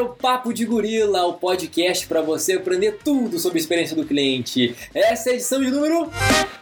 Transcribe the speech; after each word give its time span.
ar 0.00 0.02
o 0.02 0.08
Papo 0.08 0.52
de 0.52 0.64
Gorila, 0.64 1.26
o 1.26 1.34
podcast 1.34 2.06
para 2.06 2.22
você 2.22 2.54
aprender 2.54 2.98
tudo 3.04 3.38
sobre 3.38 3.58
a 3.58 3.60
experiência 3.60 3.94
do 3.94 4.06
cliente. 4.06 4.74
Essa 4.94 5.28
é 5.28 5.32
a 5.32 5.34
edição 5.34 5.60
de 5.60 5.70
número 5.70 6.10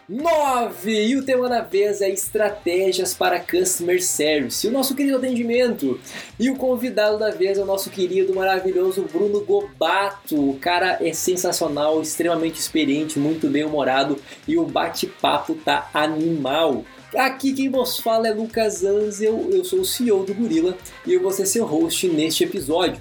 9 0.08 1.06
e 1.06 1.16
o 1.16 1.22
tema 1.22 1.48
da 1.48 1.60
vez 1.60 2.00
é 2.00 2.10
estratégias 2.10 3.14
para 3.14 3.38
customer 3.38 4.02
service, 4.02 4.66
o 4.66 4.72
nosso 4.72 4.94
querido 4.94 5.18
atendimento. 5.18 6.00
E 6.38 6.50
o 6.50 6.56
convidado 6.56 7.18
da 7.18 7.30
vez 7.30 7.58
é 7.58 7.62
o 7.62 7.66
nosso 7.66 7.90
querido, 7.90 8.34
maravilhoso 8.34 9.02
Bruno 9.02 9.40
Gobato. 9.44 10.50
O 10.50 10.58
cara 10.58 10.98
é 11.00 11.12
sensacional, 11.12 12.02
extremamente 12.02 12.58
experiente, 12.58 13.18
muito 13.18 13.48
bem 13.48 13.64
humorado 13.64 14.18
e 14.46 14.58
o 14.58 14.64
bate-papo 14.64 15.54
tá 15.54 15.88
animal. 15.94 16.84
Aqui 17.16 17.54
quem 17.54 17.70
vos 17.70 17.98
fala 17.98 18.28
é 18.28 18.34
Lucas 18.34 18.84
Anzel, 18.84 19.48
eu 19.50 19.64
sou 19.64 19.80
o 19.80 19.84
CEO 19.84 20.26
do 20.26 20.34
Gorila 20.34 20.76
e 21.06 21.14
eu 21.14 21.22
vou 21.22 21.32
ser 21.32 21.46
seu 21.46 21.64
host 21.64 22.06
neste 22.06 22.44
episódio. 22.44 23.00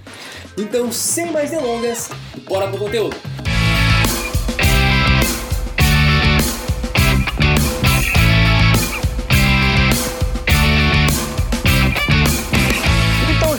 Então, 0.57 0.89
sem 0.93 1.29
mais 1.29 1.51
delongas, 1.51 2.09
bora 2.47 2.69
pro 2.69 2.79
conteúdo! 2.79 3.17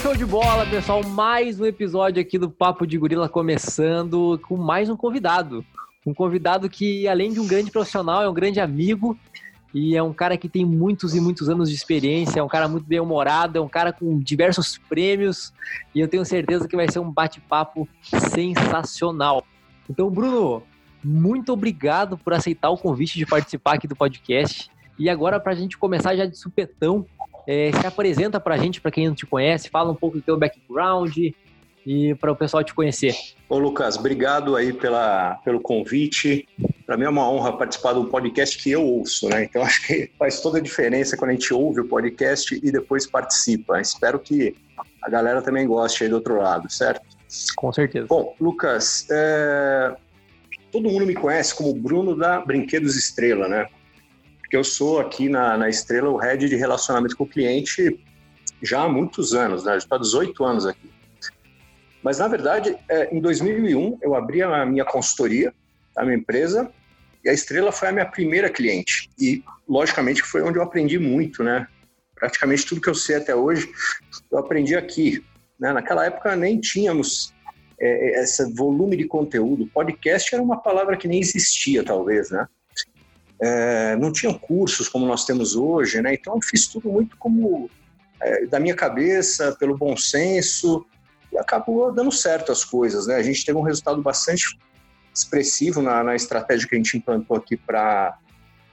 Então, 0.00 0.16
de 0.16 0.24
bola, 0.24 0.64
pessoal. 0.64 1.04
Mais 1.04 1.60
um 1.60 1.66
episódio 1.66 2.22
aqui 2.22 2.38
do 2.38 2.48
Papo 2.48 2.86
de 2.86 2.96
Gorila 2.96 3.28
começando 3.28 4.40
com 4.48 4.56
mais 4.56 4.88
um 4.88 4.96
convidado. 4.96 5.62
Um 6.06 6.14
convidado 6.14 6.70
que, 6.70 7.06
além 7.06 7.34
de 7.34 7.38
um 7.38 7.46
grande 7.46 7.70
profissional, 7.70 8.22
é 8.22 8.28
um 8.30 8.32
grande 8.32 8.58
amigo 8.58 9.18
e 9.74 9.96
é 9.96 10.02
um 10.02 10.12
cara 10.12 10.36
que 10.36 10.48
tem 10.48 10.64
muitos 10.64 11.14
e 11.14 11.20
muitos 11.20 11.48
anos 11.48 11.68
de 11.68 11.74
experiência, 11.74 12.40
é 12.40 12.42
um 12.42 12.48
cara 12.48 12.68
muito 12.68 12.86
bem 12.86 13.00
humorado, 13.00 13.58
é 13.58 13.60
um 13.60 13.68
cara 13.68 13.92
com 13.92 14.18
diversos 14.18 14.78
prêmios 14.88 15.52
e 15.94 16.00
eu 16.00 16.08
tenho 16.08 16.24
certeza 16.24 16.66
que 16.66 16.76
vai 16.76 16.90
ser 16.90 16.98
um 17.00 17.10
bate-papo 17.10 17.86
sensacional. 18.02 19.44
Então, 19.88 20.10
Bruno, 20.10 20.62
muito 21.04 21.52
obrigado 21.52 22.16
por 22.16 22.32
aceitar 22.32 22.70
o 22.70 22.78
convite 22.78 23.18
de 23.18 23.26
participar 23.26 23.74
aqui 23.74 23.86
do 23.86 23.94
podcast. 23.94 24.70
E 24.98 25.08
agora, 25.08 25.38
para 25.38 25.52
a 25.52 25.54
gente 25.54 25.78
começar 25.78 26.16
já 26.16 26.26
de 26.26 26.36
supetão, 26.36 27.06
é, 27.46 27.70
se 27.72 27.86
apresenta 27.86 28.40
para 28.40 28.56
a 28.56 28.58
gente, 28.58 28.80
para 28.80 28.90
quem 28.90 29.06
não 29.06 29.14
te 29.14 29.24
conhece, 29.24 29.70
fala 29.70 29.90
um 29.90 29.94
pouco 29.94 30.16
do 30.16 30.22
teu 30.22 30.36
background 30.36 31.16
e 31.86 32.14
para 32.16 32.32
o 32.32 32.36
pessoal 32.36 32.64
te 32.64 32.74
conhecer. 32.74 33.14
Ô 33.48 33.58
Lucas, 33.58 33.96
obrigado 33.96 34.56
aí 34.56 34.72
pela, 34.72 35.36
pelo 35.44 35.60
convite. 35.60 36.46
Para 36.88 36.96
mim 36.96 37.04
é 37.04 37.08
uma 37.10 37.30
honra 37.30 37.54
participar 37.54 37.92
de 37.92 37.98
um 37.98 38.06
podcast 38.06 38.56
que 38.56 38.70
eu 38.70 38.82
ouço, 38.82 39.28
né? 39.28 39.44
Então 39.44 39.60
acho 39.62 39.86
que 39.86 40.10
faz 40.18 40.40
toda 40.40 40.56
a 40.56 40.60
diferença 40.60 41.18
quando 41.18 41.32
a 41.32 41.34
gente 41.34 41.52
ouve 41.52 41.80
o 41.82 41.84
podcast 41.86 42.58
e 42.64 42.72
depois 42.72 43.06
participa. 43.06 43.78
Espero 43.78 44.18
que 44.18 44.56
a 45.02 45.10
galera 45.10 45.42
também 45.42 45.66
goste 45.66 46.04
aí 46.04 46.08
do 46.08 46.14
outro 46.14 46.38
lado, 46.38 46.72
certo? 46.72 47.02
Com 47.56 47.70
certeza. 47.74 48.06
Bom, 48.06 48.34
Lucas, 48.40 49.06
é... 49.10 49.94
todo 50.72 50.88
mundo 50.88 51.04
me 51.04 51.14
conhece 51.14 51.54
como 51.54 51.74
Bruno 51.74 52.16
da 52.16 52.40
Brinquedos 52.40 52.96
Estrela, 52.96 53.46
né? 53.48 53.66
Porque 54.40 54.56
eu 54.56 54.64
sou 54.64 54.98
aqui 54.98 55.28
na, 55.28 55.58
na 55.58 55.68
Estrela 55.68 56.08
o 56.08 56.16
head 56.16 56.48
de 56.48 56.56
relacionamento 56.56 57.18
com 57.18 57.24
o 57.24 57.28
cliente 57.28 58.02
já 58.62 58.80
há 58.84 58.88
muitos 58.88 59.34
anos, 59.34 59.62
né? 59.66 59.72
Já 59.72 59.76
estou 59.76 59.96
há 59.96 60.00
18 60.00 60.42
anos 60.42 60.64
aqui. 60.64 60.90
Mas, 62.02 62.18
na 62.18 62.28
verdade, 62.28 62.78
é, 62.88 63.14
em 63.14 63.20
2001, 63.20 63.98
eu 64.00 64.14
abri 64.14 64.42
a 64.42 64.64
minha 64.64 64.86
consultoria, 64.86 65.52
a 65.94 66.02
minha 66.02 66.16
empresa, 66.16 66.72
e 67.24 67.28
a 67.28 67.32
Estrela 67.32 67.72
foi 67.72 67.88
a 67.88 67.92
minha 67.92 68.06
primeira 68.06 68.48
cliente. 68.48 69.10
E, 69.18 69.42
logicamente, 69.68 70.22
foi 70.22 70.42
onde 70.42 70.58
eu 70.58 70.62
aprendi 70.62 70.98
muito, 70.98 71.42
né? 71.42 71.66
Praticamente 72.14 72.66
tudo 72.66 72.80
que 72.80 72.88
eu 72.88 72.94
sei 72.94 73.16
até 73.16 73.34
hoje, 73.34 73.68
eu 74.30 74.38
aprendi 74.38 74.76
aqui. 74.76 75.24
Né? 75.58 75.72
Naquela 75.72 76.06
época 76.06 76.36
nem 76.36 76.60
tínhamos 76.60 77.32
é, 77.80 78.22
esse 78.22 78.52
volume 78.54 78.96
de 78.96 79.04
conteúdo. 79.04 79.66
Podcast 79.66 80.34
era 80.34 80.42
uma 80.42 80.60
palavra 80.60 80.96
que 80.96 81.08
nem 81.08 81.20
existia, 81.20 81.84
talvez, 81.84 82.30
né? 82.30 82.46
É, 83.40 83.96
não 83.96 84.10
tinham 84.10 84.34
cursos 84.34 84.88
como 84.88 85.06
nós 85.06 85.24
temos 85.24 85.54
hoje, 85.54 86.02
né? 86.02 86.14
Então 86.14 86.34
eu 86.34 86.42
fiz 86.42 86.66
tudo 86.66 86.90
muito 86.90 87.16
como 87.16 87.70
é, 88.20 88.46
da 88.46 88.58
minha 88.58 88.74
cabeça, 88.74 89.54
pelo 89.58 89.76
bom 89.76 89.96
senso, 89.96 90.84
e 91.32 91.38
acabou 91.38 91.92
dando 91.92 92.10
certo 92.10 92.50
as 92.50 92.64
coisas, 92.64 93.06
né? 93.06 93.14
A 93.14 93.22
gente 93.22 93.44
teve 93.44 93.56
um 93.56 93.62
resultado 93.62 94.02
bastante 94.02 94.58
expressivo 95.18 95.82
na, 95.82 96.02
na 96.02 96.14
estratégia 96.14 96.68
que 96.68 96.74
a 96.74 96.78
gente 96.78 96.96
implantou 96.96 97.36
aqui 97.36 97.56
para 97.56 98.18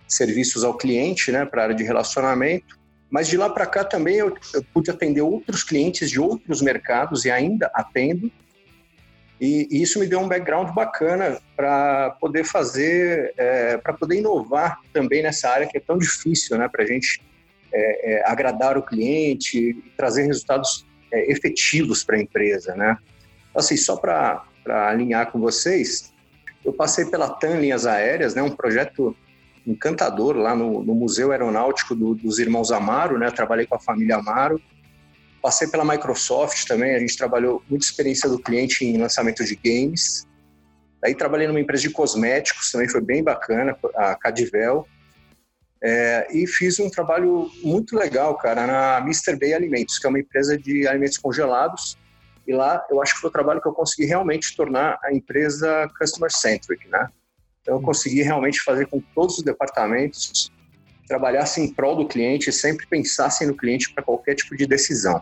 serviços 0.07 0.63
ao 0.63 0.78
cliente, 0.78 1.31
né, 1.31 1.45
para 1.45 1.61
a 1.61 1.63
área 1.66 1.75
de 1.75 1.83
relacionamento. 1.83 2.79
Mas 3.09 3.28
de 3.28 3.38
lá 3.38 3.50
para 3.50 3.66
cá 3.66 3.83
também 3.83 4.16
eu, 4.16 4.35
eu, 4.53 4.63
pude 4.73 4.89
atender 4.89 5.22
outros 5.22 5.63
clientes 5.63 6.09
de 6.09 6.19
outros 6.19 6.61
mercados 6.61 7.25
e 7.25 7.31
ainda 7.31 7.72
atendo. 7.73 8.31
E, 9.39 9.67
e 9.69 9.81
isso 9.81 10.00
me 10.00 10.07
deu 10.07 10.19
um 10.19 10.28
background 10.28 10.73
bacana 10.73 11.39
para 11.55 12.11
poder 12.22 12.45
fazer, 12.45 13.34
é, 13.38 13.78
para 13.78 13.94
poder 13.94 14.17
inovar 14.17 14.79
também 14.94 15.22
nessa 15.22 15.50
área 15.50 15.67
que 15.67 15.78
é 15.78 15.81
tão 15.81 15.97
difícil, 15.97 16.57
né, 16.57 16.67
para 16.69 16.84
a 16.84 16.88
gente 16.88 17.22
é, 17.73 18.13
é, 18.13 18.29
agradar 18.29 18.78
o 18.78 18.84
cliente 18.84 19.57
e 19.57 19.73
trazer 19.97 20.23
resultados 20.23 20.85
é, 21.11 21.29
efetivos 21.31 22.03
para 22.03 22.16
a 22.16 22.22
empresa, 22.22 22.73
né? 22.75 22.97
Assim, 23.53 23.75
só 23.75 23.97
para 23.97 24.45
alinhar 24.66 25.31
com 25.31 25.39
vocês, 25.39 26.13
eu 26.65 26.73
passei 26.73 27.05
pela 27.05 27.29
TAM 27.29 27.59
Linhas 27.59 27.85
Aéreas, 27.85 28.33
né, 28.33 28.41
um 28.41 28.49
projeto 28.49 29.15
encantador 29.65 30.35
lá 30.35 30.55
no, 30.55 30.83
no 30.83 30.95
Museu 30.95 31.31
Aeronáutico 31.31 31.95
do, 31.95 32.15
dos 32.15 32.39
Irmãos 32.39 32.71
Amaro, 32.71 33.17
né, 33.19 33.29
trabalhei 33.29 33.67
com 33.67 33.75
a 33.75 33.79
família 33.79 34.17
Amaro. 34.17 34.59
Passei 35.41 35.67
pela 35.67 35.85
Microsoft 35.85 36.65
também, 36.67 36.95
a 36.95 36.99
gente 36.99 37.15
trabalhou 37.15 37.63
muita 37.69 37.85
experiência 37.85 38.27
do 38.27 38.39
cliente 38.39 38.83
em 38.83 38.97
lançamento 38.97 39.43
de 39.45 39.55
games. 39.55 40.27
Aí 41.03 41.13
trabalhei 41.13 41.47
numa 41.47 41.59
empresa 41.59 41.83
de 41.83 41.91
cosméticos, 41.91 42.71
também 42.71 42.89
foi 42.89 43.01
bem 43.01 43.23
bacana, 43.23 43.77
a 43.95 44.15
Cadivel. 44.15 44.87
É, 45.83 46.27
e 46.33 46.47
fiz 46.47 46.79
um 46.79 46.89
trabalho 46.89 47.47
muito 47.63 47.95
legal, 47.95 48.35
cara, 48.37 48.65
na 48.65 48.97
Mr. 49.01 49.37
Bay 49.37 49.53
Alimentos, 49.53 49.99
que 49.99 50.07
é 50.07 50.09
uma 50.09 50.19
empresa 50.19 50.57
de 50.57 50.87
alimentos 50.87 51.19
congelados, 51.19 51.95
e 52.47 52.53
lá 52.53 52.85
eu 52.89 53.01
acho 53.01 53.16
que 53.16 53.22
foi 53.22 53.29
o 53.29 53.33
trabalho 53.33 53.61
que 53.61 53.67
eu 53.67 53.73
consegui 53.73 54.07
realmente 54.07 54.56
tornar 54.56 55.00
a 55.03 55.13
empresa 55.13 55.89
customer 55.97 56.31
centric, 56.31 56.88
né? 56.88 57.09
Então 57.61 57.75
eu 57.75 57.81
consegui 57.81 58.22
realmente 58.22 58.61
fazer 58.61 58.85
com 58.88 59.01
que 59.01 59.07
todos 59.16 59.39
os 59.39 59.44
departamentos 59.44 60.51
trabalhassem 61.07 61.66
em 61.66 61.73
prol 61.73 61.95
do 61.95 62.07
cliente, 62.07 62.51
sempre 62.51 62.85
pensassem 62.88 63.47
no 63.47 63.55
cliente 63.55 63.94
para 63.94 64.03
qualquer 64.03 64.35
tipo 64.35 64.55
de 64.55 64.66
decisão. 64.66 65.22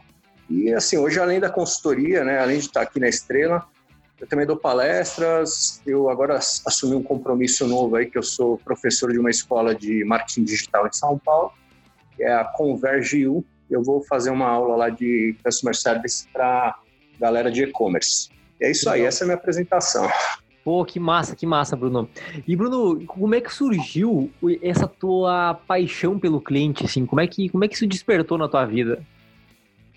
E 0.50 0.74
assim, 0.74 0.98
hoje 0.98 1.20
além 1.20 1.40
da 1.40 1.50
consultoria, 1.50 2.24
né, 2.24 2.40
além 2.40 2.60
de 2.60 2.66
estar 2.66 2.82
aqui 2.82 3.00
na 3.00 3.08
Estrela, 3.08 3.66
eu 4.20 4.28
também 4.28 4.46
dou 4.46 4.56
palestras. 4.56 5.82
Eu 5.86 6.10
agora 6.10 6.38
assumi 6.38 6.96
um 6.96 7.04
compromisso 7.04 7.68
novo 7.68 7.96
aí 7.96 8.06
que 8.06 8.18
eu 8.18 8.24
sou 8.24 8.58
professor 8.58 9.12
de 9.12 9.20
uma 9.20 9.30
escola 9.30 9.76
de 9.76 10.04
marketing 10.06 10.44
digital 10.44 10.88
em 10.88 10.94
São 10.94 11.18
Paulo, 11.18 11.52
que 12.16 12.24
é 12.24 12.34
a 12.34 12.46
Converge 12.46 13.28
U. 13.28 13.44
Eu 13.70 13.84
vou 13.84 14.02
fazer 14.04 14.30
uma 14.30 14.48
aula 14.48 14.76
lá 14.76 14.90
de 14.90 15.36
customer 15.44 15.76
service 15.76 16.28
para 16.32 16.78
galera 17.24 17.50
de 17.50 17.64
e-commerce. 17.64 18.30
E 18.60 18.66
é 18.66 18.72
isso 18.72 18.90
aí, 18.90 19.04
essa 19.04 19.24
é 19.24 19.26
a 19.26 19.28
minha 19.28 19.38
apresentação. 19.38 20.10
Pô, 20.62 20.84
que 20.84 21.00
massa, 21.00 21.36
que 21.36 21.46
massa, 21.46 21.76
Bruno. 21.76 22.10
E 22.46 22.56
Bruno, 22.56 23.06
como 23.06 23.34
é 23.34 23.40
que 23.40 23.54
surgiu 23.54 24.30
essa 24.62 24.88
tua 24.88 25.54
paixão 25.54 26.20
pelo 26.20 26.42
cliente, 26.42 26.86
assim? 26.86 27.06
Como 27.06 27.22
é 27.22 27.28
que, 27.28 27.48
como 27.50 27.64
é 27.64 27.68
que 27.68 27.76
isso 27.76 27.88
despertou 27.88 28.38
na 28.38 28.50
tua 28.50 28.66
vida? 28.66 29.02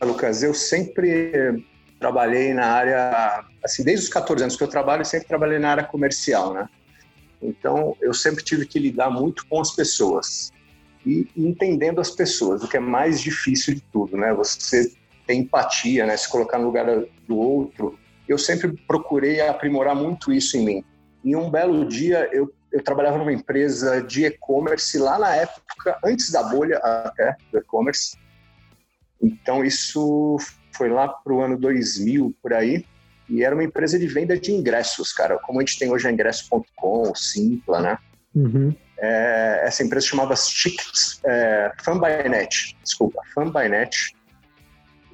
Lucas, 0.03 0.43
eu 0.43 0.55
sempre 0.55 1.65
trabalhei 1.99 2.55
na 2.55 2.67
área, 2.67 3.45
assim, 3.65 3.83
desde 3.83 4.05
os 4.05 4.13
14 4.13 4.45
anos 4.45 4.57
que 4.57 4.63
eu 4.63 4.69
trabalho, 4.69 5.01
eu 5.01 5.05
sempre 5.05 5.27
trabalhei 5.27 5.59
na 5.59 5.71
área 5.71 5.85
comercial, 5.85 6.55
né? 6.55 6.69
Então, 7.43 7.97
eu 8.01 8.15
sempre 8.15 8.45
tive 8.45 8.67
que 8.67 8.79
lidar 8.79 9.11
muito 9.11 9.47
com 9.47 9.61
as 9.61 9.75
pessoas 9.75 10.53
e 11.05 11.27
entendendo 11.37 12.01
as 12.01 12.11
pessoas, 12.11 12.63
o 12.63 12.69
que 12.69 12.77
é 12.77 12.81
mais 12.81 13.21
difícil 13.21 13.75
de 13.75 13.81
tudo, 13.81 14.17
né? 14.17 14.33
Você 14.35 14.93
ter 15.27 15.35
empatia, 15.35 16.07
né? 16.07 16.17
Se 16.17 16.29
colocar 16.29 16.59
no 16.59 16.67
lugar 16.67 16.87
do 17.27 17.37
outro. 17.37 17.99
Eu 18.29 18.39
sempre 18.39 18.73
procurei 18.87 19.41
aprimorar 19.41 19.95
muito 19.95 20.33
isso 20.33 20.57
em 20.57 20.65
mim. 20.65 20.85
Em 21.25 21.37
um 21.37 21.51
belo 21.51 21.87
dia, 21.87 22.29
eu, 22.33 22.53
eu 22.73 22.83
trabalhava 22.83 23.19
numa 23.19 23.33
empresa 23.33 24.03
de 24.03 24.27
e-commerce 24.27 24.99
lá 24.99 25.19
na 25.19 25.35
época, 25.35 25.99
antes 26.05 26.31
da 26.31 26.43
bolha 26.43 26.79
até 26.79 27.37
do 27.51 27.59
e-commerce. 27.59 28.17
Então, 29.21 29.65
isso 29.65 30.37
foi 30.73 30.89
lá 30.89 31.09
para 31.09 31.33
o 31.33 31.41
ano 31.41 31.59
2000, 31.59 32.35
por 32.43 32.53
aí. 32.53 32.85
E 33.29 33.43
era 33.43 33.55
uma 33.55 33.65
empresa 33.65 33.99
de 33.99 34.07
venda 34.07 34.39
de 34.39 34.53
ingressos, 34.53 35.13
cara. 35.13 35.39
Como 35.39 35.59
a 35.59 35.65
gente 35.65 35.79
tem 35.79 35.91
hoje 35.91 36.07
a 36.07 36.13
ingresso.com, 36.13 37.15
Simpla, 37.15 37.81
né? 37.81 37.99
Uhum. 38.35 38.75
É, 38.99 39.63
essa 39.65 39.83
empresa 39.83 40.07
chamava 40.07 40.35
Tickets, 40.35 41.21
é, 41.25 41.73
Fanbynet, 41.83 42.77
desculpa, 42.83 43.21
Fanbynet. 43.35 44.16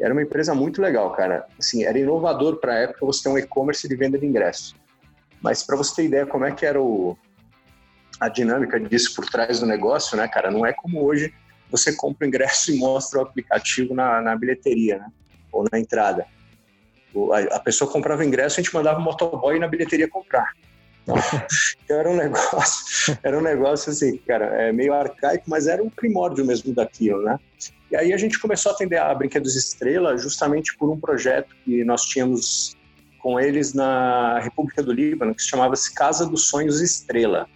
Era 0.00 0.12
uma 0.12 0.22
empresa 0.22 0.54
muito 0.54 0.80
legal, 0.80 1.12
cara. 1.12 1.46
Assim, 1.58 1.84
era 1.84 1.98
inovador 1.98 2.56
para 2.56 2.72
a 2.72 2.78
época 2.78 3.06
você 3.06 3.22
ter 3.22 3.28
um 3.28 3.38
e-commerce 3.38 3.88
de 3.88 3.94
venda 3.94 4.18
de 4.18 4.26
ingressos. 4.26 4.74
Mas 5.40 5.62
para 5.62 5.76
você 5.76 5.94
ter 5.96 6.04
ideia 6.04 6.26
como 6.26 6.44
é 6.44 6.52
que 6.52 6.64
era 6.64 6.80
o, 6.80 7.16
a 8.20 8.28
dinâmica 8.28 8.78
disso 8.78 9.14
por 9.14 9.26
trás 9.26 9.60
do 9.60 9.66
negócio, 9.66 10.16
né, 10.16 10.28
cara? 10.28 10.50
Não 10.50 10.64
é 10.64 10.72
como 10.72 11.04
hoje 11.04 11.34
você 11.70 11.94
compra 11.94 12.24
o 12.24 12.28
ingresso 12.28 12.70
e 12.72 12.78
mostra 12.78 13.18
o 13.18 13.22
aplicativo 13.22 13.94
na, 13.94 14.20
na 14.20 14.36
bilheteria, 14.36 14.98
né? 14.98 15.06
Ou 15.50 15.66
na 15.70 15.78
entrada. 15.78 16.26
a, 17.50 17.60
pessoa 17.60 17.90
comprava 17.90 18.24
ingresso, 18.24 18.58
a 18.58 18.62
gente 18.62 18.74
mandava 18.74 18.98
o 18.98 19.02
motoboy 19.02 19.58
na 19.58 19.68
bilheteria 19.68 20.08
comprar. 20.08 20.52
Então 21.84 21.99
era 21.99 22.10
um 22.10 22.16
negócio, 22.16 23.19
era 23.22 23.38
um 23.38 23.43
negócio 23.43 23.90
assim, 23.93 24.16
cara, 24.19 24.46
é 24.62 24.72
meio 24.72 24.94
arcaico, 24.94 25.44
mas 25.49 25.66
era 25.66 25.82
um 25.82 25.90
primórdio 25.90 26.44
mesmo 26.44 26.72
daquilo, 26.75 27.22
né? 27.22 27.38
E 27.90 27.96
aí 27.96 28.12
a 28.12 28.16
gente 28.16 28.38
começou 28.38 28.72
a 28.72 28.75
atender 28.75 28.96
a 28.96 29.14
Brinquedos 29.14 29.54
Estrela 29.54 30.16
justamente 30.16 30.76
por 30.78 30.90
um 30.90 30.99
projeto 30.99 31.54
que 31.64 31.84
nós 31.84 32.02
tínhamos 32.02 32.75
com 33.19 33.38
eles 33.38 33.75
na 33.75 34.38
República 34.40 34.82
do 34.82 34.93
Líbano, 34.93 35.34
que 35.34 35.43
se 35.43 35.49
chamava-se 35.49 35.94
Casa 35.94 36.26
dos 36.26 36.49
Sonhos 36.49 36.81
Estrela, 36.81 37.46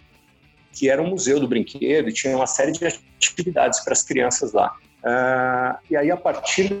que 0.71 0.89
era 0.89 1.01
um 1.01 1.09
museu 1.09 1.39
do 1.39 1.47
brinquedo 1.47 2.09
e 2.09 2.13
tinha 2.13 2.35
uma 2.35 2.47
série 2.47 2.71
de 2.71 2.85
atividades 2.85 3.79
para 3.79 3.93
as 3.93 4.03
crianças 4.03 4.53
lá. 4.53 4.75
Uh, 5.03 5.77
e 5.89 5.97
aí, 5.97 6.11
a 6.11 6.17
partir 6.17 6.71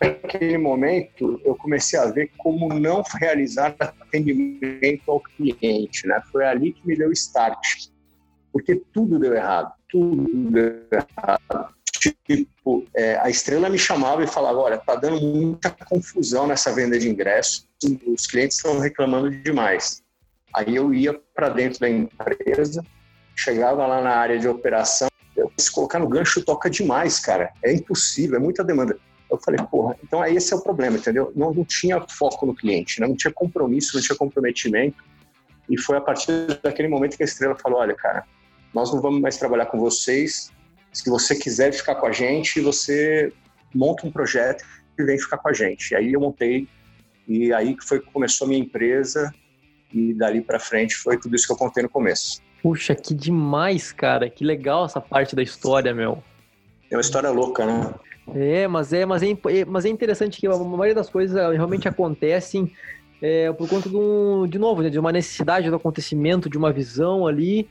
daquele 0.00 0.58
momento, 0.58 1.40
eu 1.44 1.54
comecei 1.56 1.98
a 1.98 2.06
ver 2.06 2.30
como 2.38 2.68
não 2.68 3.02
realizar 3.20 3.74
atendimento 3.80 5.10
ao 5.10 5.20
cliente. 5.20 6.06
Né? 6.06 6.20
Foi 6.30 6.44
ali 6.44 6.72
que 6.72 6.86
me 6.86 6.96
deu 6.96 7.12
start, 7.12 7.58
porque 8.52 8.76
tudo 8.92 9.18
deu 9.18 9.34
errado, 9.34 9.72
tudo 9.88 10.50
deu 10.50 10.82
errado. 10.92 11.74
Tipo, 12.24 12.86
é, 12.94 13.16
a 13.16 13.28
estrela 13.28 13.68
me 13.68 13.78
chamava 13.78 14.22
e 14.22 14.26
falava: 14.26 14.58
Olha, 14.58 14.78
tá 14.78 14.94
dando 14.94 15.20
muita 15.20 15.70
confusão 15.70 16.46
nessa 16.46 16.72
venda 16.72 16.96
de 16.98 17.08
ingressos, 17.08 17.68
os 18.06 18.26
clientes 18.26 18.56
estão 18.56 18.78
reclamando 18.78 19.30
demais. 19.30 20.02
Aí 20.54 20.76
eu 20.76 20.94
ia 20.94 21.12
para 21.34 21.48
dentro 21.48 21.80
da 21.80 21.88
empresa, 21.88 22.84
chegava 23.34 23.86
lá 23.86 24.00
na 24.00 24.14
área 24.14 24.38
de 24.38 24.46
operação, 24.46 25.08
se 25.56 25.72
colocar 25.72 25.98
no 25.98 26.08
gancho 26.08 26.44
toca 26.44 26.70
demais, 26.70 27.18
cara. 27.18 27.52
É 27.64 27.72
impossível, 27.72 28.36
é 28.36 28.40
muita 28.40 28.62
demanda. 28.62 28.96
Eu 29.30 29.38
falei, 29.38 29.60
porra, 29.70 29.96
então 30.02 30.22
aí 30.22 30.36
esse 30.36 30.52
é 30.52 30.56
o 30.56 30.62
problema, 30.62 30.96
entendeu? 30.96 31.32
Não, 31.36 31.52
não 31.52 31.64
tinha 31.64 32.00
foco 32.08 32.46
no 32.46 32.54
cliente, 32.54 33.00
né? 33.00 33.06
não 33.06 33.16
tinha 33.16 33.32
compromisso, 33.32 33.96
não 33.96 34.02
tinha 34.02 34.16
comprometimento. 34.16 35.04
E 35.68 35.78
foi 35.78 35.98
a 35.98 36.00
partir 36.00 36.58
daquele 36.62 36.88
momento 36.88 37.16
que 37.16 37.22
a 37.22 37.26
estrela 37.26 37.54
falou: 37.54 37.80
olha, 37.80 37.94
cara, 37.94 38.24
nós 38.74 38.92
não 38.92 39.00
vamos 39.00 39.20
mais 39.20 39.36
trabalhar 39.36 39.66
com 39.66 39.78
vocês. 39.78 40.50
Se 40.92 41.08
você 41.10 41.36
quiser 41.36 41.72
ficar 41.72 41.96
com 41.96 42.06
a 42.06 42.12
gente, 42.12 42.60
você 42.60 43.32
monta 43.74 44.06
um 44.06 44.10
projeto 44.10 44.64
e 44.98 45.04
vem 45.04 45.18
ficar 45.18 45.38
com 45.38 45.48
a 45.48 45.52
gente. 45.52 45.90
E 45.92 45.96
aí 45.96 46.12
eu 46.12 46.20
montei, 46.20 46.66
e 47.26 47.52
aí 47.52 47.76
foi 47.86 48.00
que 48.00 48.10
começou 48.10 48.46
a 48.46 48.48
minha 48.48 48.60
empresa, 48.60 49.32
e 49.92 50.14
dali 50.14 50.40
para 50.40 50.58
frente 50.58 50.96
foi 50.96 51.18
tudo 51.18 51.36
isso 51.36 51.46
que 51.46 51.52
eu 51.52 51.56
contei 51.56 51.82
no 51.82 51.88
começo. 51.88 52.40
Puxa, 52.62 52.94
que 52.94 53.14
demais, 53.14 53.92
cara. 53.92 54.28
Que 54.28 54.44
legal 54.44 54.86
essa 54.86 55.00
parte 55.00 55.36
da 55.36 55.42
história, 55.42 55.94
meu. 55.94 56.22
É 56.90 56.96
uma 56.96 57.00
história 57.00 57.30
louca, 57.30 57.64
né? 57.64 57.94
É, 58.34 58.68
mas 58.68 58.92
é, 58.92 59.06
mas 59.06 59.22
é, 59.22 59.30
é 59.30 59.64
mas 59.64 59.84
é 59.84 59.88
interessante 59.88 60.40
que 60.40 60.46
a 60.46 60.56
maioria 60.56 60.94
das 60.94 61.08
coisas 61.08 61.36
realmente 61.52 61.88
acontecem 61.88 62.72
é, 63.20 63.52
por 63.52 63.68
conta 63.68 63.88
de, 63.88 63.96
um, 63.96 64.46
de 64.46 64.58
novo, 64.58 64.82
né, 64.82 64.90
de 64.90 64.98
uma 64.98 65.12
necessidade 65.12 65.70
do 65.70 65.76
acontecimento, 65.76 66.48
de 66.48 66.56
uma 66.56 66.72
visão 66.72 67.26
ali, 67.26 67.68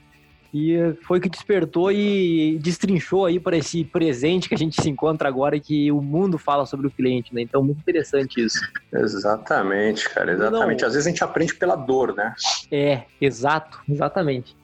e 0.53 0.77
foi 1.03 1.19
que 1.19 1.29
despertou 1.29 1.91
e 1.91 2.57
destrinchou 2.59 3.25
aí 3.25 3.39
para 3.39 3.57
esse 3.57 3.83
presente 3.83 4.47
que 4.47 4.55
a 4.55 4.57
gente 4.57 4.81
se 4.81 4.89
encontra 4.89 5.27
agora 5.27 5.57
e 5.57 5.59
que 5.59 5.91
o 5.91 6.01
mundo 6.01 6.37
fala 6.37 6.65
sobre 6.65 6.87
o 6.87 6.91
cliente, 6.91 7.33
né? 7.35 7.41
Então, 7.41 7.63
muito 7.63 7.79
interessante 7.79 8.43
isso. 8.43 8.59
Exatamente, 8.93 10.09
cara, 10.09 10.31
exatamente. 10.31 10.81
Não, 10.81 10.87
Às 10.87 10.93
vezes 10.93 11.07
a 11.07 11.09
gente 11.09 11.23
aprende 11.23 11.53
pela 11.55 11.75
dor, 11.75 12.15
né? 12.15 12.33
É, 12.71 13.03
exato, 13.19 13.79
exatamente. 13.89 14.55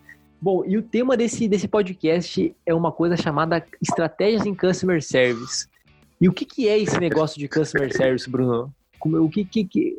Bom, 0.41 0.63
e 0.65 0.77
o 0.77 0.81
tema 0.81 1.15
desse, 1.15 1.47
desse 1.47 1.67
podcast 1.67 2.55
é 2.65 2.73
uma 2.73 2.91
coisa 2.91 3.15
chamada 3.15 3.63
Estratégias 3.81 4.45
em 4.45 4.55
Customer 4.55 5.01
Service. 5.01 5.67
E 6.19 6.29
o 6.29 6.33
que, 6.33 6.45
que 6.45 6.67
é 6.67 6.77
esse 6.77 6.99
negócio 6.99 7.39
de 7.39 7.47
Customer 7.47 7.95
Service, 7.95 8.29
Bruno? 8.29 8.73
O 9.05 9.29
que, 9.29 9.43
que, 9.43 9.65
que 9.65 9.97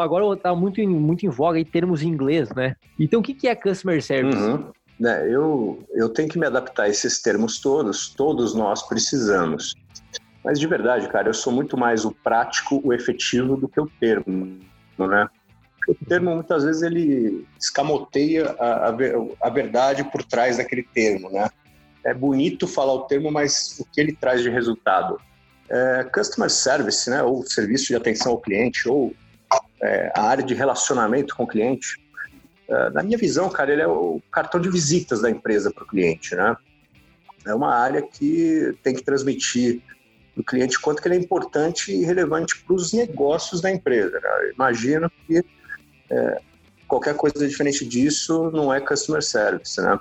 agora 0.00 0.34
está 0.34 0.54
muito 0.54 0.80
em, 0.80 0.86
muito 0.86 1.26
em 1.26 1.28
voga 1.28 1.58
em 1.58 1.64
termos 1.64 2.02
em 2.02 2.08
inglês, 2.08 2.48
né? 2.54 2.76
Então, 2.98 3.18
o 3.18 3.22
que, 3.22 3.34
que 3.34 3.48
é 3.48 3.54
Customer 3.54 4.00
Service? 4.00 4.38
Uhum. 4.38 4.70
É, 5.04 5.28
eu, 5.28 5.82
eu 5.90 6.08
tenho 6.08 6.28
que 6.28 6.38
me 6.38 6.46
adaptar 6.46 6.84
a 6.84 6.88
esses 6.88 7.20
termos 7.20 7.60
todos, 7.60 8.10
todos 8.10 8.54
nós 8.54 8.82
precisamos. 8.82 9.74
Mas 10.44 10.60
de 10.60 10.66
verdade, 10.66 11.08
cara, 11.08 11.28
eu 11.28 11.34
sou 11.34 11.52
muito 11.52 11.76
mais 11.76 12.04
o 12.04 12.12
prático, 12.12 12.80
o 12.84 12.92
efetivo 12.92 13.56
do 13.56 13.68
que 13.68 13.80
o 13.80 13.90
termo, 14.00 14.58
né? 14.98 15.28
o 15.88 15.94
termo 16.06 16.34
muitas 16.34 16.64
vezes 16.64 16.82
ele 16.82 17.46
escamoteia 17.58 18.54
a, 18.58 18.88
a, 18.88 18.94
a, 19.42 19.50
verdade 19.50 20.04
por 20.04 20.22
trás 20.22 20.56
daquele 20.56 20.82
termo, 20.82 21.30
né? 21.30 21.50
É 22.04 22.12
bonito 22.12 22.66
falar 22.66 22.94
o 22.94 23.02
termo, 23.02 23.30
mas 23.30 23.78
o 23.78 23.84
que 23.84 24.00
ele 24.00 24.12
traz 24.12 24.42
de 24.42 24.50
resultado? 24.50 25.20
É, 25.68 26.04
customer 26.04 26.50
service, 26.50 27.08
né? 27.08 27.22
Ou 27.22 27.44
serviço 27.46 27.86
de 27.86 27.96
atenção 27.96 28.32
ao 28.32 28.40
cliente, 28.40 28.88
ou 28.88 29.14
é, 29.80 30.12
a 30.14 30.22
área 30.22 30.44
de 30.44 30.54
relacionamento 30.54 31.36
com 31.36 31.44
o 31.44 31.46
cliente. 31.46 32.00
É, 32.68 32.90
na 32.90 33.02
minha 33.02 33.18
visão, 33.18 33.48
cara, 33.48 33.72
ele 33.72 33.82
é 33.82 33.86
o 33.86 34.20
cartão 34.30 34.60
de 34.60 34.68
visitas 34.68 35.20
da 35.20 35.30
empresa 35.30 35.70
para 35.70 35.84
o 35.84 35.86
cliente, 35.86 36.34
né? 36.34 36.56
É 37.46 37.54
uma 37.54 37.74
área 37.74 38.02
que 38.02 38.74
tem 38.82 38.94
que 38.94 39.02
transmitir 39.02 39.82
para 40.34 40.40
o 40.40 40.44
cliente 40.44 40.80
quanto 40.80 41.02
que 41.02 41.08
ele 41.08 41.16
é 41.16 41.18
importante 41.18 41.92
e 41.92 42.04
relevante 42.04 42.62
para 42.62 42.74
os 42.74 42.92
negócios 42.92 43.60
da 43.60 43.70
empresa. 43.70 44.18
Né? 44.20 44.52
Imagino 44.54 45.10
que 45.26 45.44
é, 46.10 46.40
qualquer 46.86 47.14
coisa 47.14 47.46
diferente 47.46 47.84
disso 47.84 48.50
não 48.52 48.72
é 48.72 48.80
customer 48.80 49.22
service, 49.22 49.80
né? 49.80 49.98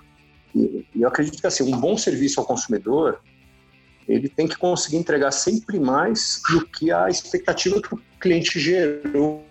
E, 0.56 0.86
eu 0.96 1.08
acredito 1.08 1.40
que 1.40 1.48
assim, 1.48 1.74
um 1.74 1.80
bom 1.80 1.98
serviço 1.98 2.40
ao 2.40 2.46
consumidor 2.46 3.22
ele 4.08 4.28
tem 4.28 4.48
que 4.48 4.58
conseguir 4.58 4.98
entregar 4.98 5.32
sempre 5.32 5.80
mais 5.80 6.42
do 6.50 6.66
que 6.66 6.92
a 6.92 7.08
expectativa 7.08 7.82
que 7.82 7.94
o 7.94 8.02
cliente 8.20 8.60
gerou 8.60 9.46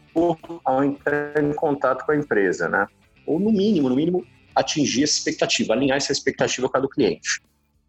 ao 0.65 0.85
entrar 0.85 1.43
em 1.43 1.53
contato 1.53 2.05
com 2.05 2.13
a 2.13 2.17
empresa, 2.17 2.69
né? 2.69 2.87
Ou 3.27 3.39
no 3.39 3.53
mínimo, 3.53 3.89
no 3.89 3.95
mínimo 3.95 4.27
atingir 4.55 5.05
essa 5.05 5.15
expectativa, 5.15 5.73
alinhar 5.73 5.97
essa 5.97 6.13
expectativa 6.13 6.69
com 6.69 6.77
a 6.77 6.81
do 6.81 6.89
cliente 6.89 7.41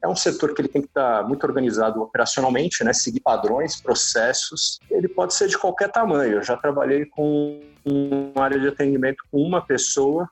é 0.04 0.08
um 0.08 0.16
setor 0.16 0.54
que 0.54 0.62
ele 0.62 0.68
tem 0.68 0.82
que 0.82 0.88
estar 0.88 1.28
muito 1.28 1.44
organizado 1.46 2.02
operacionalmente, 2.02 2.84
né? 2.84 2.92
seguir 2.92 3.20
padrões, 3.20 3.80
processos. 3.80 4.80
Ele 4.90 5.08
pode 5.08 5.34
ser 5.34 5.48
de 5.48 5.58
qualquer 5.58 5.92
tamanho. 5.92 6.34
Eu 6.34 6.44
já 6.44 6.58
trabalhei 6.58 7.06
com 7.06 7.62
uma 7.86 8.44
área 8.44 8.60
de 8.60 8.68
atendimento 8.68 9.24
com 9.32 9.40
uma 9.40 9.64
pessoa 9.64 10.28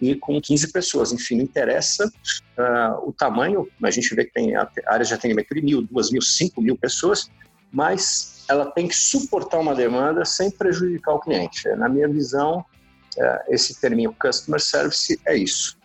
e 0.00 0.14
com 0.14 0.40
15 0.40 0.72
pessoas. 0.72 1.12
Enfim, 1.12 1.36
não 1.36 1.44
interessa 1.44 2.06
uh, 2.06 3.08
o 3.08 3.12
tamanho. 3.12 3.68
A 3.82 3.90
gente 3.90 4.14
vê 4.14 4.24
que 4.24 4.32
tem 4.32 4.54
áreas 4.86 5.08
de 5.08 5.14
atendimento 5.14 5.54
de 5.54 5.62
mil, 5.62 5.82
duas 5.82 6.10
mil, 6.10 6.22
cinco 6.22 6.60
mil 6.60 6.76
pessoas, 6.76 7.30
mas 7.72 8.44
ela 8.48 8.66
tem 8.66 8.88
que 8.88 8.96
suportar 8.96 9.58
uma 9.58 9.74
demanda 9.74 10.24
sem 10.24 10.50
prejudicar 10.50 11.14
o 11.14 11.20
cliente. 11.20 11.68
Na 11.76 11.88
minha 11.88 12.08
visão, 12.08 12.64
uh, 13.16 13.38
esse 13.48 13.80
termo 13.80 14.14
customer 14.18 14.60
service 14.60 15.20
é 15.26 15.36
isso 15.36 15.80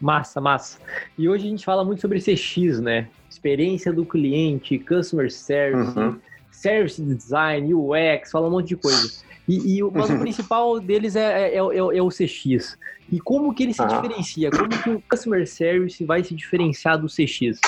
Massa, 0.00 0.40
massa. 0.40 0.78
E 1.16 1.28
hoje 1.28 1.46
a 1.46 1.50
gente 1.50 1.64
fala 1.64 1.84
muito 1.84 2.00
sobre 2.00 2.20
CX, 2.20 2.80
né? 2.80 3.08
Experiência 3.30 3.92
do 3.92 4.04
cliente, 4.04 4.78
customer 4.78 5.32
service, 5.32 5.98
uhum. 5.98 6.20
service 6.50 7.02
design, 7.02 7.72
UX, 7.74 8.30
fala 8.30 8.48
um 8.48 8.50
monte 8.50 8.68
de 8.68 8.76
coisa. 8.76 9.24
E, 9.48 9.78
e 9.78 9.82
mas 9.82 10.10
uhum. 10.10 10.16
o 10.16 10.20
principal 10.20 10.80
deles 10.80 11.14
é, 11.14 11.50
é, 11.50 11.54
é, 11.54 11.58
é, 11.58 12.02
o 12.02 12.08
CX. 12.08 12.76
E 13.10 13.20
como 13.20 13.54
que 13.54 13.62
ele 13.62 13.72
se 13.72 13.80
uhum. 13.82 13.88
diferencia? 13.88 14.50
Como 14.50 14.68
que 14.68 14.90
o 14.90 15.02
customer 15.08 15.46
service 15.46 16.04
vai 16.04 16.24
se 16.24 16.34
diferenciar 16.34 17.00
do 17.00 17.06
CX? 17.06 17.60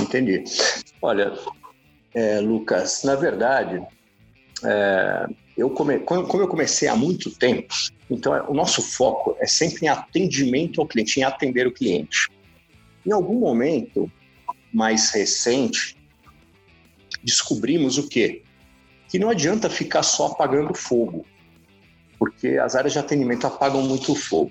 Entendi. 0.00 0.42
Olha, 1.00 1.32
é, 2.14 2.40
Lucas, 2.40 3.02
na 3.04 3.14
verdade, 3.14 3.80
é, 4.64 5.26
eu 5.56 5.70
come, 5.70 6.00
como 6.00 6.42
eu 6.42 6.48
comecei 6.48 6.88
há 6.88 6.96
muito 6.96 7.30
tempo, 7.30 7.72
então 8.10 8.32
o 8.48 8.54
nosso 8.54 8.82
foco 8.82 9.36
é 9.38 9.46
sempre 9.46 9.86
em 9.86 9.88
atendimento 9.88 10.80
ao 10.80 10.86
cliente, 10.86 11.20
em 11.20 11.22
atender 11.22 11.66
o 11.66 11.72
cliente. 11.72 12.28
Em 13.06 13.12
algum 13.12 13.38
momento 13.38 14.10
mais 14.72 15.10
recente, 15.10 15.96
descobrimos 17.22 17.98
o 17.98 18.08
quê? 18.08 18.42
Que 19.12 19.18
não 19.18 19.28
adianta 19.28 19.68
ficar 19.68 20.02
só 20.02 20.28
apagando 20.28 20.72
fogo, 20.74 21.26
porque 22.18 22.56
as 22.56 22.74
áreas 22.74 22.94
de 22.94 22.98
atendimento 22.98 23.46
apagam 23.46 23.82
muito 23.82 24.14
fogo. 24.14 24.50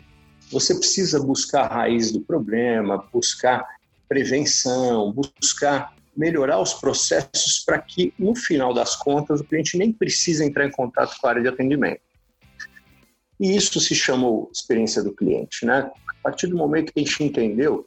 Você 0.51 0.75
precisa 0.75 1.19
buscar 1.19 1.63
a 1.63 1.75
raiz 1.77 2.11
do 2.11 2.21
problema, 2.21 3.03
buscar 3.11 3.65
prevenção, 4.07 5.11
buscar 5.13 5.95
melhorar 6.15 6.59
os 6.59 6.75
processos 6.75 7.63
para 7.65 7.79
que, 7.79 8.13
no 8.19 8.35
final 8.35 8.71
das 8.71 8.95
contas, 8.95 9.39
o 9.39 9.43
cliente 9.43 9.79
nem 9.79 9.91
precise 9.91 10.45
entrar 10.45 10.67
em 10.67 10.71
contato 10.71 11.17
com 11.19 11.25
a 11.25 11.31
área 11.31 11.41
de 11.41 11.47
atendimento. 11.47 12.01
E 13.39 13.55
isso 13.55 13.79
se 13.79 13.95
chamou 13.95 14.47
experiência 14.53 15.01
do 15.01 15.11
cliente. 15.11 15.65
Né? 15.65 15.89
A 16.07 16.21
partir 16.21 16.45
do 16.45 16.55
momento 16.55 16.93
que 16.93 16.99
a 16.99 17.03
gente 17.03 17.23
entendeu 17.23 17.83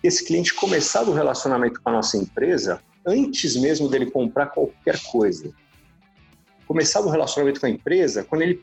que 0.00 0.06
esse 0.06 0.24
cliente 0.24 0.54
começava 0.54 1.10
o 1.10 1.14
relacionamento 1.14 1.82
com 1.82 1.90
a 1.90 1.94
nossa 1.94 2.16
empresa 2.16 2.80
antes 3.04 3.56
mesmo 3.56 3.88
dele 3.88 4.12
comprar 4.12 4.46
qualquer 4.46 5.02
coisa. 5.10 5.52
Começava 6.66 7.06
o 7.06 7.10
relacionamento 7.10 7.60
com 7.60 7.66
a 7.66 7.70
empresa 7.70 8.24
quando 8.24 8.42
ele 8.42 8.62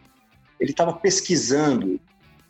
ele 0.61 0.71
estava 0.71 0.93
pesquisando 0.93 1.99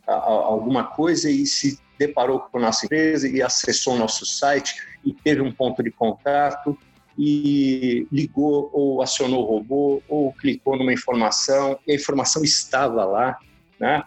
a, 0.05 0.11
a, 0.11 0.17
alguma 0.17 0.83
coisa 0.83 1.31
e 1.31 1.45
se 1.45 1.79
deparou 1.97 2.41
com 2.41 2.57
a 2.57 2.61
nossa 2.61 2.85
empresa 2.85 3.27
e 3.27 3.41
acessou 3.41 3.95
o 3.95 3.97
nosso 3.97 4.25
site 4.25 4.75
e 5.05 5.13
teve 5.13 5.41
um 5.41 5.51
ponto 5.51 5.81
de 5.81 5.89
contato 5.89 6.77
e 7.17 8.05
ligou 8.11 8.69
ou 8.73 9.01
acionou 9.01 9.43
o 9.43 9.45
robô 9.45 10.03
ou 10.09 10.33
clicou 10.33 10.77
numa 10.77 10.91
informação 10.91 11.79
e 11.87 11.93
a 11.93 11.95
informação 11.95 12.43
estava 12.43 13.05
lá, 13.05 13.39
né? 13.79 14.03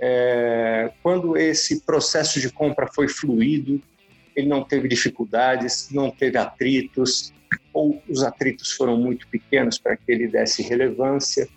É, 0.00 0.92
quando 1.00 1.36
esse 1.36 1.82
processo 1.82 2.40
de 2.40 2.50
compra 2.50 2.88
foi 2.92 3.06
fluido, 3.06 3.80
ele 4.34 4.48
não 4.48 4.62
teve 4.62 4.88
dificuldades, 4.88 5.88
não 5.90 6.10
teve 6.10 6.38
atritos, 6.38 7.32
ou 7.72 8.02
os 8.08 8.22
atritos 8.22 8.72
foram 8.72 8.96
muito 8.96 9.26
pequenos 9.28 9.78
para 9.78 9.96
que 9.96 10.10
ele 10.10 10.28
desse 10.28 10.62
relevância, 10.62 11.48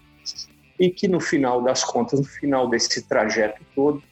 e 0.79 0.89
que 0.89 1.08
no 1.08 1.20
final 1.20 1.63
das 1.63 1.84
contas, 1.84 2.20
no 2.20 2.25
final 2.25 2.70
desse 2.70 3.01
trajeto 3.08 3.62
todo, 3.74 4.03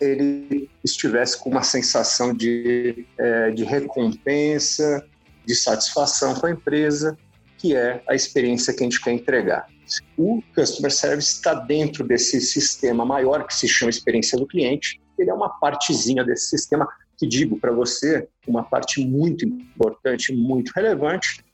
ele 0.00 0.68
estivesse 0.82 1.38
com 1.38 1.50
uma 1.50 1.62
sensação 1.62 2.34
de, 2.34 3.06
é, 3.16 3.50
de 3.50 3.64
recompensa, 3.64 5.06
de 5.46 5.54
satisfação 5.54 6.34
com 6.34 6.46
a 6.46 6.50
empresa, 6.50 7.16
que 7.58 7.76
é 7.76 8.02
a 8.08 8.14
experiência 8.14 8.74
que 8.74 8.80
a 8.80 8.84
gente 8.84 9.00
quer 9.00 9.12
entregar. 9.12 9.68
O 10.16 10.42
Customer 10.54 10.90
Service 10.90 11.36
está 11.36 11.54
dentro 11.54 12.04
desse 12.04 12.40
sistema 12.40 13.04
maior 13.04 13.46
que 13.46 13.54
se 13.54 13.68
chama 13.68 13.90
experiência 13.90 14.38
do 14.38 14.46
cliente. 14.46 15.00
Ele 15.18 15.30
é 15.30 15.34
uma 15.34 15.48
partezinha 15.60 16.24
desse 16.24 16.48
sistema 16.48 16.88
que 17.16 17.26
digo 17.26 17.58
para 17.58 17.72
você, 17.72 18.28
uma 18.46 18.64
parte 18.64 19.04
muito 19.04 19.44
importante, 19.44 20.34
muito 20.34 20.72
relevante, 20.74 21.44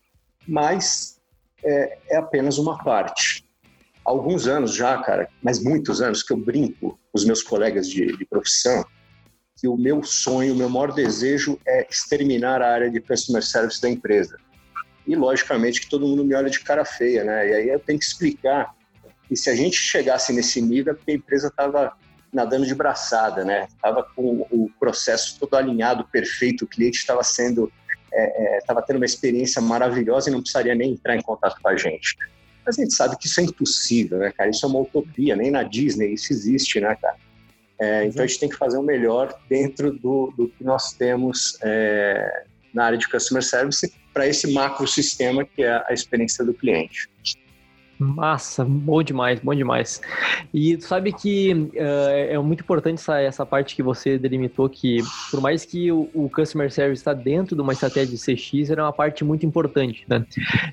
mas 0.46 1.20
é, 1.62 1.98
é 2.08 2.16
apenas 2.16 2.58
uma 2.58 2.82
parte. 2.82 3.44
Há 4.04 4.10
alguns 4.10 4.46
anos 4.46 4.74
já, 4.74 5.00
cara, 5.02 5.28
mas 5.42 5.62
muitos 5.62 6.00
anos 6.00 6.22
que 6.22 6.32
eu 6.32 6.36
brinco 6.36 6.90
com 6.90 6.98
os 7.12 7.24
meus 7.24 7.42
colegas 7.42 7.88
de, 7.88 8.16
de 8.16 8.24
profissão 8.24 8.84
que 9.60 9.68
o 9.68 9.76
meu 9.76 10.02
sonho, 10.02 10.54
o 10.54 10.56
meu 10.56 10.70
maior 10.70 10.90
desejo 10.90 11.60
é 11.66 11.86
exterminar 11.88 12.62
a 12.62 12.72
área 12.72 12.90
de 12.90 12.98
customer 12.98 13.44
service 13.44 13.80
da 13.80 13.90
empresa. 13.90 14.38
E, 15.06 15.14
logicamente, 15.14 15.82
que 15.82 15.90
todo 15.90 16.06
mundo 16.06 16.24
me 16.24 16.34
olha 16.34 16.48
de 16.48 16.60
cara 16.60 16.82
feia, 16.82 17.24
né? 17.24 17.50
E 17.50 17.54
aí 17.54 17.68
eu 17.68 17.78
tenho 17.78 17.98
que 17.98 18.04
explicar 18.06 18.74
que 19.28 19.36
se 19.36 19.50
a 19.50 19.54
gente 19.54 19.76
chegasse 19.76 20.32
nesse 20.32 20.62
nível, 20.62 20.92
é 20.92 20.96
porque 20.96 21.10
a 21.10 21.14
empresa 21.14 21.48
estava 21.48 21.92
nadando 22.32 22.66
de 22.66 22.74
braçada, 22.74 23.44
né? 23.44 23.66
Estava 23.68 24.02
com 24.02 24.46
o 24.50 24.70
processo 24.78 25.38
todo 25.38 25.54
alinhado, 25.54 26.04
perfeito, 26.04 26.64
o 26.64 26.68
cliente 26.68 26.98
estava 26.98 27.22
sendo, 27.22 27.72
estava 28.58 28.80
é, 28.80 28.82
é, 28.82 28.86
tendo 28.86 28.96
uma 28.96 29.06
experiência 29.06 29.60
maravilhosa 29.60 30.28
e 30.28 30.32
não 30.32 30.40
precisaria 30.40 30.74
nem 30.74 30.92
entrar 30.92 31.16
em 31.16 31.22
contato 31.22 31.60
com 31.60 31.68
a 31.68 31.76
gente. 31.76 32.16
Mas 32.64 32.78
a 32.78 32.82
gente 32.82 32.94
sabe 32.94 33.16
que 33.16 33.26
isso 33.26 33.40
é 33.40 33.44
impossível, 33.44 34.18
né, 34.18 34.32
cara? 34.32 34.50
Isso 34.50 34.64
é 34.64 34.68
uma 34.68 34.80
utopia, 34.80 35.34
nem 35.34 35.50
na 35.50 35.62
Disney 35.62 36.12
isso 36.12 36.32
existe, 36.32 36.80
né, 36.80 36.96
cara? 37.00 37.16
É, 37.80 38.04
então 38.04 38.22
a 38.22 38.26
gente 38.26 38.38
tem 38.38 38.48
que 38.48 38.56
fazer 38.56 38.76
o 38.76 38.82
melhor 38.82 39.34
dentro 39.48 39.90
do, 39.90 40.32
do 40.36 40.48
que 40.48 40.62
nós 40.62 40.92
temos 40.92 41.58
é, 41.62 42.44
na 42.74 42.84
área 42.84 42.98
de 42.98 43.08
customer 43.08 43.42
service 43.42 43.90
para 44.12 44.26
esse 44.26 44.52
macro 44.52 44.86
sistema 44.86 45.44
que 45.44 45.62
é 45.62 45.82
a 45.88 45.92
experiência 45.92 46.44
do 46.44 46.52
cliente. 46.52 47.08
Massa, 48.00 48.64
bom 48.64 49.02
demais, 49.02 49.40
bom 49.40 49.54
demais. 49.54 50.00
E 50.54 50.74
tu 50.78 50.84
sabe 50.84 51.12
que 51.12 51.52
uh, 51.52 52.30
é 52.30 52.38
muito 52.38 52.62
importante 52.62 52.94
essa, 52.94 53.20
essa 53.20 53.44
parte 53.44 53.76
que 53.76 53.82
você 53.82 54.18
delimitou, 54.18 54.70
que 54.70 55.02
por 55.30 55.42
mais 55.42 55.66
que 55.66 55.92
o, 55.92 56.08
o 56.14 56.30
Customer 56.34 56.72
Service 56.72 57.02
está 57.02 57.12
dentro 57.12 57.54
de 57.54 57.60
uma 57.60 57.74
estratégia 57.74 58.16
de 58.16 58.18
CX, 58.18 58.70
era 58.70 58.84
uma 58.84 58.92
parte 58.92 59.22
muito 59.22 59.44
importante, 59.44 60.06
né? 60.08 60.24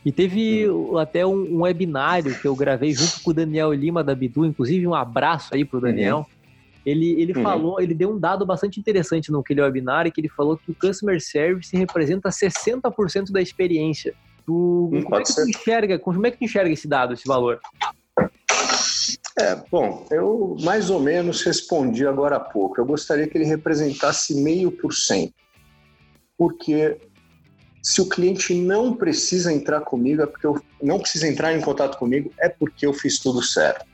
E 0.06 0.12
teve 0.12 0.68
até 0.98 1.26
um, 1.26 1.58
um, 1.58 1.62
webinário 1.64 2.34
que 2.34 2.48
eu 2.48 2.56
gravei 2.56 2.94
junto 2.94 3.22
com 3.22 3.32
o 3.32 3.34
Daniel 3.34 3.74
Lima 3.74 4.02
da 4.02 4.16
Bidu, 4.16 4.46
inclusive 4.46 4.88
um 4.88 4.96
abraço 4.96 5.54
aí 5.54 5.66
pro 5.66 5.82
Daniel. 5.82 6.20
Uhum. 6.20 6.38
Ele, 6.86 7.22
ele 7.22 7.34
uhum. 7.36 7.44
falou, 7.44 7.82
ele 7.82 7.94
deu 7.94 8.10
um 8.10 8.18
dado 8.18 8.46
bastante 8.46 8.80
interessante 8.80 9.30
no 9.30 9.40
aquele 9.40 9.62
webinar, 9.62 10.10
que 10.10 10.22
ele 10.22 10.30
falou 10.30 10.56
que 10.56 10.72
o 10.72 10.76
Customer 10.76 11.20
Service 11.20 11.76
representa 11.76 12.30
60% 12.30 13.34
da 13.34 13.42
experiência. 13.42 14.16
Tu, 14.48 14.90
hum, 14.94 15.04
como 15.04 15.16
é 15.18 15.24
que 15.24 15.36
tu 15.36 15.42
enxerga, 15.42 16.00
como 16.00 16.26
é 16.26 16.32
que 16.32 16.38
tu 16.38 16.46
enxerga 16.46 16.72
esse 16.72 16.88
dado, 16.88 17.14
esse 17.14 17.28
valor? 17.28 17.60
É, 19.38 19.56
bom, 19.70 20.08
eu 20.10 20.56
mais 20.62 20.90
ou 20.90 21.02
menos 21.02 21.44
respondi 21.44 22.08
agora 22.08 22.38
há 22.38 22.40
pouco. 22.40 22.80
Eu 22.80 22.86
gostaria 22.86 23.28
que 23.28 23.38
ele 23.38 23.44
representasse 23.44 24.34
meio 24.42 24.72
por 24.72 24.94
cento. 24.94 25.34
Porque 26.38 26.98
se 27.84 28.02
o 28.02 28.08
cliente 28.08 28.54
não 28.54 28.96
precisa 28.96 29.52
entrar 29.52 29.82
comigo, 29.82 30.22
é 30.22 30.26
porque 30.26 30.48
eu 30.48 30.62
não 30.82 30.98
precisa 30.98 31.28
entrar 31.28 31.54
em 31.54 31.62
contato 31.62 31.98
comigo, 31.98 32.32
é 32.40 32.48
porque 32.48 32.86
eu 32.86 32.94
fiz 32.94 33.20
tudo 33.20 33.44
certo. 33.44 33.86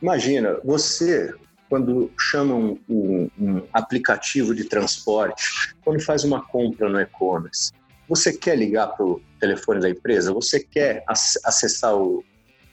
Imagina, 0.00 0.60
você, 0.64 1.34
quando 1.68 2.10
chama 2.18 2.54
um, 2.54 2.78
um, 2.88 3.30
um 3.38 3.62
aplicativo 3.72 4.54
de 4.54 4.64
transporte, 4.64 5.74
quando 5.84 6.00
faz 6.00 6.22
uma 6.22 6.40
compra 6.40 6.88
no 6.88 7.00
e-commerce, 7.00 7.72
você 8.08 8.32
quer 8.32 8.56
ligar 8.56 8.88
para 8.88 9.04
o 9.04 9.20
telefone 9.38 9.80
da 9.80 9.90
empresa? 9.90 10.32
Você 10.32 10.60
quer 10.60 11.04
acessar 11.06 11.94
o, 11.94 12.24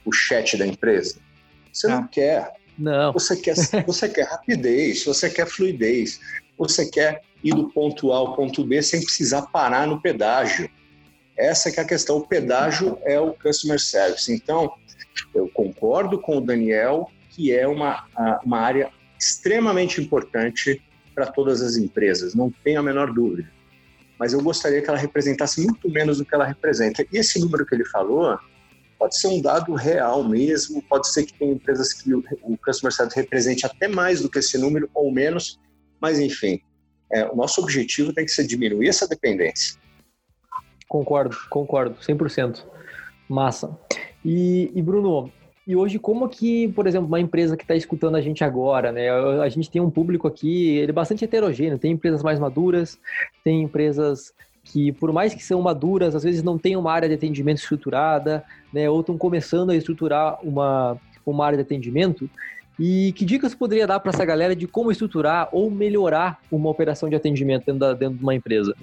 o 0.05 0.11
chat 0.11 0.57
da 0.57 0.65
empresa? 0.65 1.17
Você 1.71 1.87
não, 1.87 2.01
não 2.01 2.07
quer. 2.07 2.53
Não. 2.77 3.11
Você 3.13 3.35
quer, 3.35 3.55
você 3.85 4.07
quer 4.07 4.23
rapidez, 4.23 5.03
você 5.03 5.29
quer 5.29 5.45
fluidez, 5.47 6.19
você 6.57 6.89
quer 6.89 7.21
ir 7.43 7.53
do 7.53 7.69
ponto 7.69 8.13
A 8.13 8.17
ao 8.17 8.35
ponto 8.35 8.63
B 8.63 8.81
sem 8.81 9.03
precisar 9.03 9.43
parar 9.43 9.85
no 9.85 10.01
pedágio. 10.01 10.69
Essa 11.37 11.69
que 11.69 11.79
é 11.79 11.83
a 11.83 11.87
questão. 11.87 12.17
O 12.17 12.27
pedágio 12.27 12.97
é 13.03 13.19
o 13.19 13.33
customer 13.33 13.79
service. 13.79 14.31
Então, 14.31 14.73
eu 15.33 15.49
concordo 15.49 16.19
com 16.19 16.37
o 16.37 16.41
Daniel 16.41 17.11
que 17.29 17.51
é 17.51 17.67
uma, 17.67 18.05
uma 18.45 18.59
área 18.61 18.89
extremamente 19.19 19.99
importante 19.99 20.81
para 21.13 21.25
todas 21.27 21.61
as 21.61 21.75
empresas, 21.75 22.33
não 22.33 22.49
tenho 22.63 22.79
a 22.79 22.83
menor 22.83 23.11
dúvida 23.11 23.54
mas 24.19 24.33
eu 24.33 24.41
gostaria 24.41 24.81
que 24.81 24.89
ela 24.89 24.97
representasse 24.97 25.61
muito 25.61 25.89
menos 25.89 26.17
do 26.17 26.25
que 26.25 26.33
ela 26.33 26.45
representa. 26.45 27.05
E 27.11 27.17
esse 27.17 27.39
número 27.39 27.65
que 27.65 27.75
ele 27.75 27.85
falou 27.85 28.37
pode 28.97 29.19
ser 29.19 29.27
um 29.27 29.41
dado 29.41 29.73
real 29.73 30.23
mesmo, 30.23 30.81
pode 30.83 31.11
ser 31.11 31.25
que 31.25 31.33
tem 31.33 31.51
empresas 31.51 31.93
que 31.93 32.13
o, 32.13 32.23
o 32.43 32.57
Customer 32.57 32.93
Service 32.93 33.19
represente 33.19 33.65
até 33.65 33.87
mais 33.87 34.21
do 34.21 34.29
que 34.29 34.39
esse 34.39 34.57
número 34.57 34.89
ou 34.93 35.11
menos, 35.11 35.59
mas 35.99 36.19
enfim, 36.19 36.61
é, 37.11 37.25
o 37.25 37.35
nosso 37.35 37.61
objetivo 37.61 38.13
tem 38.13 38.25
que 38.25 38.31
ser 38.31 38.45
diminuir 38.45 38.87
essa 38.87 39.07
dependência. 39.07 39.79
Concordo, 40.87 41.35
concordo, 41.49 41.95
100%. 41.95 42.63
Massa. 43.27 43.77
E, 44.23 44.71
e 44.73 44.81
Bruno, 44.81 45.31
e 45.67 45.75
hoje, 45.75 45.97
como 45.97 46.29
que, 46.29 46.67
por 46.69 46.85
exemplo, 46.85 47.07
uma 47.07 47.19
empresa 47.19 47.57
que 47.57 47.63
está 47.63 47.75
escutando 47.75 48.15
a 48.15 48.21
gente 48.21 48.43
agora, 48.43 48.91
né? 48.91 49.09
A 49.09 49.49
gente 49.49 49.69
tem 49.69 49.81
um 49.81 49.89
público 49.89 50.27
aqui, 50.27 50.77
ele 50.77 50.91
é 50.91 50.93
bastante 50.93 51.25
heterogêneo. 51.25 51.79
Tem 51.79 51.91
empresas 51.91 52.21
mais 52.21 52.39
maduras, 52.39 52.99
tem 53.43 53.63
empresas 53.63 54.31
que, 54.63 54.91
por 54.91 55.11
mais 55.11 55.33
que 55.33 55.43
são 55.43 55.59
maduras, 55.63 56.15
às 56.15 56.23
vezes 56.23 56.43
não 56.43 56.59
tem 56.59 56.75
uma 56.75 56.91
área 56.91 57.09
de 57.09 57.15
atendimento 57.15 57.57
estruturada, 57.57 58.43
né? 58.71 58.87
Ou 58.87 58.99
estão 58.99 59.17
começando 59.17 59.71
a 59.71 59.75
estruturar 59.75 60.37
uma, 60.43 60.99
uma 61.25 61.45
área 61.45 61.57
de 61.57 61.63
atendimento. 61.63 62.29
E 62.79 63.11
que 63.13 63.25
dicas 63.25 63.55
poderia 63.55 63.87
dar 63.87 63.99
para 63.99 64.11
essa 64.11 64.23
galera 64.23 64.55
de 64.55 64.67
como 64.67 64.91
estruturar 64.91 65.49
ou 65.51 65.71
melhorar 65.71 66.41
uma 66.51 66.69
operação 66.69 67.09
de 67.09 67.15
atendimento 67.15 67.65
dentro, 67.65 67.79
da, 67.79 67.93
dentro 67.93 68.17
de 68.17 68.23
uma 68.23 68.35
empresa? 68.35 68.75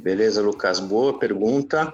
Beleza, 0.00 0.40
Lucas. 0.40 0.80
Boa 0.80 1.18
pergunta. 1.18 1.92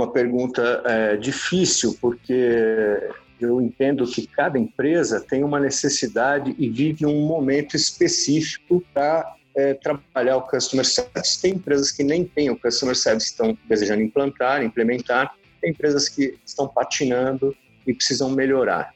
Uma 0.00 0.10
pergunta 0.10 0.82
é, 0.86 1.16
difícil, 1.18 1.94
porque 2.00 2.98
eu 3.38 3.60
entendo 3.60 4.06
que 4.06 4.26
cada 4.26 4.58
empresa 4.58 5.20
tem 5.20 5.44
uma 5.44 5.60
necessidade 5.60 6.54
e 6.58 6.70
vive 6.70 7.04
um 7.04 7.26
momento 7.26 7.76
específico 7.76 8.82
para 8.94 9.30
é, 9.54 9.74
trabalhar 9.74 10.38
o 10.38 10.42
Customer 10.42 10.86
Service. 10.86 11.42
Tem 11.42 11.52
empresas 11.52 11.92
que 11.92 12.02
nem 12.02 12.24
têm 12.24 12.48
o 12.48 12.58
Customer 12.58 12.96
Service, 12.96 13.26
estão 13.26 13.54
desejando 13.68 14.00
implantar, 14.00 14.64
implementar. 14.64 15.34
Tem 15.60 15.70
empresas 15.70 16.08
que 16.08 16.38
estão 16.46 16.66
patinando 16.66 17.54
e 17.86 17.92
precisam 17.92 18.30
melhorar. 18.30 18.94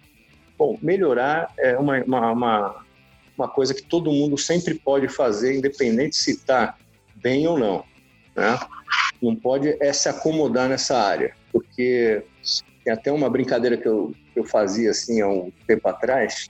Bom, 0.56 0.78
melhorar 0.80 1.52
é 1.58 1.76
uma, 1.76 2.02
uma, 2.02 2.32
uma, 2.32 2.84
uma 3.36 3.48
coisa 3.48 3.74
que 3.74 3.82
todo 3.82 4.10
mundo 4.10 4.38
sempre 4.38 4.72
pode 4.72 5.06
fazer, 5.08 5.54
independente 5.54 6.16
se 6.16 6.30
está 6.30 6.78
bem 7.14 7.46
ou 7.46 7.58
não 7.58 7.84
né? 8.34 8.58
Não 9.22 9.34
pode 9.34 9.76
é 9.80 9.92
se 9.92 10.08
acomodar 10.08 10.68
nessa 10.68 10.96
área, 10.96 11.34
porque 11.52 12.22
tem 12.84 12.92
até 12.92 13.10
uma 13.10 13.30
brincadeira 13.30 13.76
que 13.76 13.88
eu, 13.88 14.12
que 14.32 14.40
eu 14.40 14.44
fazia 14.44 14.90
assim 14.90 15.20
há 15.20 15.28
um 15.28 15.50
tempo 15.66 15.88
atrás, 15.88 16.48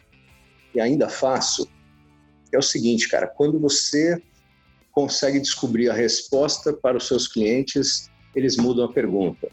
e 0.75 0.81
ainda 0.81 1.09
faço, 1.09 1.69
é 2.53 2.59
o 2.59 2.63
seguinte, 2.63 3.09
cara, 3.09 3.27
quando 3.27 3.59
você 3.61 4.21
consegue 4.91 5.41
descobrir 5.41 5.89
a 5.91 5.95
resposta 5.95 6.73
para 6.73 6.97
os 6.97 7.07
seus 7.07 7.29
clientes, 7.29 8.11
eles 8.35 8.57
mudam 8.57 8.85
a 8.85 8.93
pergunta. 8.93 9.49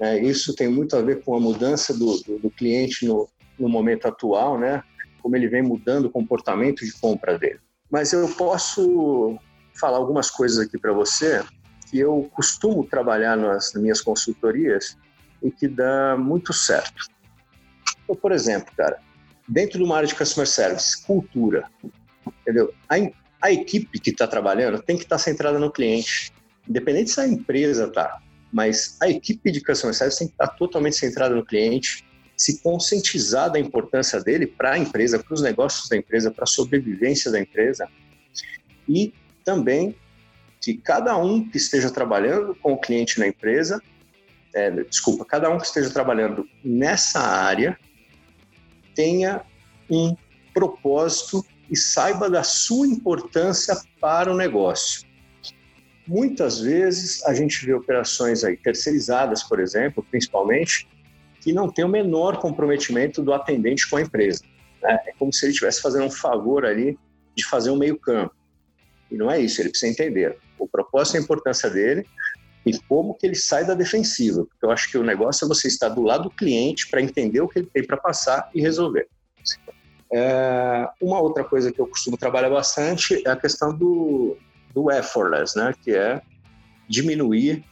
É, 0.00 0.18
isso 0.18 0.54
tem 0.54 0.68
muito 0.68 0.96
a 0.96 1.02
ver 1.02 1.22
com 1.22 1.36
a 1.36 1.40
mudança 1.40 1.94
do, 1.94 2.18
do, 2.22 2.38
do 2.38 2.50
cliente 2.50 3.06
no, 3.06 3.28
no 3.58 3.68
momento 3.68 4.06
atual, 4.06 4.58
né? 4.58 4.82
Como 5.22 5.36
ele 5.36 5.48
vem 5.48 5.62
mudando 5.62 6.06
o 6.06 6.10
comportamento 6.10 6.84
de 6.84 6.92
compra 6.92 7.38
dele. 7.38 7.60
Mas 7.90 8.12
eu 8.12 8.28
posso 8.34 9.38
falar 9.78 9.96
algumas 9.96 10.30
coisas 10.30 10.58
aqui 10.58 10.76
para 10.76 10.92
você 10.92 11.42
que 11.94 12.00
eu 12.00 12.28
costumo 12.34 12.84
trabalhar 12.84 13.36
nas, 13.36 13.72
minhas 13.74 14.00
consultorias 14.00 14.98
e 15.40 15.48
que 15.48 15.68
dá 15.68 16.16
muito 16.18 16.52
certo. 16.52 17.06
Então, 18.02 18.16
por 18.16 18.32
exemplo, 18.32 18.72
cara, 18.76 18.98
dentro 19.46 19.78
de 19.78 19.84
uma 19.84 19.98
área 19.98 20.08
de 20.08 20.14
customer 20.16 20.48
service, 20.48 21.06
cultura, 21.06 21.70
entendeu? 22.40 22.74
A, 22.88 22.96
a 23.40 23.52
equipe 23.52 24.00
que 24.00 24.10
está 24.10 24.26
trabalhando 24.26 24.82
tem 24.82 24.96
que 24.96 25.04
estar 25.04 25.18
tá 25.18 25.22
centrada 25.22 25.56
no 25.56 25.70
cliente, 25.70 26.32
independente 26.68 27.10
se 27.10 27.20
a 27.20 27.28
empresa 27.28 27.84
está, 27.84 28.20
mas 28.52 28.96
a 29.00 29.08
equipe 29.08 29.52
de 29.52 29.60
customer 29.60 29.94
service 29.94 30.18
tem 30.18 30.26
que 30.26 30.34
estar 30.34 30.48
tá 30.48 30.54
totalmente 30.54 30.96
centrada 30.96 31.32
no 31.32 31.46
cliente, 31.46 32.04
se 32.36 32.60
conscientizar 32.60 33.52
da 33.52 33.60
importância 33.60 34.20
dele 34.20 34.48
para 34.48 34.72
a 34.72 34.78
empresa, 34.78 35.20
para 35.20 35.32
os 35.32 35.42
negócios 35.42 35.88
da 35.88 35.96
empresa, 35.96 36.32
para 36.32 36.42
a 36.42 36.48
sobrevivência 36.48 37.30
da 37.30 37.38
empresa 37.38 37.88
e 38.88 39.14
também 39.44 39.94
que 40.64 40.78
cada 40.78 41.16
um 41.16 41.46
que 41.46 41.58
esteja 41.58 41.90
trabalhando 41.90 42.54
com 42.54 42.72
o 42.72 42.78
cliente 42.78 43.18
na 43.18 43.26
empresa, 43.26 43.82
é, 44.54 44.70
desculpa, 44.70 45.24
cada 45.24 45.50
um 45.50 45.58
que 45.58 45.66
esteja 45.66 45.90
trabalhando 45.90 46.48
nessa 46.64 47.20
área 47.20 47.78
tenha 48.94 49.42
um 49.90 50.16
propósito 50.54 51.44
e 51.70 51.76
saiba 51.76 52.30
da 52.30 52.42
sua 52.42 52.86
importância 52.86 53.76
para 54.00 54.32
o 54.32 54.36
negócio. 54.36 55.06
Muitas 56.06 56.60
vezes 56.60 57.24
a 57.24 57.34
gente 57.34 57.64
vê 57.64 57.74
operações 57.74 58.44
aí 58.44 58.56
terceirizadas, 58.56 59.42
por 59.42 59.58
exemplo, 59.60 60.06
principalmente, 60.10 60.88
que 61.40 61.52
não 61.52 61.70
tem 61.70 61.84
o 61.84 61.88
menor 61.88 62.38
comprometimento 62.38 63.22
do 63.22 63.34
atendente 63.34 63.88
com 63.88 63.96
a 63.96 64.02
empresa. 64.02 64.44
Né? 64.82 64.98
É 65.08 65.12
como 65.18 65.32
se 65.32 65.44
ele 65.44 65.52
estivesse 65.52 65.82
fazendo 65.82 66.06
um 66.06 66.10
favor 66.10 66.64
ali 66.64 66.98
de 67.34 67.44
fazer 67.44 67.70
um 67.70 67.76
meio 67.76 67.98
campo. 67.98 68.34
E 69.10 69.16
não 69.16 69.30
é 69.30 69.40
isso, 69.40 69.60
ele 69.60 69.70
precisa 69.70 69.92
entender 69.92 70.38
o 70.58 70.68
propósito 70.68 71.16
e 71.16 71.18
a 71.18 71.22
importância 71.22 71.70
dele 71.70 72.06
e 72.66 72.78
como 72.88 73.14
que 73.14 73.26
ele 73.26 73.34
sai 73.34 73.64
da 73.64 73.74
defensiva. 73.74 74.44
Porque 74.44 74.64
eu 74.64 74.70
acho 74.70 74.90
que 74.90 74.96
o 74.96 75.04
negócio 75.04 75.44
é 75.44 75.48
você 75.48 75.68
estar 75.68 75.90
do 75.90 76.02
lado 76.02 76.24
do 76.24 76.30
cliente 76.30 76.88
para 76.88 77.02
entender 77.02 77.40
o 77.40 77.48
que 77.48 77.58
ele 77.58 77.70
tem 77.72 77.84
para 77.84 77.96
passar 77.96 78.50
e 78.54 78.60
resolver. 78.60 79.06
É, 80.12 80.88
uma 81.00 81.20
outra 81.20 81.44
coisa 81.44 81.72
que 81.72 81.80
eu 81.80 81.86
costumo 81.86 82.16
trabalhar 82.16 82.50
bastante 82.50 83.22
é 83.26 83.30
a 83.30 83.36
questão 83.36 83.76
do, 83.76 84.36
do 84.72 84.90
effortless, 84.90 85.58
né? 85.58 85.74
que 85.82 85.94
é 85.94 86.22
diminuir 86.88 87.64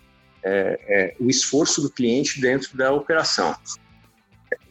é, 0.43 0.81
é, 0.87 1.17
o 1.21 1.31
esforço 1.31 1.81
do 1.81 1.91
cliente 1.91 2.41
dentro 2.41 2.77
da 2.77 2.93
operação. 2.93 3.57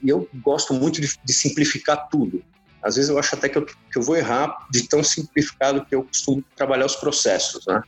E 0.04 0.10
eu 0.10 0.28
gosto 0.44 0.74
muito 0.74 1.02
de, 1.02 1.18
de 1.24 1.34
simplificar 1.34 2.10
tudo. 2.10 2.44
Às 2.84 2.96
vezes 2.96 3.10
eu 3.10 3.18
acho 3.18 3.36
até 3.36 3.48
que 3.48 3.58
eu, 3.58 3.66
que 3.66 3.98
eu, 3.98 4.02
vou 4.02 4.16
errar 4.16 4.68
de 4.72 4.88
tão 4.88 5.04
simplificado 5.04 5.86
que 5.86 5.94
eu 5.94 6.04
costumo 6.04 6.44
trabalhar 6.56 6.86
os 6.86 6.96
processos, 6.96 7.66
né? 7.68 7.82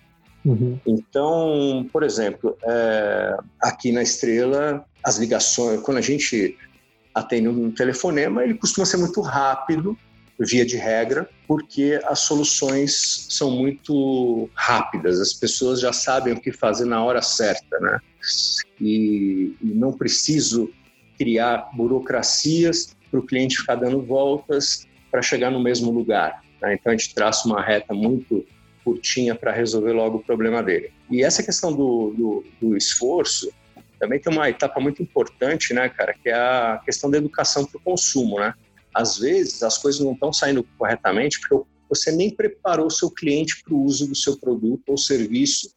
Uhum. 0.45 0.79
Então, 0.85 1.87
por 1.91 2.03
exemplo, 2.03 2.57
é, 2.63 3.37
aqui 3.61 3.91
na 3.91 4.01
Estrela, 4.01 4.85
as 5.03 5.17
ligações, 5.17 5.81
quando 5.81 5.97
a 5.97 6.01
gente 6.01 6.57
atende 7.13 7.47
um 7.47 7.71
telefonema, 7.71 8.43
ele 8.43 8.55
costuma 8.55 8.85
ser 8.85 8.97
muito 8.97 9.21
rápido, 9.21 9.97
via 10.39 10.65
de 10.65 10.77
regra, 10.77 11.29
porque 11.47 12.01
as 12.05 12.19
soluções 12.19 13.27
são 13.29 13.51
muito 13.51 14.49
rápidas, 14.55 15.19
as 15.19 15.33
pessoas 15.33 15.79
já 15.79 15.93
sabem 15.93 16.33
o 16.33 16.41
que 16.41 16.51
fazer 16.51 16.85
na 16.85 17.03
hora 17.03 17.21
certa, 17.21 17.79
né? 17.79 17.99
E, 18.81 19.55
e 19.61 19.67
não 19.67 19.93
preciso 19.93 20.69
criar 21.17 21.69
burocracias 21.73 22.95
para 23.09 23.19
o 23.19 23.25
cliente 23.25 23.57
ficar 23.57 23.75
dando 23.75 24.01
voltas 24.01 24.87
para 25.11 25.21
chegar 25.21 25.51
no 25.51 25.59
mesmo 25.59 25.91
lugar. 25.91 26.41
Né? 26.61 26.73
Então 26.73 26.91
a 26.91 26.97
gente 26.97 27.13
traça 27.13 27.47
uma 27.47 27.61
reta 27.61 27.93
muito 27.93 28.43
curtinha 28.83 29.35
para 29.35 29.51
resolver 29.51 29.91
logo 29.91 30.17
o 30.17 30.23
problema 30.23 30.61
dele. 30.61 30.91
E 31.09 31.23
essa 31.23 31.43
questão 31.43 31.71
do, 31.71 32.13
do, 32.15 32.45
do 32.61 32.77
esforço 32.77 33.51
também 33.99 34.19
tem 34.19 34.33
uma 34.33 34.49
etapa 34.49 34.79
muito 34.79 35.01
importante, 35.01 35.73
né, 35.73 35.87
cara, 35.87 36.13
que 36.13 36.29
é 36.29 36.33
a 36.33 36.81
questão 36.83 37.09
da 37.09 37.17
educação 37.17 37.65
para 37.65 37.77
o 37.77 37.81
consumo, 37.81 38.39
né? 38.39 38.53
Às 38.93 39.17
vezes 39.17 39.63
as 39.63 39.77
coisas 39.77 40.01
não 40.01 40.11
estão 40.11 40.31
saindo 40.31 40.63
corretamente 40.77 41.39
porque 41.39 41.65
você 41.87 42.11
nem 42.11 42.29
preparou 42.29 42.87
o 42.87 42.91
seu 42.91 43.09
cliente 43.09 43.63
para 43.63 43.73
o 43.73 43.83
uso 43.83 44.07
do 44.07 44.15
seu 44.15 44.37
produto 44.37 44.89
ou 44.89 44.97
serviço 44.97 45.73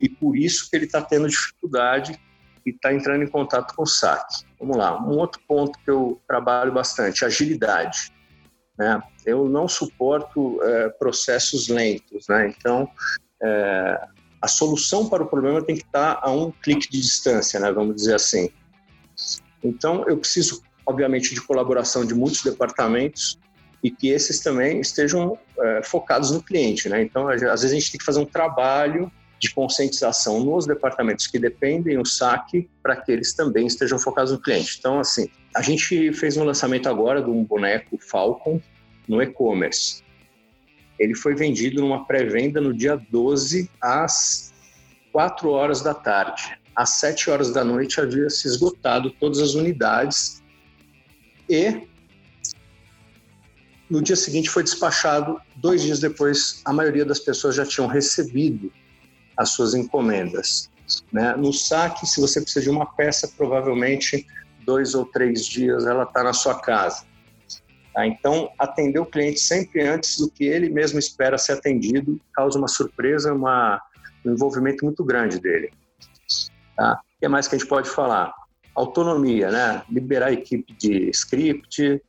e 0.00 0.08
por 0.08 0.36
isso 0.36 0.70
que 0.70 0.76
ele 0.76 0.86
está 0.86 1.02
tendo 1.02 1.28
dificuldade 1.28 2.18
e 2.64 2.70
está 2.70 2.92
entrando 2.92 3.24
em 3.24 3.28
contato 3.28 3.74
com 3.74 3.82
o 3.82 3.86
saque. 3.86 4.44
Vamos 4.58 4.76
lá, 4.76 5.00
um 5.02 5.18
outro 5.18 5.40
ponto 5.46 5.78
que 5.84 5.90
eu 5.90 6.20
trabalho 6.26 6.72
bastante, 6.72 7.24
agilidade. 7.24 8.12
Né? 8.80 8.98
Eu 9.26 9.46
não 9.46 9.68
suporto 9.68 10.58
é, 10.62 10.88
processos 10.88 11.68
lentos, 11.68 12.26
né? 12.30 12.48
então 12.48 12.88
é, 13.42 14.00
a 14.40 14.48
solução 14.48 15.06
para 15.06 15.22
o 15.22 15.26
problema 15.26 15.62
tem 15.62 15.76
que 15.76 15.84
estar 15.84 16.18
a 16.22 16.30
um 16.30 16.50
clique 16.50 16.90
de 16.90 16.98
distância, 16.98 17.60
né? 17.60 17.70
vamos 17.70 17.94
dizer 17.94 18.14
assim. 18.14 18.48
Então, 19.62 20.08
eu 20.08 20.16
preciso, 20.16 20.62
obviamente, 20.86 21.34
de 21.34 21.42
colaboração 21.42 22.06
de 22.06 22.14
muitos 22.14 22.42
departamentos 22.42 23.38
e 23.84 23.90
que 23.90 24.08
esses 24.08 24.40
também 24.40 24.80
estejam 24.80 25.38
é, 25.58 25.82
focados 25.82 26.30
no 26.30 26.42
cliente. 26.42 26.88
Né? 26.88 27.02
Então, 27.02 27.28
às 27.28 27.42
vezes, 27.42 27.64
a 27.72 27.74
gente 27.74 27.92
tem 27.92 27.98
que 27.98 28.04
fazer 28.04 28.20
um 28.20 28.24
trabalho 28.24 29.12
de 29.38 29.52
conscientização 29.52 30.42
nos 30.42 30.66
departamentos 30.66 31.26
que 31.26 31.38
dependem 31.38 31.98
o 31.98 32.06
saque 32.06 32.70
para 32.82 32.96
que 32.96 33.12
eles 33.12 33.34
também 33.34 33.66
estejam 33.66 33.98
focados 33.98 34.32
no 34.32 34.40
cliente. 34.40 34.76
Então, 34.78 35.00
assim, 35.00 35.28
a 35.54 35.62
gente 35.62 36.12
fez 36.12 36.36
um 36.36 36.44
lançamento 36.44 36.88
agora 36.88 37.22
de 37.22 37.30
um 37.30 37.44
boneco 37.44 37.98
Falcon 37.98 38.60
no 39.08 39.22
e-commerce 39.22 40.02
ele 41.00 41.14
foi 41.14 41.34
vendido 41.34 41.80
numa 41.80 42.04
pré-venda 42.04 42.60
no 42.60 42.74
dia 42.74 42.94
12 43.10 43.70
às 43.80 44.52
4 45.10 45.48
horas 45.48 45.80
da 45.80 45.94
tarde. 45.94 46.58
Às 46.76 46.90
7 46.90 47.30
horas 47.30 47.50
da 47.50 47.64
noite 47.64 47.98
havia 47.98 48.28
se 48.28 48.46
esgotado 48.46 49.10
todas 49.12 49.38
as 49.38 49.54
unidades 49.54 50.42
e 51.48 51.88
no 53.88 54.02
dia 54.02 54.14
seguinte 54.14 54.50
foi 54.50 54.62
despachado. 54.62 55.40
Dois 55.56 55.82
dias 55.82 56.00
depois, 56.00 56.60
a 56.66 56.72
maioria 56.72 57.04
das 57.04 57.18
pessoas 57.18 57.56
já 57.56 57.64
tinham 57.64 57.88
recebido 57.88 58.70
as 59.38 59.50
suas 59.50 59.74
encomendas. 59.74 60.70
Né? 61.10 61.34
No 61.34 61.50
saque, 61.50 62.06
se 62.06 62.20
você 62.20 62.42
precisa 62.42 62.62
de 62.62 62.70
uma 62.70 62.84
peça, 62.84 63.26
provavelmente 63.26 64.26
dois 64.64 64.94
ou 64.94 65.04
três 65.04 65.46
dias 65.46 65.86
ela 65.86 66.04
está 66.04 66.22
na 66.22 66.32
sua 66.32 66.60
casa. 66.60 67.04
Tá? 67.94 68.06
Então, 68.06 68.50
atender 68.58 68.98
o 68.98 69.06
cliente 69.06 69.40
sempre 69.40 69.82
antes 69.82 70.18
do 70.18 70.30
que 70.30 70.44
ele 70.44 70.70
mesmo 70.70 70.98
espera 70.98 71.36
ser 71.38 71.52
atendido 71.52 72.20
causa 72.32 72.58
uma 72.58 72.68
surpresa, 72.68 73.32
uma, 73.34 73.80
um 74.24 74.32
envolvimento 74.32 74.84
muito 74.84 75.04
grande 75.04 75.40
dele. 75.40 75.72
Tá? 76.76 77.00
O 77.16 77.20
que 77.20 77.28
mais 77.28 77.48
que 77.48 77.56
a 77.56 77.58
gente 77.58 77.68
pode 77.68 77.90
falar? 77.90 78.32
Autonomia, 78.74 79.50
né? 79.50 79.82
Liberar 79.90 80.28
a 80.28 80.32
equipe 80.32 80.72
de 80.74 81.10
script, 81.10 82.00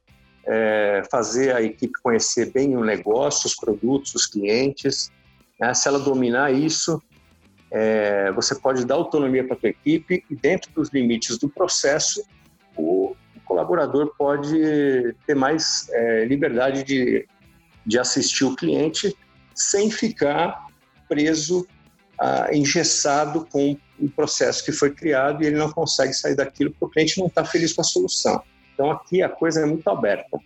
é, 0.46 1.02
fazer 1.12 1.56
a 1.56 1.62
equipe 1.62 1.94
conhecer 2.02 2.52
bem 2.52 2.78
o 2.78 2.84
negócio, 2.84 3.48
os 3.48 3.56
produtos, 3.56 4.14
os 4.16 4.26
clientes. 4.26 5.12
Né? 5.60 5.74
Se 5.74 5.88
ela 5.88 6.00
dominar 6.00 6.52
isso, 6.52 7.02
é, 7.72 8.32
você 8.34 8.54
pode 8.56 8.86
dar 8.86 8.96
autonomia 8.96 9.46
para 9.46 9.56
a 9.56 9.60
tua 9.60 9.70
equipe 9.70 10.24
e 10.30 10.36
dentro 10.36 10.72
dos 10.74 10.90
limites 10.90 11.38
do 11.38 11.50
processo, 11.50 12.24
colaborador 13.52 14.14
pode 14.18 15.14
ter 15.28 15.36
mais 15.36 15.90
é, 15.90 16.24
liberdade 16.24 16.84
de, 16.86 17.28
de 17.86 18.00
assistir 18.00 18.46
o 18.46 18.56
cliente 18.56 19.14
sem 19.54 19.92
ficar 19.92 20.68
preso, 21.10 21.68
ah, 22.18 22.48
engessado 22.54 23.46
com 23.52 23.78
o 24.00 24.10
processo 24.10 24.64
que 24.64 24.72
foi 24.72 24.92
criado 24.92 25.44
e 25.44 25.48
ele 25.48 25.58
não 25.58 25.70
consegue 25.70 26.14
sair 26.14 26.34
daquilo 26.34 26.72
porque 26.72 26.86
o 26.86 26.90
cliente 26.90 27.20
não 27.20 27.28
está 27.28 27.44
feliz 27.44 27.74
com 27.74 27.82
a 27.82 27.84
solução. 27.84 28.42
Então 28.74 28.90
aqui 28.90 29.22
a 29.22 29.28
coisa 29.28 29.60
é 29.62 29.66
muito 29.66 29.88
aberta. 29.90 30.40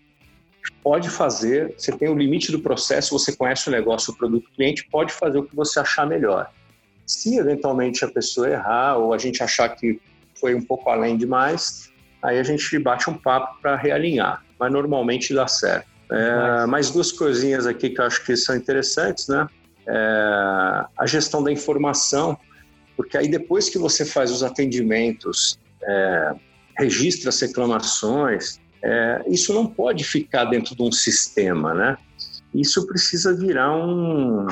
Pode 0.81 1.07
fazer, 1.11 1.75
você 1.77 1.91
tem 1.91 2.09
o 2.09 2.17
limite 2.17 2.51
do 2.51 2.59
processo, 2.59 3.17
você 3.17 3.35
conhece 3.35 3.69
o 3.69 3.71
negócio, 3.71 4.13
o 4.13 4.17
produto, 4.17 4.47
o 4.47 4.55
cliente 4.55 4.87
pode 4.89 5.13
fazer 5.13 5.37
o 5.37 5.43
que 5.43 5.55
você 5.55 5.79
achar 5.79 6.07
melhor. 6.07 6.51
Se 7.05 7.37
eventualmente 7.37 8.03
a 8.03 8.07
pessoa 8.07 8.49
errar 8.49 8.97
ou 8.97 9.13
a 9.13 9.17
gente 9.19 9.43
achar 9.43 9.69
que 9.69 10.01
foi 10.33 10.55
um 10.55 10.61
pouco 10.61 10.89
além 10.89 11.15
demais, 11.15 11.93
aí 12.25 12.39
a 12.39 12.43
gente 12.43 12.77
bate 12.79 13.09
um 13.09 13.13
papo 13.13 13.59
para 13.61 13.75
realinhar, 13.75 14.43
mas 14.59 14.71
normalmente 14.71 15.33
dá 15.33 15.47
certo. 15.47 15.87
É, 16.11 16.65
mais 16.67 16.91
duas 16.91 17.11
coisinhas 17.11 17.65
aqui 17.65 17.89
que 17.89 17.99
eu 17.99 18.05
acho 18.05 18.23
que 18.23 18.35
são 18.35 18.55
interessantes, 18.55 19.27
né? 19.27 19.47
É, 19.87 20.85
a 20.97 21.05
gestão 21.05 21.43
da 21.43 21.51
informação, 21.51 22.37
porque 22.95 23.17
aí 23.17 23.27
depois 23.27 23.69
que 23.69 23.77
você 23.77 24.05
faz 24.05 24.31
os 24.31 24.43
atendimentos, 24.43 25.59
é, 25.83 26.33
registra 26.77 27.29
as 27.29 27.39
reclamações, 27.39 28.59
é, 28.83 29.23
isso 29.27 29.53
não 29.53 29.65
pode 29.65 30.03
ficar 30.03 30.45
dentro 30.45 30.75
de 30.75 30.83
um 30.83 30.91
sistema, 30.91 31.73
né? 31.73 31.97
Isso 32.53 32.85
precisa 32.85 33.35
virar 33.35 33.75
um, 33.75 34.47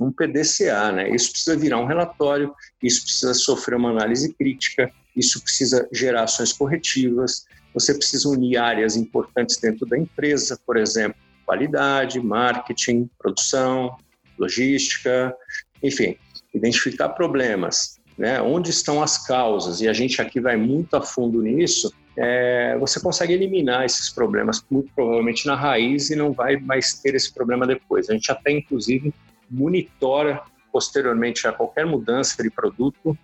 um 0.00 0.12
PDCA, 0.12 0.92
né? 0.92 1.10
Isso 1.10 1.32
precisa 1.32 1.56
virar 1.56 1.78
um 1.78 1.86
relatório, 1.86 2.54
isso 2.82 3.02
precisa 3.02 3.34
sofrer 3.34 3.76
uma 3.76 3.90
análise 3.90 4.32
crítica, 4.34 4.90
isso 5.16 5.42
precisa 5.42 5.88
gerar 5.92 6.24
ações 6.24 6.52
corretivas, 6.52 7.44
você 7.74 7.94
precisa 7.94 8.28
unir 8.28 8.56
áreas 8.56 8.96
importantes 8.96 9.56
dentro 9.58 9.86
da 9.86 9.98
empresa, 9.98 10.58
por 10.66 10.76
exemplo, 10.76 11.16
qualidade, 11.44 12.20
marketing, 12.20 13.08
produção, 13.18 13.96
logística, 14.38 15.34
enfim, 15.82 16.16
identificar 16.54 17.10
problemas, 17.10 17.98
né? 18.16 18.40
onde 18.40 18.70
estão 18.70 19.02
as 19.02 19.26
causas, 19.26 19.80
e 19.80 19.88
a 19.88 19.92
gente 19.92 20.20
aqui 20.20 20.40
vai 20.40 20.56
muito 20.56 20.94
a 20.96 21.00
fundo 21.00 21.42
nisso, 21.42 21.92
é, 22.16 22.76
você 22.78 23.00
consegue 23.00 23.32
eliminar 23.32 23.84
esses 23.84 24.10
problemas, 24.10 24.64
muito 24.70 24.92
provavelmente 24.94 25.46
na 25.46 25.54
raiz, 25.54 26.10
e 26.10 26.16
não 26.16 26.32
vai 26.32 26.56
mais 26.56 26.94
ter 26.94 27.14
esse 27.14 27.32
problema 27.32 27.66
depois. 27.66 28.10
A 28.10 28.12
gente 28.12 28.30
até, 28.30 28.50
inclusive, 28.50 29.14
monitora 29.50 30.42
posteriormente 30.70 31.46
a 31.46 31.52
qualquer 31.52 31.86
mudança 31.86 32.42
de 32.42 32.50
produto 32.50 33.16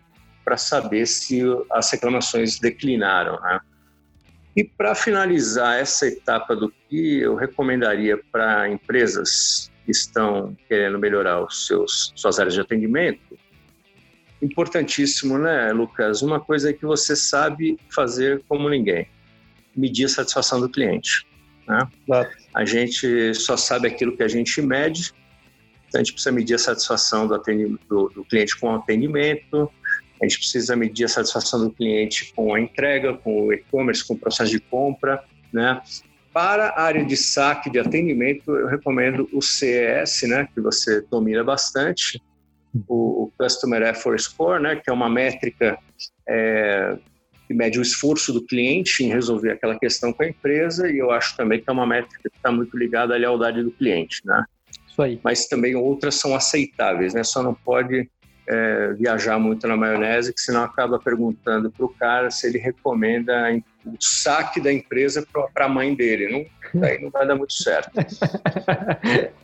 para 0.48 0.56
saber 0.56 1.06
se 1.06 1.42
as 1.70 1.90
reclamações 1.90 2.58
declinaram. 2.58 3.38
Né? 3.38 3.60
E 4.56 4.64
para 4.64 4.94
finalizar 4.94 5.78
essa 5.78 6.06
etapa 6.06 6.56
do 6.56 6.72
que 6.88 7.20
eu 7.20 7.34
recomendaria 7.34 8.18
para 8.32 8.66
empresas 8.66 9.70
que 9.84 9.90
estão 9.90 10.56
querendo 10.66 10.98
melhorar 10.98 11.44
os 11.44 11.66
seus 11.66 12.14
suas 12.16 12.38
áreas 12.38 12.54
de 12.54 12.62
atendimento, 12.62 13.38
importantíssimo, 14.40 15.36
né, 15.36 15.70
Lucas? 15.70 16.22
Uma 16.22 16.40
coisa 16.40 16.72
que 16.72 16.86
você 16.86 17.14
sabe 17.14 17.78
fazer 17.94 18.42
como 18.48 18.70
ninguém: 18.70 19.06
medir 19.76 20.06
a 20.06 20.08
satisfação 20.08 20.62
do 20.62 20.68
cliente. 20.70 21.26
Né? 21.66 21.86
A 22.54 22.64
gente 22.64 23.34
só 23.34 23.54
sabe 23.54 23.86
aquilo 23.86 24.16
que 24.16 24.22
a 24.22 24.28
gente 24.28 24.62
mede, 24.62 25.12
então 25.88 26.00
a 26.00 26.04
gente 26.04 26.14
precisa 26.14 26.32
medir 26.32 26.54
a 26.54 26.58
satisfação 26.58 27.26
do, 27.26 27.38
do, 27.86 28.08
do 28.08 28.24
cliente 28.24 28.58
com 28.58 28.72
o 28.72 28.76
atendimento, 28.76 29.70
a 30.20 30.26
gente 30.26 30.38
precisa 30.38 30.76
medir 30.76 31.04
a 31.04 31.08
satisfação 31.08 31.60
do 31.60 31.70
cliente 31.70 32.32
com 32.34 32.54
a 32.54 32.60
entrega, 32.60 33.14
com 33.14 33.46
o 33.46 33.52
e-commerce, 33.52 34.06
com 34.06 34.14
o 34.14 34.18
processo 34.18 34.50
de 34.50 34.60
compra, 34.60 35.22
né? 35.52 35.80
Para 36.32 36.68
a 36.68 36.82
área 36.82 37.04
de 37.04 37.16
saque 37.16 37.70
de 37.70 37.78
atendimento, 37.78 38.54
eu 38.54 38.66
recomendo 38.66 39.28
o 39.32 39.40
CES, 39.40 40.22
né, 40.28 40.48
que 40.54 40.60
você 40.60 41.00
domina 41.10 41.42
bastante, 41.42 42.22
o, 42.86 43.32
Customer 43.38 43.82
Effort 43.82 44.20
Score, 44.20 44.62
né, 44.62 44.76
que 44.76 44.90
é 44.90 44.92
uma 44.92 45.08
métrica 45.08 45.78
é, 46.28 46.96
que 47.46 47.54
mede 47.54 47.78
o 47.78 47.82
esforço 47.82 48.32
do 48.32 48.44
cliente 48.44 49.02
em 49.02 49.08
resolver 49.08 49.52
aquela 49.52 49.78
questão 49.78 50.12
com 50.12 50.22
a 50.22 50.28
empresa, 50.28 50.90
e 50.90 50.98
eu 50.98 51.10
acho 51.10 51.36
também 51.36 51.60
que 51.60 51.68
é 51.68 51.72
uma 51.72 51.86
métrica 51.86 52.28
que 52.28 52.36
está 52.36 52.52
muito 52.52 52.76
ligada 52.76 53.14
à 53.14 53.16
lealdade 53.16 53.62
do 53.62 53.70
cliente, 53.70 54.20
né? 54.24 54.44
Isso 54.86 55.00
aí. 55.00 55.18
Mas 55.24 55.46
também 55.46 55.74
outras 55.74 56.16
são 56.16 56.34
aceitáveis, 56.34 57.14
né? 57.14 57.24
Só 57.24 57.42
não 57.42 57.54
pode 57.54 58.08
é, 58.48 58.94
viajar 58.94 59.38
muito 59.38 59.68
na 59.68 59.76
maionese, 59.76 60.32
que 60.32 60.40
senão 60.40 60.64
acaba 60.64 60.98
perguntando 60.98 61.70
para 61.70 61.84
o 61.84 61.88
cara 61.88 62.30
se 62.30 62.46
ele 62.46 62.58
recomenda 62.58 63.52
o 63.84 63.94
saque 64.00 64.60
da 64.60 64.72
empresa 64.72 65.26
para 65.52 65.66
a 65.66 65.68
mãe 65.68 65.94
dele. 65.94 66.50
Não, 66.72 66.84
aí 66.84 67.00
não 67.00 67.10
vai 67.10 67.26
dar 67.26 67.36
muito 67.36 67.52
certo. 67.52 67.90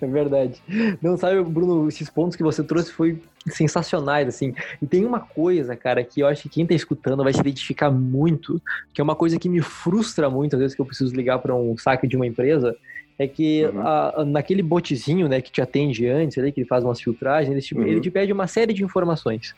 É 0.00 0.06
verdade. 0.06 0.60
Não, 1.00 1.16
sabe, 1.16 1.42
Bruno, 1.44 1.88
esses 1.88 2.10
pontos 2.10 2.36
que 2.36 2.42
você 2.42 2.62
trouxe 2.62 2.92
foi 2.92 3.22
sensacionais, 3.48 4.28
assim. 4.28 4.54
E 4.82 4.86
tem 4.86 5.04
uma 5.04 5.20
coisa, 5.20 5.76
cara, 5.76 6.02
que 6.02 6.20
eu 6.20 6.26
acho 6.26 6.42
que 6.42 6.48
quem 6.48 6.66
tá 6.66 6.74
escutando 6.74 7.22
vai 7.22 7.32
se 7.32 7.40
identificar 7.40 7.90
muito, 7.90 8.60
que 8.92 9.00
é 9.00 9.04
uma 9.04 9.14
coisa 9.14 9.38
que 9.38 9.48
me 9.48 9.62
frustra 9.62 10.28
muito, 10.28 10.54
às 10.56 10.60
vezes 10.60 10.74
que 10.74 10.80
eu 10.80 10.86
preciso 10.86 11.14
ligar 11.14 11.38
para 11.38 11.54
um 11.54 11.76
saque 11.78 12.06
de 12.06 12.16
uma 12.16 12.26
empresa, 12.26 12.76
é 13.20 13.28
que 13.28 13.66
uhum. 13.66 13.86
a, 13.86 14.24
naquele 14.24 14.62
botezinho, 14.62 15.28
né, 15.28 15.42
que 15.42 15.52
te 15.52 15.60
atende 15.60 16.06
antes, 16.06 16.38
ali, 16.38 16.50
que 16.50 16.60
ele 16.60 16.66
faz 16.66 16.82
umas 16.82 16.98
filtragens, 17.02 17.52
ele 17.52 17.60
te, 17.60 17.74
uhum. 17.74 17.86
ele 17.86 18.00
te 18.00 18.10
pede 18.10 18.32
uma 18.32 18.46
série 18.46 18.72
de 18.72 18.82
informações. 18.82 19.54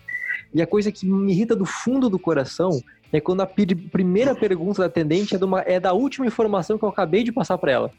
E 0.53 0.61
a 0.61 0.66
coisa 0.66 0.90
que 0.90 1.07
me 1.07 1.33
irrita 1.33 1.55
do 1.55 1.64
fundo 1.64 2.11
do 2.11 2.18
coração 2.18 2.83
é 3.12 3.20
quando 3.20 3.40
a 3.40 3.46
primeira 3.46 4.35
pergunta 4.35 4.83
da 4.83 4.87
atendente 4.87 5.37
é, 5.37 5.38
uma, 5.38 5.61
é 5.61 5.79
da 5.79 5.92
última 5.92 6.27
informação 6.27 6.77
que 6.77 6.85
eu 6.85 6.88
acabei 6.88 7.22
de 7.22 7.31
passar 7.31 7.57
para 7.57 7.70
ela. 7.70 7.90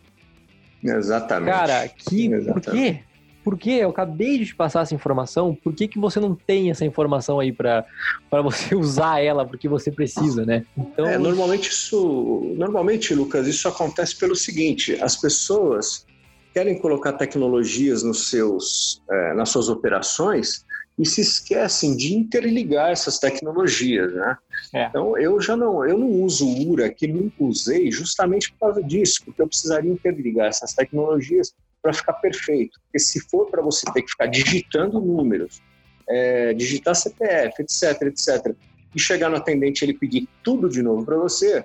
Exatamente. 0.83 1.53
Cara, 1.53 1.87
que, 1.87 2.25
Exatamente. 2.25 2.65
por 2.65 2.73
quê? 2.73 2.99
Por 3.43 3.57
quê? 3.57 3.79
Eu 3.81 3.89
acabei 3.89 4.37
de 4.37 4.45
te 4.47 4.55
passar 4.55 4.81
essa 4.81 4.95
informação, 4.95 5.53
por 5.55 5.73
que, 5.73 5.87
que 5.87 5.99
você 5.99 6.19
não 6.19 6.33
tem 6.33 6.71
essa 6.71 6.85
informação 6.85 7.39
aí 7.39 7.51
para 7.51 7.85
você 8.31 8.73
usar 8.75 9.21
ela 9.21 9.45
porque 9.45 9.67
você 9.67 9.91
precisa, 9.91 10.45
né? 10.45 10.65
Então... 10.77 11.05
É, 11.05 11.17
normalmente 11.17 11.69
isso, 11.69 12.53
normalmente, 12.55 13.13
Lucas, 13.13 13.47
isso 13.47 13.67
acontece 13.67 14.15
pelo 14.17 14.35
seguinte, 14.35 14.97
as 15.01 15.15
pessoas 15.17 16.05
querem 16.53 16.79
colocar 16.79 17.13
tecnologias 17.13 18.03
nos 18.03 18.29
seus, 18.29 19.01
é, 19.09 19.33
nas 19.33 19.49
suas 19.49 19.69
operações 19.69 20.63
e 20.97 21.05
se 21.05 21.21
esquecem 21.21 21.97
de 21.97 22.13
interligar 22.13 22.91
essas 22.91 23.17
tecnologias, 23.17 24.13
né? 24.13 24.37
É. 24.73 24.85
Então 24.85 25.17
eu 25.17 25.41
já 25.41 25.57
não, 25.57 25.83
eu 25.83 25.97
não 25.97 26.07
uso 26.07 26.47
o 26.47 26.69
URA, 26.69 26.89
que 26.89 27.07
nunca 27.07 27.43
usei, 27.43 27.91
justamente 27.91 28.51
por 28.51 28.59
causa 28.59 28.83
disso, 28.83 29.21
porque 29.25 29.41
eu 29.41 29.47
precisaria 29.47 29.91
interligar 29.91 30.47
essas 30.47 30.73
tecnologias 30.73 31.53
para 31.83 31.93
ficar 31.93 32.13
perfeito. 32.13 32.79
Porque 32.85 32.97
se 32.97 33.19
for 33.29 33.45
para 33.51 33.61
você 33.61 33.85
ter 33.93 34.01
que 34.01 34.09
ficar 34.09 34.27
digitando 34.27 35.01
números, 35.01 35.61
é, 36.09 36.53
digitar 36.53 36.95
CPF, 36.95 37.61
etc, 37.61 38.01
etc, 38.03 38.55
e 38.95 38.99
chegar 38.99 39.29
no 39.29 39.35
atendente 39.35 39.83
ele 39.83 39.93
pedir 39.93 40.27
tudo 40.41 40.69
de 40.69 40.81
novo 40.81 41.05
para 41.05 41.17
você, 41.17 41.63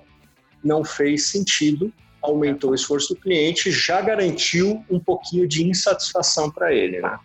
não 0.62 0.84
fez 0.84 1.28
sentido, 1.28 1.92
aumentou 2.20 2.72
o 2.72 2.74
esforço 2.74 3.14
do 3.14 3.20
cliente, 3.20 3.70
já 3.70 4.00
garantiu 4.00 4.84
um 4.90 4.98
pouquinho 4.98 5.46
de 5.46 5.64
insatisfação 5.64 6.50
para 6.50 6.74
ele, 6.74 7.00
né? 7.00 7.18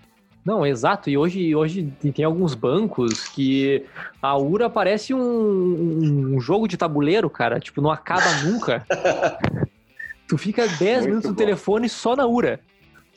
Não, 0.45 0.65
exato. 0.65 1.09
E 1.09 1.17
hoje, 1.17 1.55
hoje 1.55 1.91
tem 2.13 2.25
alguns 2.25 2.53
bancos 2.53 3.29
que 3.29 3.85
a 4.21 4.37
URA 4.37 4.69
parece 4.69 5.13
um, 5.13 6.35
um 6.35 6.39
jogo 6.41 6.67
de 6.67 6.75
tabuleiro, 6.75 7.29
cara. 7.29 7.61
Tipo, 7.61 7.81
não 7.81 7.89
acaba 7.89 8.29
nunca. 8.43 8.85
tu 10.27 10.37
fica 10.37 10.67
10 10.67 11.05
minutos 11.05 11.29
no 11.29 11.35
telefone 11.35 11.87
só 11.87 12.15
na 12.15 12.25
URA, 12.25 12.59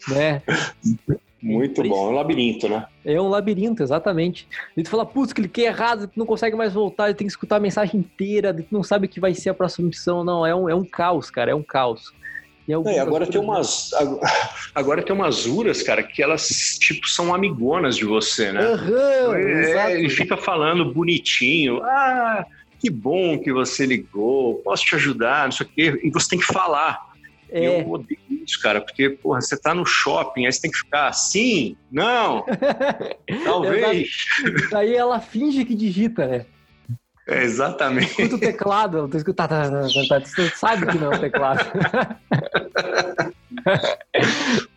né? 0.08 0.42
Muito 1.42 1.82
bom, 1.84 2.08
é 2.08 2.10
um 2.10 2.14
labirinto, 2.14 2.68
né? 2.68 2.86
É 3.04 3.20
um 3.20 3.28
labirinto, 3.28 3.82
exatamente. 3.82 4.48
E 4.76 4.82
tu 4.82 4.90
fala, 4.90 5.06
putz, 5.06 5.32
cliquei 5.32 5.66
errado, 5.66 6.08
tu 6.08 6.18
não 6.18 6.26
consegue 6.26 6.56
mais 6.56 6.72
voltar, 6.72 7.14
tem 7.14 7.26
que 7.26 7.32
escutar 7.32 7.56
a 7.56 7.60
mensagem 7.60 8.00
inteira, 8.00 8.52
tu 8.52 8.66
não 8.70 8.82
sabe 8.82 9.06
o 9.06 9.08
que 9.08 9.20
vai 9.20 9.34
ser 9.34 9.50
a 9.50 9.54
próxima 9.54 9.88
missão. 9.88 10.24
Não, 10.24 10.44
é 10.44 10.54
um, 10.54 10.68
é 10.68 10.74
um 10.74 10.84
caos, 10.84 11.30
cara, 11.30 11.52
é 11.52 11.54
um 11.54 11.62
caos. 11.62 12.12
E, 12.66 12.72
é, 12.72 12.98
agora 12.98 13.26
tem 13.26 13.40
umas 13.40 13.90
agora 14.74 15.00
tem 15.00 15.14
umas 15.14 15.46
uras, 15.46 15.84
cara, 15.84 16.02
que 16.02 16.20
elas 16.20 16.48
tipo 16.80 17.08
são 17.08 17.32
amigonas 17.32 17.96
de 17.96 18.04
você, 18.04 18.50
né? 18.50 18.68
Uhum, 18.68 19.34
é, 19.34 19.92
ele 19.92 20.10
fica 20.10 20.36
falando 20.36 20.92
bonitinho, 20.92 21.80
ah, 21.84 22.44
que 22.80 22.90
bom 22.90 23.38
que 23.38 23.52
você 23.52 23.86
ligou, 23.86 24.56
posso 24.64 24.84
te 24.84 24.96
ajudar, 24.96 25.44
não 25.44 25.52
sei 25.52 25.66
o 25.66 25.68
quê, 25.68 26.00
e 26.02 26.10
você 26.10 26.30
tem 26.30 26.38
que 26.40 26.46
falar. 26.46 27.06
É. 27.48 27.64
Eu 27.64 27.88
odeio 27.88 28.18
cara, 28.54 28.80
porque, 28.80 29.10
porra, 29.10 29.40
você 29.40 29.58
tá 29.58 29.74
no 29.74 29.84
shopping, 29.84 30.46
aí 30.46 30.52
você 30.52 30.60
tem 30.60 30.70
que 30.70 30.78
ficar 30.78 31.08
assim, 31.08 31.76
não, 31.90 32.44
talvez. 33.44 34.08
Aí 34.74 34.94
ela 34.94 35.18
finge 35.18 35.64
que 35.64 35.74
digita, 35.74 36.26
né? 36.26 36.46
É, 37.28 37.42
exatamente. 37.42 38.10
Escuta 38.10 38.36
o 38.36 38.38
teclado, 38.38 39.08
tu 39.08 39.16
escuta, 39.16 39.48
tá, 39.48 39.68
tá, 39.68 39.80
tá, 40.08 40.20
tu 40.20 40.56
sabe 40.56 40.86
que 40.86 40.96
não 40.96 41.12
é 41.12 41.16
o 41.16 41.20
teclado. 41.20 41.64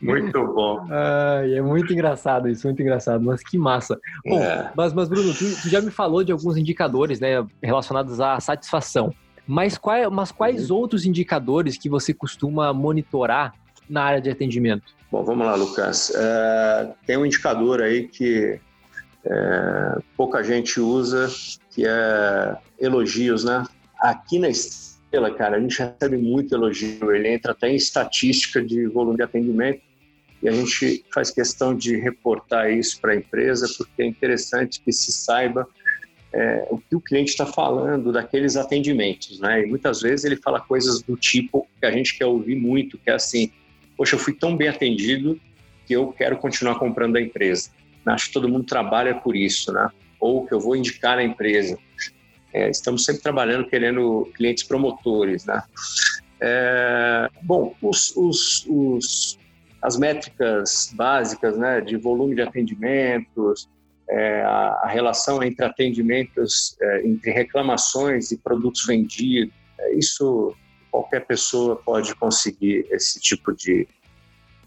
muito 0.01 0.47
bom. 0.47 0.87
Ai, 0.89 1.53
é 1.53 1.61
muito 1.61 1.93
engraçado 1.93 2.49
isso, 2.49 2.65
muito 2.65 2.81
engraçado, 2.81 3.23
mas 3.23 3.43
que 3.43 3.55
massa. 3.55 3.99
Bom, 4.25 4.41
é. 4.41 4.71
mas, 4.75 4.93
mas 4.93 5.07
Bruno, 5.07 5.31
tu, 5.31 5.61
tu, 5.61 5.69
já 5.69 5.79
me 5.79 5.91
falou 5.91 6.23
de 6.23 6.31
alguns 6.31 6.57
indicadores 6.57 7.19
né, 7.19 7.45
relacionados 7.61 8.19
à 8.19 8.39
satisfação. 8.39 9.13
Mas, 9.45 9.77
qual, 9.77 10.09
mas 10.09 10.31
quais 10.31 10.71
uhum. 10.71 10.77
outros 10.77 11.05
indicadores 11.05 11.77
que 11.77 11.87
você 11.87 12.15
costuma 12.15 12.73
monitorar 12.73 13.53
na 13.89 14.03
área 14.03 14.21
de 14.21 14.29
atendimento? 14.29 14.93
Bom, 15.11 15.23
vamos 15.23 15.45
lá, 15.45 15.55
Lucas. 15.55 16.11
É, 16.15 16.93
tem 17.05 17.17
um 17.17 17.25
indicador 17.25 17.81
aí 17.81 18.07
que 18.07 18.59
é, 19.25 19.97
pouca 20.15 20.43
gente 20.43 20.79
usa, 20.79 21.27
que 21.71 21.85
é 21.85 22.57
elogios, 22.79 23.43
né? 23.43 23.65
Aqui 23.99 24.39
na 24.39 24.49
Estrela, 24.49 25.33
cara, 25.33 25.57
a 25.57 25.59
gente 25.59 25.77
recebe 25.79 26.17
muito 26.17 26.53
elogio, 26.53 27.11
ele 27.11 27.27
entra 27.27 27.51
até 27.51 27.69
em 27.69 27.75
estatística 27.75 28.61
de 28.61 28.85
volume 28.87 29.17
de 29.17 29.23
atendimento 29.23 29.81
e 30.41 30.47
a 30.47 30.51
gente 30.51 31.03
faz 31.13 31.31
questão 31.31 31.75
de 31.75 31.97
reportar 31.97 32.71
isso 32.71 33.01
para 33.01 33.11
a 33.11 33.15
empresa, 33.15 33.67
porque 33.77 34.01
é 34.01 34.05
interessante 34.05 34.79
que 34.79 34.91
se 34.93 35.11
saiba 35.11 35.67
é, 36.31 36.67
o 36.69 36.77
que 36.77 36.95
o 36.95 37.01
cliente 37.01 37.31
está 37.31 37.45
falando 37.45 38.11
daqueles 38.11 38.55
atendimentos, 38.55 39.39
né? 39.39 39.63
E 39.63 39.65
muitas 39.65 40.01
vezes 40.01 40.25
ele 40.25 40.35
fala 40.35 40.61
coisas 40.61 41.01
do 41.01 41.17
tipo 41.17 41.67
que 41.79 41.85
a 41.85 41.91
gente 41.91 42.17
quer 42.17 42.25
ouvir 42.25 42.55
muito, 42.55 42.97
que 42.97 43.09
é 43.09 43.13
assim, 43.13 43.51
poxa, 43.99 44.15
eu 44.15 44.19
fui 44.19 44.33
tão 44.33 44.55
bem 44.55 44.69
atendido 44.69 45.37
que 45.85 45.93
eu 45.93 46.07
quero 46.13 46.37
continuar 46.37 46.79
comprando 46.79 47.13
da 47.13 47.21
empresa. 47.21 47.69
Acho 48.05 48.27
que 48.27 48.33
todo 48.33 48.47
mundo 48.47 48.63
trabalha 48.63 49.13
por 49.13 49.35
isso, 49.35 49.73
né? 49.73 49.89
Ou 50.21 50.47
que 50.47 50.53
eu 50.53 50.59
vou 50.59 50.73
indicar 50.73 51.17
na 51.17 51.23
empresa. 51.23 51.77
É, 52.53 52.69
estamos 52.69 53.03
sempre 53.03 53.21
trabalhando 53.21 53.67
querendo 53.67 54.31
clientes 54.35 54.63
promotores, 54.63 55.45
né? 55.45 55.61
É, 56.39 57.29
bom, 57.41 57.75
os, 57.81 58.15
os, 58.15 58.65
os, 58.69 59.37
as 59.81 59.97
métricas 59.97 60.93
básicas, 60.95 61.57
né, 61.57 61.81
de 61.81 61.97
volume 61.97 62.35
de 62.35 62.41
atendimentos, 62.41 63.67
é, 64.09 64.43
a, 64.43 64.79
a, 64.83 64.87
relação 64.87 65.43
entre 65.43 65.65
atendimentos, 65.65 66.77
é, 66.81 67.05
entre 67.05 67.31
reclamações 67.31 68.31
e 68.31 68.37
produtos 68.37 68.85
vendidos, 68.85 69.53
é, 69.77 69.93
isso 69.95 70.55
qualquer 70.99 71.25
pessoa 71.25 71.77
pode 71.77 72.13
conseguir 72.15 72.85
esse 72.91 73.19
tipo 73.21 73.53
de, 73.53 73.87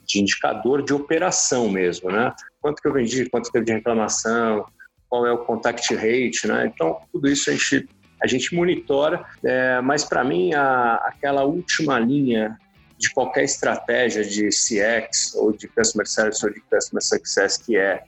de 0.06 0.18
indicador 0.18 0.82
de 0.82 0.94
operação 0.94 1.68
mesmo, 1.68 2.10
né? 2.10 2.32
Quanto 2.60 2.80
que 2.80 2.88
eu 2.88 2.92
vendi, 2.92 3.28
quanto 3.28 3.50
teve 3.52 3.66
de 3.66 3.72
reclamação, 3.72 4.64
qual 5.10 5.26
é 5.26 5.32
o 5.32 5.38
contact 5.38 5.94
rate, 5.94 6.46
né? 6.46 6.70
Então, 6.72 6.98
tudo 7.12 7.28
isso 7.28 7.50
a 7.50 7.52
gente 7.52 7.88
a 8.22 8.26
gente 8.28 8.54
monitora, 8.54 9.26
é, 9.42 9.80
mas 9.80 10.04
para 10.04 10.22
mim 10.22 10.54
a, 10.54 10.94
aquela 11.06 11.42
última 11.42 11.98
linha 11.98 12.56
de 12.96 13.10
qualquer 13.10 13.42
estratégia 13.42 14.24
de 14.24 14.48
CX 14.48 15.34
ou 15.34 15.52
de 15.52 15.66
Customer 15.66 16.06
Service 16.06 16.46
ou 16.46 16.52
de 16.52 16.60
Customer 16.60 17.02
Success 17.02 17.56
que 17.56 17.76
é 17.76 18.04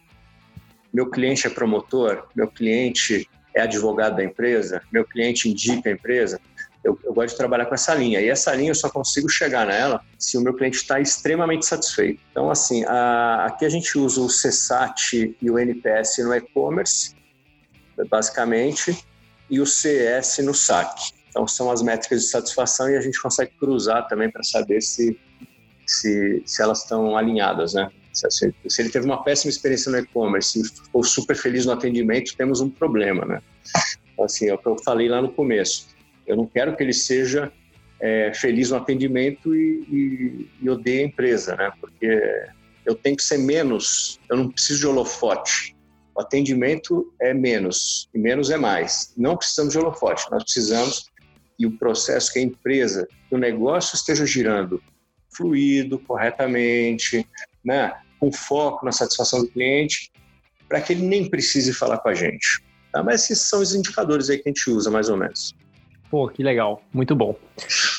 meu 0.92 1.10
cliente 1.10 1.48
é 1.48 1.50
promotor, 1.50 2.28
meu 2.32 2.46
cliente 2.46 3.28
é 3.56 3.62
advogado 3.62 4.16
da 4.16 4.24
empresa, 4.24 4.80
meu 4.92 5.04
cliente 5.04 5.48
indica 5.48 5.88
a 5.88 5.92
empresa, 5.92 6.40
eu, 6.84 6.98
eu, 7.02 7.14
gosto 7.14 7.30
de 7.30 7.38
trabalhar 7.38 7.64
com 7.64 7.74
essa 7.74 7.94
linha. 7.94 8.20
E 8.20 8.28
essa 8.28 8.54
linha 8.54 8.70
eu 8.70 8.74
só 8.74 8.90
consigo 8.90 9.28
chegar 9.28 9.66
nela 9.66 10.02
se 10.18 10.36
o 10.36 10.40
meu 10.40 10.54
cliente 10.54 10.76
está 10.76 11.00
extremamente 11.00 11.64
satisfeito. 11.64 12.20
Então, 12.30 12.50
assim, 12.50 12.84
a, 12.84 13.46
aqui 13.46 13.64
a 13.64 13.68
gente 13.70 13.96
usa 13.98 14.20
o 14.20 14.26
CSAT 14.26 15.34
e 15.40 15.50
o 15.50 15.58
NPS 15.58 16.18
no 16.18 16.34
e-commerce, 16.34 17.14
basicamente, 18.08 19.04
e 19.48 19.60
o 19.60 19.66
CS 19.66 20.38
no 20.38 20.54
SAC. 20.54 21.12
Então, 21.30 21.48
são 21.48 21.70
as 21.70 21.82
métricas 21.82 22.22
de 22.22 22.28
satisfação 22.28 22.90
e 22.90 22.96
a 22.96 23.00
gente 23.00 23.20
consegue 23.20 23.52
cruzar 23.58 24.06
também 24.06 24.30
para 24.30 24.42
saber 24.42 24.82
se, 24.82 25.18
se, 25.86 26.42
se 26.44 26.62
elas 26.62 26.82
estão 26.82 27.16
alinhadas, 27.16 27.72
né? 27.72 27.90
Se, 28.12 28.54
se 28.68 28.80
ele 28.80 28.90
teve 28.90 29.06
uma 29.06 29.24
péssima 29.24 29.50
experiência 29.50 29.90
no 29.90 29.98
e-commerce 29.98 30.60
e 30.60 30.64
ficou 30.64 31.02
super 31.02 31.34
feliz 31.34 31.66
no 31.66 31.72
atendimento, 31.72 32.36
temos 32.36 32.60
um 32.60 32.70
problema, 32.70 33.24
né? 33.24 33.42
Assim, 34.20 34.48
é 34.48 34.54
o 34.54 34.58
que 34.58 34.66
eu 34.66 34.76
falei 34.84 35.08
lá 35.08 35.20
no 35.20 35.32
começo 35.32 35.93
eu 36.26 36.36
não 36.36 36.46
quero 36.46 36.76
que 36.76 36.82
ele 36.82 36.92
seja 36.92 37.52
é, 38.00 38.32
feliz 38.34 38.70
no 38.70 38.76
atendimento 38.76 39.54
e, 39.54 39.80
e, 39.90 40.50
e 40.62 40.70
odeie 40.70 41.00
a 41.00 41.06
empresa, 41.06 41.56
né? 41.56 41.72
Porque 41.80 42.20
eu 42.84 42.94
tenho 42.94 43.16
que 43.16 43.22
ser 43.22 43.38
menos, 43.38 44.20
eu 44.30 44.36
não 44.36 44.50
preciso 44.50 44.80
de 44.80 44.86
holofote. 44.86 45.74
O 46.14 46.20
atendimento 46.20 47.12
é 47.20 47.34
menos, 47.34 48.08
e 48.14 48.18
menos 48.18 48.50
é 48.50 48.56
mais. 48.56 49.12
Não 49.16 49.36
precisamos 49.36 49.72
de 49.72 49.78
holofote, 49.78 50.30
nós 50.30 50.44
precisamos 50.44 51.10
que 51.56 51.66
o 51.66 51.78
processo, 51.78 52.32
que 52.32 52.38
a 52.38 52.42
empresa, 52.42 53.06
que 53.28 53.34
o 53.34 53.38
negócio 53.38 53.96
esteja 53.96 54.26
girando 54.26 54.82
fluido, 55.36 55.98
corretamente, 55.98 57.26
né? 57.64 57.92
com 58.20 58.32
foco 58.32 58.84
na 58.84 58.92
satisfação 58.92 59.40
do 59.40 59.48
cliente, 59.48 60.10
para 60.68 60.80
que 60.80 60.92
ele 60.92 61.02
nem 61.02 61.28
precise 61.28 61.72
falar 61.72 61.98
com 61.98 62.08
a 62.08 62.14
gente. 62.14 62.62
Tá? 62.92 63.02
Mas 63.02 63.24
esses 63.24 63.48
são 63.48 63.60
os 63.60 63.74
indicadores 63.74 64.30
aí 64.30 64.38
que 64.38 64.48
a 64.48 64.52
gente 64.52 64.70
usa, 64.70 64.90
mais 64.90 65.08
ou 65.08 65.16
menos. 65.16 65.54
Pô, 66.14 66.28
que 66.28 66.44
legal. 66.44 66.80
Muito 66.92 67.12
bom. 67.16 67.34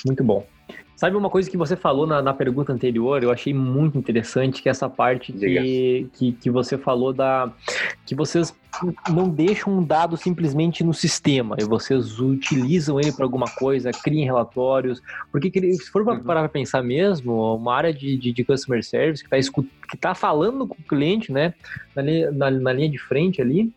Muito 0.06 0.24
bom. 0.24 0.48
Sabe 0.96 1.18
uma 1.18 1.30
coisa 1.30 1.52
que 1.52 1.58
você 1.58 1.76
falou 1.76 2.08
na, 2.08 2.22
na, 2.22 2.34
pergunta 2.34 2.72
anterior, 2.72 3.22
eu 3.22 3.30
achei 3.30 3.54
muito 3.54 3.98
interessante, 3.98 4.62
que 4.62 4.70
é 4.70 4.72
essa 4.72 4.90
parte 4.90 5.34
que, 5.34 6.08
que, 6.14 6.32
que, 6.32 6.50
você 6.50 6.78
falou 6.78 7.12
da. 7.12 7.52
que 8.06 8.16
vocês 8.16 8.56
não 9.14 9.28
deixam 9.28 9.80
um 9.80 9.84
dado 9.84 10.16
simplesmente 10.16 10.82
no 10.82 10.94
sistema, 10.94 11.58
e 11.60 11.66
vocês 11.66 12.18
utilizam 12.22 13.02
ele 13.02 13.12
para 13.12 13.26
alguma 13.26 13.48
coisa, 13.48 13.92
criem 13.92 14.24
relatórios. 14.24 15.02
Porque 15.30 15.52
se 15.74 15.92
for 15.92 16.08
uhum. 16.08 16.24
parar 16.24 16.40
para 16.40 16.48
pensar 16.48 16.82
mesmo, 16.82 17.54
uma 17.54 17.76
área 17.76 17.94
de, 17.94 18.16
de, 18.16 18.32
de 18.32 18.44
customer 18.46 18.82
service 18.82 19.28
que 19.28 19.36
está 19.36 19.62
que 19.90 19.98
tá 19.98 20.16
falando 20.16 20.66
com 20.66 20.76
o 20.76 20.88
cliente, 20.88 21.34
né, 21.34 21.54
na, 21.94 22.02
na, 22.32 22.50
na 22.50 22.72
linha 22.72 22.90
de 22.90 22.98
frente 22.98 23.42
ali, 23.42 23.74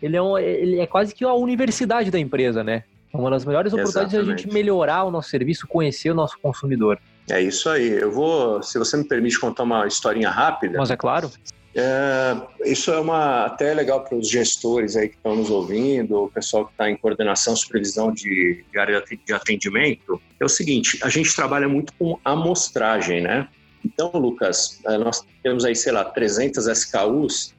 ele 0.00 0.16
é, 0.16 0.22
um, 0.22 0.38
ele 0.38 0.80
é 0.80 0.86
quase 0.86 1.14
que 1.14 1.26
a 1.26 1.34
universidade 1.34 2.10
da 2.10 2.18
empresa, 2.18 2.64
né? 2.64 2.84
Uma 3.12 3.30
das 3.30 3.44
melhores 3.44 3.72
oportunidades 3.72 4.14
Exatamente. 4.14 4.30
é 4.30 4.34
a 4.34 4.46
gente 4.46 4.54
melhorar 4.54 5.04
o 5.04 5.10
nosso 5.10 5.28
serviço, 5.28 5.66
conhecer 5.66 6.10
o 6.10 6.14
nosso 6.14 6.38
consumidor. 6.40 6.98
É 7.30 7.40
isso 7.40 7.68
aí. 7.68 7.88
Eu 7.88 8.10
vou, 8.10 8.62
se 8.62 8.78
você 8.78 8.96
me 8.96 9.04
permite 9.04 9.38
contar 9.38 9.64
uma 9.64 9.86
historinha 9.86 10.30
rápida. 10.30 10.78
Mas 10.78 10.90
é 10.90 10.96
claro. 10.96 11.30
É, 11.74 12.36
isso 12.66 12.92
é 12.92 13.00
uma 13.00 13.46
até 13.46 13.72
legal 13.72 14.04
para 14.04 14.16
os 14.16 14.28
gestores 14.28 14.94
aí 14.94 15.08
que 15.08 15.16
estão 15.16 15.34
nos 15.34 15.50
ouvindo, 15.50 16.24
o 16.24 16.30
pessoal 16.30 16.66
que 16.66 16.72
está 16.72 16.90
em 16.90 16.96
coordenação, 16.96 17.56
supervisão 17.56 18.12
de, 18.12 18.62
de 18.70 18.78
área 18.78 19.02
de 19.02 19.32
atendimento. 19.32 20.20
É 20.38 20.44
o 20.44 20.48
seguinte: 20.48 20.98
a 21.02 21.08
gente 21.08 21.34
trabalha 21.34 21.68
muito 21.68 21.92
com 21.94 22.18
amostragem, 22.24 23.22
né? 23.22 23.48
Então, 23.84 24.10
Lucas, 24.14 24.80
é, 24.86 24.98
nós 24.98 25.24
temos 25.42 25.64
aí, 25.64 25.74
sei 25.74 25.92
lá, 25.92 26.04
300 26.04 26.66
SKUs 26.66 27.54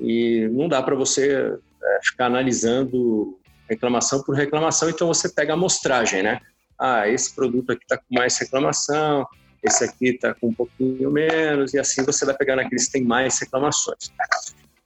e 0.00 0.48
não 0.52 0.68
dá 0.68 0.82
para 0.82 0.94
você 0.94 1.58
é, 1.82 2.00
ficar 2.02 2.26
analisando 2.26 3.38
reclamação 3.68 4.22
por 4.22 4.34
reclamação, 4.34 4.88
então 4.88 5.06
você 5.06 5.28
pega 5.28 5.52
a 5.52 5.54
amostragem, 5.54 6.22
né? 6.22 6.40
Ah, 6.78 7.08
esse 7.08 7.34
produto 7.34 7.72
aqui 7.72 7.82
está 7.82 7.96
com 7.96 8.14
mais 8.14 8.38
reclamação, 8.38 9.26
esse 9.62 9.84
aqui 9.84 10.10
está 10.10 10.34
com 10.34 10.48
um 10.48 10.54
pouquinho 10.54 11.10
menos, 11.10 11.74
e 11.74 11.78
assim 11.78 12.04
você 12.04 12.24
vai 12.24 12.36
pegar 12.36 12.56
naqueles 12.56 12.86
que 12.86 12.92
tem 12.92 13.04
mais 13.04 13.38
reclamações. 13.38 14.12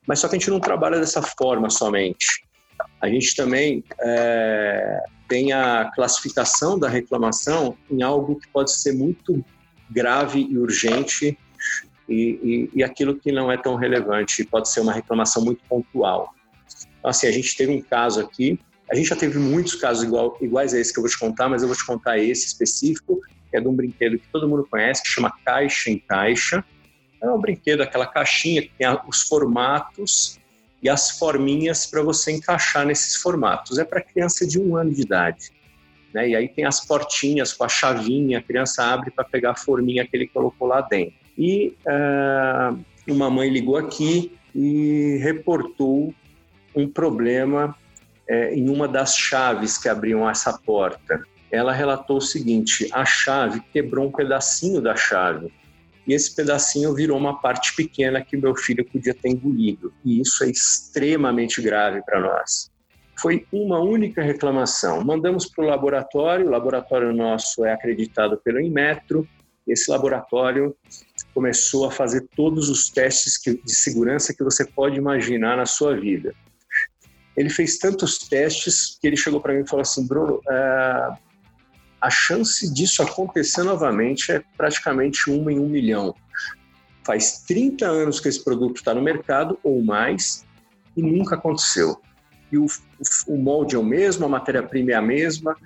Mas 0.07 0.19
só 0.19 0.29
que 0.29 0.37
a 0.37 0.39
gente 0.39 0.51
não 0.51 0.61
trabalha 0.61 0.99
dessa 0.99 1.23
forma 1.23 1.71
somente. 1.71 2.27
A 3.01 3.09
gente 3.09 3.37
também 3.37 3.85
é, 4.01 5.01
tem 5.29 5.53
a 5.53 5.91
classificação 5.95 6.79
da 6.79 6.89
reclamação 6.89 7.77
em 7.91 8.03
algo 8.03 8.37
que 8.37 8.49
pode 8.49 8.73
ser 8.73 8.93
muito 8.93 9.45
grave 9.91 10.41
e 10.51 10.59
urgente 10.59 11.39
e, 12.09 12.15
e, 12.15 12.71
e 12.75 12.83
aquilo 12.83 13.15
que 13.15 13.31
não 13.31 13.53
é 13.53 13.57
tão 13.57 13.77
relevante 13.77 14.45
pode 14.45 14.69
ser 14.69 14.81
uma 14.81 14.93
reclamação 14.93 15.45
muito 15.45 15.63
pontual. 15.69 16.35
Então, 16.99 17.11
assim, 17.11 17.27
a 17.27 17.33
gente 17.33 17.57
teve 17.57 17.73
um 17.73 17.81
caso 17.81 18.21
aqui 18.21 18.59
a 18.93 18.95
gente 18.95 19.09
já 19.09 19.17
teve 19.17 19.39
muitos 19.39 19.75
casos 19.75 20.05
igual, 20.05 20.37
iguais 20.39 20.75
a 20.75 20.79
esse 20.79 20.93
que 20.93 20.99
eu 20.99 21.03
vou 21.03 21.11
te 21.11 21.19
contar, 21.19 21.49
mas 21.49 21.63
eu 21.63 21.69
vou 21.69 21.75
te 21.75 21.85
contar 21.87 22.19
esse 22.19 22.49
específico, 22.49 23.19
que 23.51 23.57
é 23.57 23.61
de 23.61 23.67
um 23.67 23.73
brinquedo 23.75 24.19
que 24.19 24.29
todo 24.31 24.47
mundo 24.47 24.69
conhece, 24.71 25.03
que 25.03 25.09
chama 25.09 25.33
Caixa 25.43 25.89
em 25.89 25.99
Caixa. 25.99 26.63
É 27.19 27.27
um 27.31 27.41
brinquedo, 27.41 27.81
aquela 27.81 28.07
caixinha 28.07 28.61
que 28.61 28.71
tem 28.77 28.87
os 29.09 29.23
formatos 29.23 30.39
e 30.83 30.91
as 30.91 31.13
forminhas 31.13 31.87
para 31.87 32.03
você 32.03 32.33
encaixar 32.33 32.85
nesses 32.85 33.17
formatos. 33.17 33.79
É 33.79 33.85
para 33.85 34.03
criança 34.03 34.47
de 34.47 34.61
um 34.61 34.77
ano 34.77 34.93
de 34.93 35.01
idade. 35.01 35.51
Né? 36.13 36.29
E 36.29 36.37
aí 36.37 36.47
tem 36.47 36.67
as 36.67 36.85
portinhas 36.85 37.55
com 37.55 37.65
a 37.65 37.71
chavinha, 37.71 38.41
a 38.41 38.43
criança 38.43 38.85
abre 38.85 39.11
para 39.11 39.25
pegar 39.25 39.53
a 39.53 39.57
forminha 39.57 40.07
que 40.07 40.15
ele 40.15 40.27
colocou 40.27 40.69
lá 40.69 40.83
dentro. 40.83 41.15
E 41.39 41.75
uh, 41.87 42.79
uma 43.09 43.31
mãe 43.31 43.49
ligou 43.49 43.79
aqui 43.79 44.37
e 44.55 45.19
reportou 45.23 46.13
um 46.77 46.87
problema 46.87 47.75
é, 48.29 48.55
em 48.55 48.69
uma 48.69 48.87
das 48.87 49.17
chaves 49.17 49.77
que 49.79 49.89
abriam 49.89 50.29
essa 50.29 50.53
porta. 50.59 51.23
Ela 51.51 51.73
relatou 51.73 52.19
o 52.19 52.21
seguinte: 52.21 52.89
a 52.93 53.05
chave 53.05 53.61
quebrou 53.73 54.07
um 54.07 54.13
pedacinho 54.13 54.81
da 54.81 54.97
chave. 54.97 55.53
E 56.07 56.15
esse 56.15 56.35
pedacinho 56.35 56.95
virou 56.95 57.17
uma 57.17 57.41
parte 57.41 57.77
pequena 57.77 58.21
que 58.21 58.37
meu 58.37 58.57
filho 58.57 58.85
podia 58.85 59.15
ter 59.15 59.29
engolido. 59.29 59.93
E 60.05 60.21
isso 60.21 60.43
é 60.43 60.51
extremamente 60.51 61.63
grave 61.63 62.03
para 62.03 62.21
nós. 62.21 62.71
Foi 63.21 63.47
uma 63.53 63.79
única 63.79 64.21
reclamação. 64.21 65.05
Mandamos 65.05 65.47
para 65.47 65.65
o 65.65 65.69
laboratório, 65.69 66.47
o 66.47 66.51
laboratório 66.51 67.13
nosso 67.13 67.65
é 67.65 67.73
acreditado 67.73 68.37
pelo 68.39 68.61
Inmetro. 68.61 69.29
Esse 69.65 69.89
laboratório 69.93 70.75
começou 71.33 71.87
a 71.87 71.91
fazer 71.93 72.27
todos 72.35 72.69
os 72.69 72.91
testes 72.91 73.39
de 73.45 73.73
segurança 73.73 74.35
que 74.35 74.43
você 74.43 74.65
pode 74.65 74.97
imaginar 74.97 75.57
na 75.57 75.67
sua 75.67 75.95
vida 75.95 76.35
ele 77.37 77.51
fez 77.51 77.79
tantos 77.79 78.19
testes 78.19 78.99
que 79.01 79.07
ele 79.07 79.17
chegou 79.17 79.41
para 79.41 79.55
mim 79.55 79.63
e 79.63 79.69
falou 79.69 79.83
assim, 79.83 80.07
Bruno, 80.07 80.41
é, 80.49 81.17
a 82.01 82.11
chance 82.11 82.73
disso 82.73 83.03
acontecer 83.03 83.63
novamente 83.63 84.33
é 84.33 84.43
praticamente 84.57 85.31
uma 85.31 85.53
em 85.53 85.59
um 85.59 85.69
milhão. 85.69 86.15
Faz 87.05 87.43
30 87.47 87.87
anos 87.87 88.21
que 88.21 88.29
esse 88.29 88.43
produto 88.43 88.77
está 88.77 88.95
no 88.95 89.03
mercado 89.03 89.59
ou 89.63 89.83
mais 89.83 90.45
e 90.97 91.03
nunca 91.03 91.37
aconteceu. 91.37 92.01
E 92.51 92.59
o, 92.59 92.67
o 93.27 93.37
molde 93.39 93.77
é 93.77 93.79
o 93.79 93.85
mesmo, 93.85 94.27
a 94.27 94.29
matéria-prima 94.29 94.93
é 94.93 94.95
a 94.95 95.03
mesma, 95.03 95.57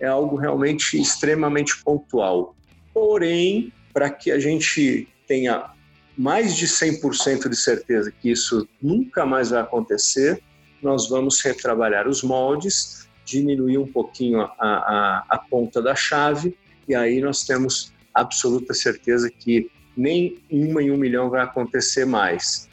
é 0.00 0.06
algo 0.06 0.36
realmente 0.36 1.00
extremamente 1.00 1.82
pontual. 1.84 2.56
Porém, 2.92 3.72
para 3.92 4.10
que 4.10 4.30
a 4.30 4.38
gente 4.38 5.08
tenha 5.28 5.70
mais 6.16 6.56
de 6.56 6.66
100% 6.66 7.48
de 7.48 7.56
certeza 7.56 8.10
que 8.10 8.30
isso 8.30 8.68
nunca 8.82 9.24
mais 9.24 9.50
vai 9.50 9.60
acontecer, 9.60 10.42
nós 10.82 11.08
vamos 11.08 11.40
retrabalhar 11.40 12.08
os 12.08 12.22
moldes, 12.22 13.08
diminuir 13.24 13.78
um 13.78 13.86
pouquinho 13.86 14.40
a, 14.40 14.50
a, 14.58 15.24
a 15.28 15.38
ponta 15.38 15.80
da 15.80 15.94
chave, 15.94 16.56
e 16.88 16.94
aí 16.94 17.20
nós 17.20 17.44
temos 17.44 17.92
absoluta 18.12 18.74
certeza 18.74 19.30
que 19.30 19.70
nem 19.96 20.38
uma 20.50 20.82
em 20.82 20.90
um 20.90 20.96
milhão 20.96 21.30
vai 21.30 21.42
acontecer 21.42 22.04
mais. 22.04 22.68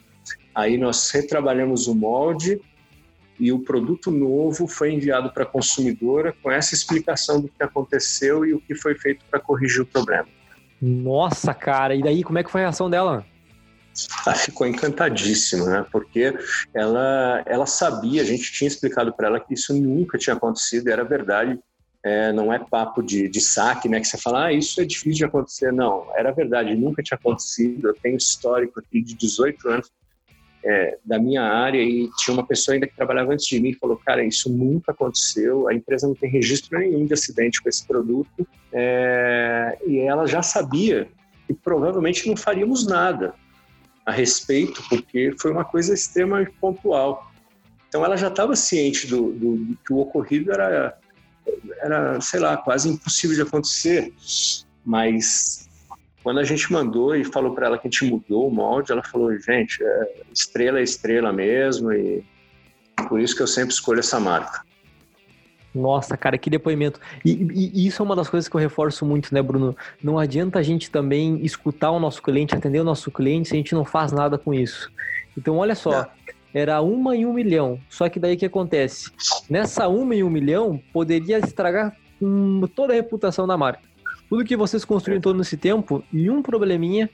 Aí 0.53 0.77
nós 0.77 1.09
retrabalhamos 1.11 1.87
o 1.87 1.95
molde 1.95 2.59
e 3.39 3.51
o 3.51 3.59
produto 3.59 4.11
novo 4.11 4.67
foi 4.67 4.93
enviado 4.93 5.31
para 5.31 5.43
a 5.43 5.45
consumidora 5.45 6.35
com 6.43 6.51
essa 6.51 6.73
explicação 6.73 7.39
do 7.39 7.47
que 7.47 7.63
aconteceu 7.63 8.45
e 8.45 8.53
o 8.53 8.59
que 8.59 8.75
foi 8.75 8.95
feito 8.95 9.23
para 9.29 9.39
corrigir 9.39 9.81
o 9.81 9.85
problema. 9.85 10.27
Nossa, 10.81 11.53
cara, 11.53 11.95
e 11.95 12.01
daí 12.01 12.23
como 12.23 12.39
é 12.39 12.43
que 12.43 12.51
foi 12.51 12.61
a 12.61 12.65
reação 12.65 12.89
dela? 12.89 13.25
Ela 14.25 14.35
ficou 14.35 14.67
encantadíssima, 14.67 15.65
né? 15.65 15.85
Porque 15.91 16.33
ela, 16.73 17.43
ela 17.45 17.65
sabia, 17.65 18.21
a 18.21 18.25
gente 18.25 18.51
tinha 18.51 18.67
explicado 18.67 19.13
para 19.13 19.27
ela 19.27 19.39
que 19.39 19.53
isso 19.53 19.73
nunca 19.73 20.17
tinha 20.17 20.35
acontecido, 20.35 20.89
era 20.89 21.03
verdade. 21.03 21.59
É, 22.01 22.31
não 22.31 22.53
é 22.53 22.57
papo 22.57 23.01
de, 23.03 23.27
de 23.27 23.41
saque, 23.41 23.89
né? 23.89 23.99
Que 23.99 24.07
você 24.07 24.17
fala, 24.17 24.45
ah, 24.45 24.53
isso 24.53 24.79
é 24.79 24.85
difícil 24.85 25.13
de 25.13 25.25
acontecer. 25.25 25.73
Não, 25.73 26.07
era 26.15 26.31
verdade, 26.31 26.75
nunca 26.75 27.03
tinha 27.03 27.17
acontecido. 27.17 27.89
Eu 27.89 27.93
tenho 27.93 28.15
histórico 28.15 28.79
aqui 28.79 29.01
de 29.01 29.15
18 29.15 29.67
anos 29.67 29.91
é, 30.63 30.97
da 31.03 31.17
minha 31.17 31.43
área 31.43 31.81
e 31.81 32.09
tinha 32.17 32.33
uma 32.33 32.45
pessoa 32.45 32.75
ainda 32.75 32.87
que 32.87 32.95
trabalhava 32.95 33.33
antes 33.33 33.45
de 33.45 33.59
mim 33.59 33.69
e 33.69 33.75
falou, 33.75 33.97
cara, 33.97 34.23
isso 34.23 34.49
nunca 34.49 34.91
aconteceu, 34.91 35.67
a 35.67 35.73
empresa 35.73 36.07
não 36.07 36.15
tem 36.15 36.29
registro 36.29 36.77
nenhum 36.77 37.05
de 37.05 37.13
acidente 37.13 37.61
com 37.61 37.69
esse 37.69 37.85
produto 37.85 38.47
é, 38.71 39.77
e 39.87 39.99
ela 39.99 40.25
já 40.27 40.41
sabia 40.41 41.07
que 41.47 41.53
provavelmente 41.53 42.27
não 42.27 42.35
faríamos 42.35 42.85
nada 42.85 43.33
a 44.09 44.11
respeito, 44.11 44.83
porque 44.89 45.33
foi 45.39 45.51
uma 45.51 45.63
coisa 45.63 45.93
extremamente 45.93 46.51
pontual. 46.59 47.31
Então 47.87 48.03
ela 48.03 48.17
já 48.17 48.27
estava 48.27 48.55
ciente 48.55 49.07
do, 49.07 49.31
do, 49.31 49.55
do, 49.57 49.77
que 49.85 49.93
o 49.93 49.99
ocorrido 49.99 50.51
era, 50.51 50.97
era, 51.81 52.19
sei 52.21 52.39
lá, 52.39 52.57
quase 52.57 52.89
impossível 52.89 53.35
de 53.35 53.41
acontecer, 53.43 54.13
mas 54.83 55.69
quando 56.23 56.39
a 56.39 56.43
gente 56.43 56.71
mandou 56.71 57.15
e 57.15 57.23
falou 57.23 57.53
para 57.53 57.67
ela 57.67 57.77
que 57.77 57.87
a 57.87 57.91
gente 57.91 58.05
mudou 58.05 58.47
o 58.47 58.51
molde, 58.51 58.91
ela 58.91 59.03
falou: 59.03 59.35
gente, 59.39 59.83
é, 59.83 60.21
estrela 60.33 60.79
é 60.79 60.83
estrela 60.83 61.31
mesmo, 61.31 61.91
e 61.91 62.23
por 63.07 63.19
isso 63.19 63.35
que 63.35 63.41
eu 63.41 63.47
sempre 63.47 63.73
escolho 63.73 63.99
essa 63.99 64.19
marca. 64.19 64.63
Nossa, 65.73 66.17
cara, 66.17 66.37
que 66.37 66.49
depoimento. 66.49 66.99
E, 67.23 67.31
e, 67.31 67.81
e, 67.81 67.87
isso 67.87 68.01
é 68.01 68.05
uma 68.05 68.15
das 68.15 68.29
coisas 68.29 68.49
que 68.49 68.55
eu 68.55 68.59
reforço 68.59 69.05
muito, 69.05 69.33
né, 69.33 69.41
Bruno? 69.41 69.75
Não 70.03 70.17
adianta 70.17 70.59
a 70.59 70.63
gente 70.63 70.89
também 70.89 71.43
escutar 71.43 71.91
o 71.91 71.99
nosso 71.99 72.21
cliente, 72.21 72.55
atender 72.55 72.79
o 72.79 72.83
nosso 72.83 73.11
cliente 73.11 73.49
se 73.49 73.53
a 73.53 73.57
gente 73.57 73.75
não 73.75 73.85
faz 73.85 74.11
nada 74.11 74.37
com 74.37 74.53
isso. 74.53 74.91
Então, 75.37 75.57
olha 75.57 75.75
só, 75.75 76.01
é. 76.01 76.09
era 76.53 76.81
uma 76.81 77.15
em 77.15 77.25
um 77.25 77.33
milhão. 77.33 77.79
Só 77.89 78.09
que 78.09 78.19
daí 78.19 78.35
o 78.35 78.37
que 78.37 78.45
acontece? 78.45 79.11
Nessa 79.49 79.87
uma 79.87 80.15
em 80.15 80.23
um 80.23 80.29
milhão, 80.29 80.81
poderia 80.91 81.37
estragar 81.37 81.95
hum, 82.21 82.61
toda 82.75 82.93
a 82.93 82.95
reputação 82.95 83.45
da 83.45 83.57
marca. 83.57 83.87
Tudo 84.27 84.45
que 84.45 84.57
vocês 84.57 84.83
construíram 84.85 85.21
todo 85.21 85.41
esse 85.41 85.57
tempo, 85.57 86.03
e 86.13 86.29
um 86.29 86.41
probleminha 86.41 87.09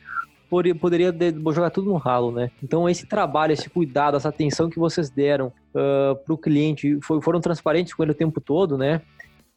poderia 0.49 1.13
jogar 1.53 1.69
tudo 1.69 1.89
no 1.89 1.97
ralo, 1.97 2.31
né? 2.31 2.51
Então 2.63 2.87
esse 2.89 3.05
trabalho, 3.05 3.53
esse 3.53 3.69
cuidado, 3.69 4.17
essa 4.17 4.29
atenção 4.29 4.69
que 4.69 4.79
vocês 4.79 5.09
deram 5.09 5.47
uh, 5.47 6.11
ah, 6.11 6.15
para 6.15 6.33
o 6.33 6.37
cliente, 6.37 6.99
foi, 7.01 7.21
foram 7.21 7.39
transparentes 7.39 7.93
com 7.93 8.03
ele 8.03 8.11
o 8.11 8.15
tempo 8.15 8.39
todo, 8.39 8.77
né? 8.77 9.01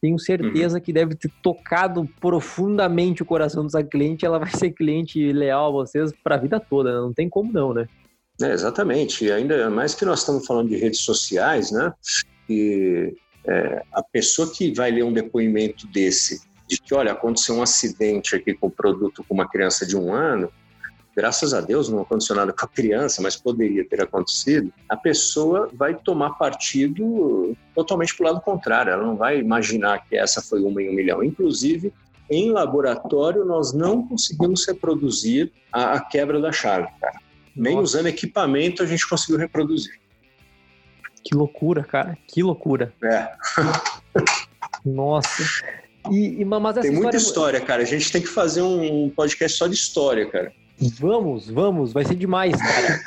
Tenho 0.01 0.18
certeza 0.18 0.77
uhum. 0.77 0.83
que 0.83 0.92
deve 0.92 1.16
ter 1.16 1.31
tocado 1.42 2.09
profundamente 2.20 3.22
o 3.22 3.27
coração 3.27 3.64
dessa 3.64 3.83
cliente. 3.83 4.24
Ela 4.24 4.38
vai 4.38 4.51
ser 4.51 4.70
cliente 4.70 5.33
leal 5.33 5.68
a 5.68 5.72
vocês 5.72 6.12
para 6.22 6.37
a 6.37 6.38
vida 6.38 6.61
toda, 6.61 6.92
né? 6.92 7.01
não 7.01 7.12
tem 7.12 7.29
como 7.29 7.53
não, 7.53 7.74
né? 7.74 7.88
É, 8.40 8.53
exatamente. 8.53 9.24
E 9.24 9.33
ainda 9.33 9.68
mais 9.68 9.96
que 9.96 10.05
nós 10.05 10.20
estamos 10.20 10.46
falando 10.46 10.68
de 10.68 10.77
redes 10.77 11.01
sociais, 11.01 11.72
né? 11.72 11.92
E 12.48 13.12
é, 13.44 13.83
a 13.92 14.03
pessoa 14.03 14.48
que 14.53 14.72
vai 14.72 14.92
ler 14.92 15.03
um 15.03 15.12
depoimento 15.12 15.87
desse 15.88 16.46
de 16.68 16.81
que, 16.81 16.94
olha, 16.94 17.12
aconteceu 17.12 17.57
um 17.57 17.62
acidente 17.62 18.37
aqui 18.37 18.53
com 18.53 18.66
o 18.66 18.70
produto 18.70 19.24
com 19.27 19.35
uma 19.35 19.48
criança 19.48 19.87
de 19.87 19.96
um 19.96 20.12
ano, 20.12 20.53
graças 21.18 21.52
a 21.52 21.61
Deus 21.61 21.88
não 21.88 22.02
aconteceu 22.02 22.37
nada 22.37 22.52
com 22.52 22.64
a 22.64 22.68
criança, 22.68 23.20
mas 23.20 23.35
poderia 23.35 23.85
ter 23.85 24.00
acontecido, 24.00 24.72
a 24.88 24.96
pessoa 24.96 25.68
vai 25.72 25.92
tomar 25.92 26.38
partido 26.38 27.57
totalmente 27.74 28.16
para 28.16 28.22
o 28.22 28.33
lado 28.33 28.40
contrário, 28.40 28.92
ela 28.92 29.04
não 29.04 29.16
vai 29.16 29.40
imaginar 29.40 30.07
que 30.07 30.16
essa 30.16 30.40
foi 30.40 30.62
uma 30.62 30.81
em 30.81 30.90
um 30.90 30.92
milhão. 30.92 31.24
Inclusive, 31.24 31.92
em 32.31 32.52
laboratório, 32.52 33.44
nós 33.44 33.72
não 33.72 34.07
conseguimos 34.07 34.64
reproduzir 34.64 35.50
a, 35.72 35.94
a 35.94 36.00
quebra 36.00 36.40
da 36.40 36.52
chave, 36.52 36.87
cara. 37.00 37.18
Nem 37.57 37.74
Nossa. 37.74 37.85
usando 37.85 38.07
equipamento 38.07 38.85
a 38.85 38.87
gente 38.87 39.09
conseguiu 39.09 39.38
reproduzir. 39.38 39.98
Que 41.24 41.35
loucura, 41.35 41.83
cara. 41.83 42.16
Que 42.28 42.44
loucura. 42.44 42.94
É. 43.02 43.33
Nossa. 44.87 45.42
E, 46.12 46.42
e, 46.42 46.81
tem 46.81 46.92
muita 46.92 47.16
história, 47.16 47.61
cara. 47.61 47.83
A 47.83 47.87
gente 47.87 48.12
tem 48.12 48.22
que 48.22 48.28
fazer 48.28 48.62
um 48.62 49.11
podcast 49.11 49.59
só 49.59 49.66
de 49.66 49.74
história, 49.74 50.24
cara. 50.31 50.52
Vamos, 51.00 51.50
vamos, 51.50 51.92
vai 51.92 52.04
ser 52.04 52.14
demais, 52.14 52.54
cara. 52.56 53.00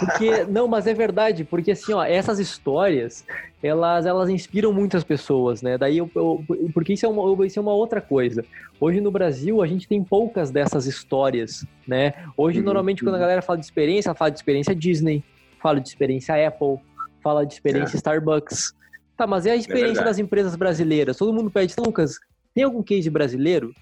Porque, 0.00 0.44
não, 0.44 0.66
mas 0.66 0.88
é 0.88 0.94
verdade, 0.94 1.44
porque 1.44 1.70
assim, 1.70 1.92
ó, 1.92 2.02
essas 2.02 2.40
histórias, 2.40 3.24
elas, 3.62 4.06
elas 4.06 4.28
inspiram 4.28 4.72
muitas 4.72 5.04
pessoas, 5.04 5.62
né? 5.62 5.78
Daí, 5.78 5.98
eu, 5.98 6.10
eu, 6.16 6.44
porque 6.74 6.94
isso 6.94 7.06
é, 7.06 7.08
uma, 7.08 7.46
isso 7.46 7.58
é 7.60 7.62
uma 7.62 7.72
outra 7.72 8.00
coisa. 8.00 8.44
Hoje 8.80 9.00
no 9.00 9.10
Brasil, 9.12 9.62
a 9.62 9.66
gente 9.68 9.86
tem 9.86 10.02
poucas 10.02 10.50
dessas 10.50 10.86
histórias, 10.86 11.64
né? 11.86 12.12
Hoje, 12.36 12.58
uhum, 12.58 12.64
normalmente, 12.64 13.04
quando 13.04 13.14
a 13.14 13.18
uhum. 13.18 13.22
galera 13.22 13.42
fala 13.42 13.58
de 13.58 13.64
experiência, 13.64 14.08
ela 14.08 14.16
fala 14.16 14.30
de 14.30 14.38
experiência 14.38 14.74
Disney, 14.74 15.22
fala 15.60 15.80
de 15.80 15.88
experiência 15.88 16.48
Apple, 16.48 16.78
fala 17.22 17.46
de 17.46 17.54
experiência 17.54 17.96
é. 17.96 17.98
Starbucks. 17.98 18.74
Tá, 19.16 19.28
mas 19.28 19.46
é 19.46 19.52
a 19.52 19.56
experiência 19.56 20.00
é 20.00 20.04
das 20.04 20.18
empresas 20.18 20.56
brasileiras. 20.56 21.16
Todo 21.16 21.32
mundo 21.32 21.50
pede, 21.50 21.74
Lucas, 21.78 22.18
tem 22.52 22.64
algum 22.64 22.82
case 22.82 23.08
brasileiro? 23.08 23.72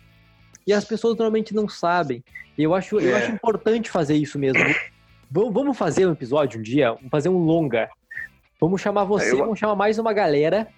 E 0.66 0.73
as 0.73 0.85
pessoas 0.85 1.16
normalmente 1.16 1.55
não 1.55 1.68
sabem. 1.68 2.23
Eu 2.57 2.75
acho, 2.75 2.99
é. 3.01 3.05
eu 3.05 3.16
acho 3.16 3.33
importante 3.33 3.90
fazer 3.90 4.14
isso 4.14 4.38
mesmo. 4.38 4.62
vamos 5.31 5.77
fazer 5.77 6.07
um 6.07 6.12
episódio 6.12 6.61
um 6.61 6.62
dia, 6.62 6.92
vamos 6.92 7.11
fazer 7.11 7.29
um 7.29 7.38
longa. 7.38 7.88
Vamos 8.61 8.81
chamar 8.81 9.05
você, 9.05 9.33
eu... 9.33 9.38
vamos 9.38 9.59
chamar 9.59 9.75
mais 9.75 9.99
uma 9.99 10.12
galera. 10.12 10.68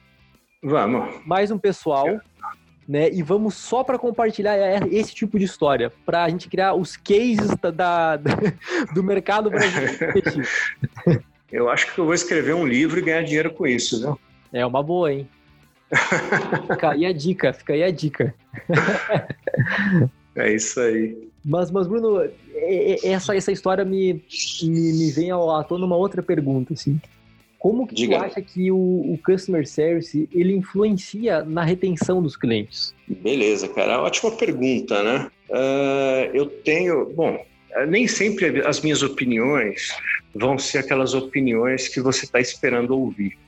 Vamos. 0.63 1.27
Mais 1.27 1.51
um 1.51 1.59
pessoal. 1.59 2.21
Né, 2.89 3.11
e 3.13 3.23
vamos 3.23 3.55
só 3.55 3.85
para 3.85 3.97
compartilhar 3.97 4.57
esse 4.93 5.15
tipo 5.15 5.39
de 5.39 5.45
história, 5.45 5.91
para 6.05 6.25
a 6.25 6.29
gente 6.29 6.49
criar 6.49 6.75
os 6.75 6.97
cases 6.97 7.57
da, 7.57 8.17
da 8.17 8.17
do 8.93 9.05
mercado 9.05 9.49
brasileiro. 9.49 10.43
eu 11.51 11.71
acho 11.71 11.95
que 11.95 11.99
eu 11.99 12.05
vou 12.05 12.13
escrever 12.13 12.55
um 12.55 12.67
livro 12.67 12.99
e 12.99 13.03
ganhar 13.03 13.23
dinheiro 13.23 13.53
com 13.53 13.69
isso, 13.69 14.01
viu? 14.01 14.21
É 14.53 14.67
uma 14.67 14.83
boa, 14.83 15.13
hein? 15.13 15.29
Fica 16.69 16.91
aí 16.91 17.07
a 17.07 17.13
dica, 17.13 17.53
fica 17.53 17.73
aí 17.73 17.83
a 17.83 17.91
dica. 17.91 18.35
É 20.35 20.55
isso 20.55 20.81
aí. 20.81 21.29
Mas, 21.45 21.71
mas 21.71 21.87
Bruno, 21.87 22.21
é, 22.23 22.31
é, 22.55 23.09
essa, 23.09 23.37
essa 23.37 23.53
história 23.53 23.85
me, 23.85 24.25
me, 24.63 24.93
me 24.93 25.11
vem 25.11 25.31
à 25.31 25.65
tona 25.65 25.85
uma 25.85 25.97
outra 25.97 26.23
pergunta, 26.23 26.73
assim. 26.73 27.01
Como 27.59 27.87
que 27.87 27.95
Diga. 27.95 28.19
tu 28.19 28.25
acha 28.25 28.43
que 28.43 28.73
o, 28.73 28.77
o, 28.77 29.19
Customer 29.25 29.67
Service, 29.67 30.29
ele 30.33 30.53
influencia 30.53 31.45
na 31.45 31.63
retenção 31.63 32.21
dos 32.21 32.37
clientes? 32.37 32.93
Beleza, 33.07 33.69
cara. 33.69 34.03
Ótima 34.03 34.33
pergunta, 34.33 35.03
né? 35.03 35.31
Uh, 35.49 36.35
eu 36.35 36.47
tenho... 36.47 37.13
Bom, 37.15 37.45
nem 37.87 38.09
sempre 38.09 38.67
as 38.67 38.81
minhas 38.81 39.03
opiniões 39.03 39.97
vão 40.35 40.59
ser 40.59 40.79
aquelas 40.79 41.15
opiniões 41.15 41.87
que 41.87 42.01
você 42.01 42.25
está 42.25 42.41
esperando 42.41 42.99
ouvir. 42.99 43.39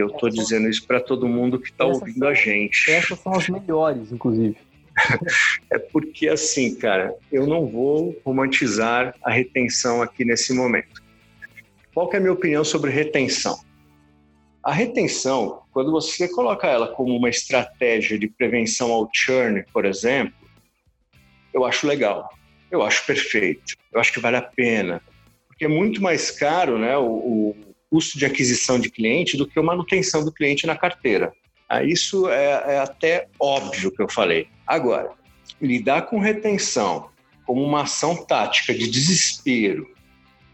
Eu 0.00 0.08
estou 0.08 0.28
dizendo 0.28 0.68
isso 0.68 0.86
para 0.86 1.00
todo 1.00 1.28
mundo 1.28 1.58
que 1.58 1.70
está 1.70 1.84
ouvindo 1.84 2.18
são, 2.18 2.28
a 2.28 2.34
gente. 2.34 2.90
Essas 2.90 3.18
são 3.18 3.32
as 3.32 3.48
melhores, 3.48 4.10
inclusive. 4.12 4.56
é 5.70 5.78
porque, 5.78 6.28
assim, 6.28 6.74
cara, 6.74 7.14
eu 7.30 7.46
não 7.46 7.66
vou 7.66 8.18
romantizar 8.24 9.14
a 9.22 9.30
retenção 9.30 10.02
aqui 10.02 10.24
nesse 10.24 10.52
momento. 10.52 11.02
Qual 11.94 12.10
é 12.12 12.16
a 12.16 12.20
minha 12.20 12.32
opinião 12.32 12.64
sobre 12.64 12.90
retenção? 12.90 13.58
A 14.62 14.72
retenção, 14.72 15.62
quando 15.72 15.90
você 15.90 16.28
coloca 16.28 16.66
ela 16.66 16.88
como 16.88 17.16
uma 17.16 17.30
estratégia 17.30 18.18
de 18.18 18.28
prevenção 18.28 18.92
ao 18.92 19.08
churn, 19.12 19.64
por 19.72 19.84
exemplo, 19.84 20.34
eu 21.52 21.64
acho 21.64 21.86
legal, 21.86 22.28
eu 22.70 22.82
acho 22.82 23.04
perfeito, 23.06 23.74
eu 23.90 24.00
acho 24.00 24.12
que 24.12 24.20
vale 24.20 24.36
a 24.36 24.42
pena, 24.42 25.02
porque 25.48 25.64
é 25.64 25.68
muito 25.68 26.02
mais 26.02 26.30
caro, 26.30 26.78
né, 26.78 26.96
o, 26.96 27.06
o 27.06 27.69
custo 27.90 28.18
de 28.18 28.24
aquisição 28.24 28.78
de 28.78 28.90
cliente 28.90 29.36
do 29.36 29.46
que 29.46 29.58
a 29.58 29.62
manutenção 29.62 30.24
do 30.24 30.32
cliente 30.32 30.66
na 30.66 30.76
carteira. 30.76 31.32
Ah, 31.68 31.82
isso 31.82 32.28
é, 32.28 32.74
é 32.74 32.78
até 32.78 33.28
óbvio 33.38 33.90
que 33.90 34.00
eu 34.00 34.08
falei. 34.08 34.48
Agora, 34.66 35.10
lidar 35.60 36.02
com 36.02 36.18
retenção 36.18 37.10
como 37.44 37.62
uma 37.62 37.82
ação 37.82 38.24
tática 38.24 38.72
de 38.72 38.88
desespero 38.88 39.92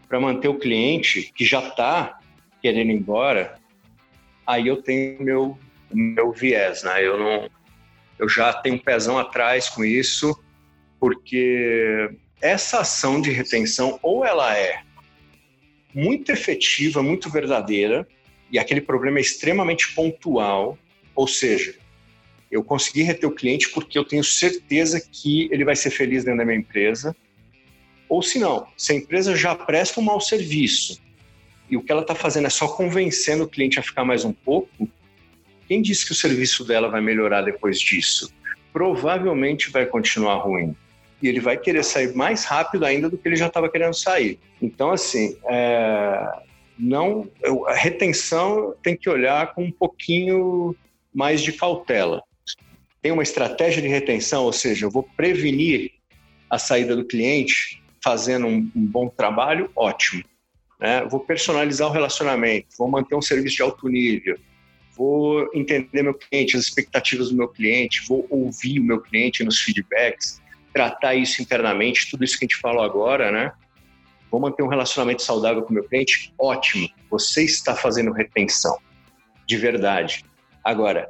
para 0.09 0.19
manter 0.19 0.47
o 0.47 0.57
cliente 0.57 1.31
que 1.35 1.45
já 1.45 1.59
está 1.59 2.19
querendo 2.61 2.91
ir 2.91 2.95
embora, 2.95 3.59
aí 4.45 4.67
eu 4.67 4.81
tenho 4.81 5.21
meu 5.21 5.57
meu 5.91 6.31
viés, 6.31 6.83
né? 6.83 7.05
Eu 7.05 7.17
não, 7.17 7.49
eu 8.19 8.27
já 8.27 8.51
tenho 8.53 8.75
um 8.75 8.79
pezão 8.79 9.17
atrás 9.17 9.69
com 9.69 9.85
isso, 9.85 10.37
porque 10.99 12.09
essa 12.41 12.81
ação 12.81 13.21
de 13.21 13.31
retenção 13.31 13.99
ou 14.01 14.25
ela 14.25 14.55
é 14.57 14.81
muito 15.97 16.31
efetiva, 16.31 17.01
muito 17.01 17.27
verdadeira, 17.27 18.07
e 18.51 18.59
aquele 18.59 18.81
problema 18.81 19.17
é 19.17 19.21
extremamente 19.21 19.95
pontual, 19.95 20.77
ou 21.15 21.27
seja, 21.27 21.73
eu 22.51 22.63
consegui 22.63 23.01
reter 23.01 23.25
o 23.25 23.31
cliente 23.31 23.69
porque 23.71 23.97
eu 23.97 24.05
tenho 24.05 24.23
certeza 24.23 25.01
que 25.01 25.49
ele 25.51 25.65
vai 25.65 25.75
ser 25.75 25.89
feliz 25.89 26.23
dentro 26.23 26.37
da 26.37 26.45
minha 26.45 26.59
empresa. 26.59 27.15
Ou 28.07 28.21
se 28.21 28.37
não, 28.37 28.67
se 28.77 28.93
a 28.93 28.95
empresa 28.95 29.35
já 29.35 29.55
presta 29.55 29.99
um 29.99 30.03
mau 30.03 30.21
serviço 30.21 31.01
e 31.67 31.75
o 31.75 31.81
que 31.81 31.91
ela 31.91 32.01
está 32.01 32.13
fazendo 32.13 32.45
é 32.45 32.51
só 32.51 32.67
convencendo 32.67 33.45
o 33.45 33.49
cliente 33.49 33.79
a 33.79 33.83
ficar 33.83 34.05
mais 34.05 34.23
um 34.23 34.31
pouco, 34.31 34.87
quem 35.67 35.81
disse 35.81 36.05
que 36.05 36.11
o 36.11 36.15
serviço 36.15 36.63
dela 36.63 36.89
vai 36.89 37.01
melhorar 37.01 37.41
depois 37.41 37.79
disso? 37.79 38.31
Provavelmente 38.71 39.71
vai 39.71 39.87
continuar 39.87 40.35
ruim 40.43 40.75
e 41.21 41.27
ele 41.27 41.39
vai 41.39 41.57
querer 41.57 41.83
sair 41.83 42.15
mais 42.15 42.45
rápido 42.45 42.85
ainda 42.85 43.09
do 43.09 43.17
que 43.17 43.27
ele 43.27 43.35
já 43.35 43.47
estava 43.47 43.69
querendo 43.69 43.93
sair. 43.93 44.39
Então, 44.61 44.91
assim, 44.91 45.37
é, 45.49 46.29
não, 46.77 47.29
a 47.67 47.73
retenção 47.73 48.75
tem 48.83 48.95
que 48.95 49.09
olhar 49.09 49.53
com 49.53 49.63
um 49.63 49.71
pouquinho 49.71 50.75
mais 51.13 51.41
de 51.41 51.51
cautela. 51.53 52.21
Tem 53.01 53.11
uma 53.11 53.23
estratégia 53.23 53.81
de 53.81 53.87
retenção, 53.87 54.43
ou 54.43 54.53
seja, 54.53 54.85
eu 54.85 54.91
vou 54.91 55.03
prevenir 55.03 55.91
a 56.49 56.59
saída 56.59 56.95
do 56.95 57.05
cliente 57.05 57.81
fazendo 58.03 58.47
um, 58.47 58.71
um 58.75 58.85
bom 58.85 59.09
trabalho, 59.09 59.71
ótimo. 59.75 60.23
né? 60.79 61.03
vou 61.05 61.19
personalizar 61.19 61.87
o 61.87 61.91
relacionamento, 61.91 62.67
vou 62.77 62.87
manter 62.87 63.15
um 63.15 63.21
serviço 63.21 63.57
de 63.57 63.63
alto 63.63 63.89
nível, 63.89 64.37
vou 64.95 65.49
entender 65.53 66.03
meu 66.03 66.13
cliente, 66.13 66.55
as 66.55 66.63
expectativas 66.63 67.29
do 67.29 67.35
meu 67.35 67.47
cliente, 67.47 68.05
vou 68.07 68.25
ouvir 68.29 68.79
o 68.79 68.83
meu 68.83 69.01
cliente 69.01 69.43
nos 69.43 69.59
feedbacks, 69.59 70.41
tratar 70.77 71.15
isso 71.15 71.41
internamente, 71.41 72.07
tudo 72.07 72.23
isso 72.23 72.37
que 72.37 72.45
a 72.45 72.47
gente 72.47 72.61
falou 72.61 72.83
agora, 72.83 73.31
né? 73.31 73.51
Vou 74.29 74.39
manter 74.39 74.61
um 74.61 74.67
relacionamento 74.67 75.23
saudável 75.23 75.63
com 75.63 75.71
o 75.71 75.73
meu 75.73 75.83
cliente? 75.83 76.31
Ótimo, 76.37 76.87
você 77.09 77.43
está 77.43 77.73
fazendo 77.73 78.11
retenção, 78.11 78.77
de 79.47 79.57
verdade. 79.57 80.23
Agora, 80.63 81.09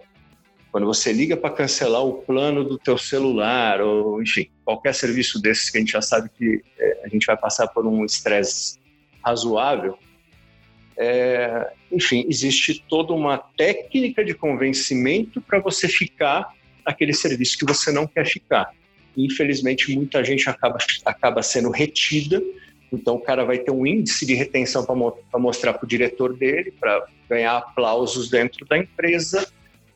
quando 0.72 0.86
você 0.86 1.12
liga 1.12 1.36
para 1.36 1.50
cancelar 1.50 2.02
o 2.02 2.22
plano 2.22 2.64
do 2.64 2.78
teu 2.78 2.98
celular, 2.98 3.82
ou 3.82 4.24
enfim, 4.24 4.50
qualquer 4.64 4.96
serviço 4.96 5.42
desses 5.42 5.70
que 5.70 5.78
a 5.78 5.82
gente 5.82 5.92
já 5.92 6.02
sabe 6.02 6.30
que 6.30 6.64
é, 6.80 7.02
a 7.04 7.10
gente 7.10 7.26
vai 7.26 7.36
passar 7.36 7.68
por 7.68 7.86
um 7.86 8.06
estresse 8.06 8.80
razoável, 9.22 10.00
é, 10.96 11.74
enfim, 11.92 12.26
existe 12.30 12.86
toda 12.88 13.12
uma 13.12 13.38
técnica 13.38 14.24
de 14.24 14.34
convencimento 14.34 15.42
para 15.42 15.60
você 15.60 15.90
ficar 15.90 16.54
aquele 16.86 17.12
serviço 17.12 17.58
que 17.58 17.66
você 17.66 17.92
não 17.92 18.08
quer 18.08 18.26
ficar. 18.26 18.72
Infelizmente, 19.18 19.94
muita 19.96 20.24
gente 20.24 20.48
acaba, 20.48 20.78
acaba 21.04 21.42
sendo 21.42 21.72
retida, 21.72 22.42
então 22.94 23.16
o 23.16 23.20
cara 23.20 23.44
vai 23.44 23.58
ter 23.58 23.72
um 23.72 23.86
índice 23.86 24.26
de 24.26 24.36
retenção 24.36 24.86
para 24.86 25.40
mostrar 25.40 25.74
para 25.74 25.84
o 25.84 25.88
diretor 25.88 26.36
dele, 26.36 26.72
para 26.80 27.06
ganhar 27.28 27.58
aplausos 27.58 28.30
dentro 28.30 28.66
da 28.66 28.78
empresa, 28.78 29.48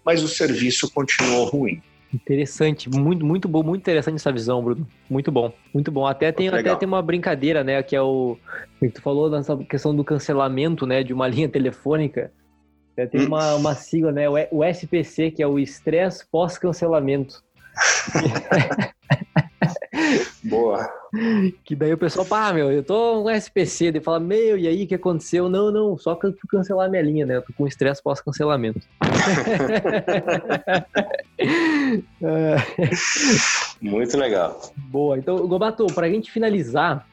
mas 0.03 0.23
o 0.23 0.27
serviço 0.27 0.91
continuou 0.91 1.45
ruim. 1.45 1.81
Interessante, 2.13 2.89
muito, 2.89 3.25
muito 3.25 3.47
bom, 3.47 3.63
muito 3.63 3.81
interessante 3.81 4.15
essa 4.15 4.31
visão, 4.33 4.61
Bruno. 4.61 4.85
Muito 5.09 5.31
bom, 5.31 5.53
muito 5.73 5.89
bom. 5.91 6.05
Até 6.05 6.29
tem, 6.31 6.49
até 6.49 6.75
tem 6.75 6.87
uma 6.87 7.01
brincadeira, 7.01 7.63
né? 7.63 7.81
Que 7.81 7.95
é 7.95 8.01
o. 8.01 8.37
Que 8.79 8.89
tu 8.89 9.01
falou 9.01 9.29
nessa 9.29 9.55
questão 9.55 9.95
do 9.95 10.03
cancelamento, 10.03 10.85
né? 10.85 11.03
De 11.03 11.13
uma 11.13 11.27
linha 11.29 11.47
telefônica. 11.47 12.29
Tem 13.09 13.25
uma, 13.25 13.55
uma 13.55 13.73
sigla, 13.73 14.11
né? 14.11 14.25
O 14.51 14.63
SPC, 14.63 15.31
que 15.31 15.41
é 15.41 15.47
o 15.47 15.57
estresse 15.57 16.25
pós-cancelamento. 16.29 17.41
Que 21.65 21.75
daí 21.75 21.91
o 21.91 21.97
pessoal, 21.97 22.25
pá, 22.25 22.53
meu, 22.53 22.71
eu 22.71 22.83
tô 22.83 23.21
no 23.21 23.29
SPC, 23.29 23.91
daí 23.91 24.01
fala, 24.01 24.19
meu, 24.19 24.57
e 24.57 24.65
aí, 24.65 24.85
o 24.85 24.87
que 24.87 24.95
aconteceu? 24.95 25.49
Não, 25.49 25.69
não, 25.69 25.97
só 25.97 26.15
que 26.15 26.25
eu 26.25 26.33
cancelar 26.47 26.89
minha 26.89 27.01
linha, 27.01 27.25
né? 27.25 27.35
Eu 27.35 27.41
tô 27.41 27.51
com 27.51 27.67
estresse 27.67 28.01
pós-cancelamento. 28.01 28.79
Muito 33.81 34.17
legal. 34.17 34.61
Boa. 34.77 35.17
Então, 35.17 35.45
Gobato, 35.47 35.85
pra 35.87 36.09
gente 36.09 36.31
finalizar, 36.31 37.05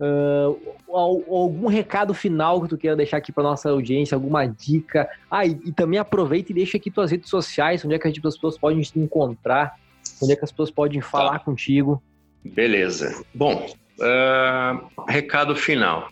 uh, 0.00 0.58
algum 0.88 1.66
recado 1.66 2.14
final 2.14 2.62
que 2.62 2.68
tu 2.68 2.78
queira 2.78 2.96
deixar 2.96 3.18
aqui 3.18 3.32
pra 3.32 3.42
nossa 3.42 3.68
audiência, 3.68 4.14
alguma 4.14 4.46
dica? 4.46 5.08
Ah, 5.30 5.44
e, 5.44 5.60
e, 5.64 5.72
também 5.72 5.98
aproveita 5.98 6.52
e 6.52 6.54
deixa 6.54 6.76
aqui 6.76 6.90
tuas 6.90 7.10
redes 7.10 7.28
sociais, 7.28 7.84
onde 7.84 7.94
é 7.94 7.98
que 7.98 8.08
as 8.08 8.18
pessoas 8.18 8.56
podem 8.56 8.80
te 8.80 8.98
encontrar, 8.98 9.74
onde 10.22 10.32
é 10.32 10.36
que 10.36 10.44
as 10.44 10.50
pessoas 10.50 10.70
podem 10.70 11.00
falar 11.00 11.38
tá. 11.38 11.40
contigo. 11.40 12.02
Beleza. 12.44 13.24
Bom, 13.32 13.66
uh, 13.98 15.04
recado 15.08 15.56
final. 15.56 16.10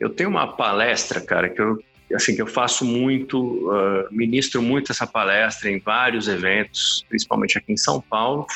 Eu 0.00 0.10
tenho 0.10 0.30
uma 0.30 0.56
palestra, 0.56 1.20
cara, 1.20 1.48
que 1.48 1.60
eu 1.60 1.78
assim 2.14 2.34
que 2.34 2.40
eu 2.40 2.46
faço 2.46 2.86
muito, 2.86 3.38
uh, 3.68 4.08
ministro 4.10 4.62
muito 4.62 4.90
essa 4.90 5.06
palestra 5.06 5.70
em 5.70 5.78
vários 5.78 6.26
eventos, 6.26 7.04
principalmente 7.06 7.58
aqui 7.58 7.72
em 7.72 7.76
São 7.76 8.00
Paulo, 8.00 8.46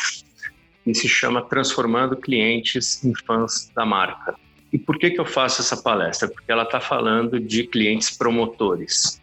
e 0.87 0.95
se 0.95 1.07
chama 1.07 1.43
Transformando 1.43 2.17
Clientes 2.17 3.05
em 3.05 3.13
Fãs 3.27 3.71
da 3.75 3.85
Marca. 3.85 4.35
E 4.73 4.79
por 4.79 4.99
que 4.99 5.11
que 5.11 5.21
eu 5.21 5.27
faço 5.27 5.61
essa 5.61 5.77
palestra? 5.77 6.29
Porque 6.29 6.51
ela 6.51 6.63
está 6.63 6.81
falando 6.81 7.39
de 7.39 7.65
clientes 7.65 8.17
promotores. 8.17 9.21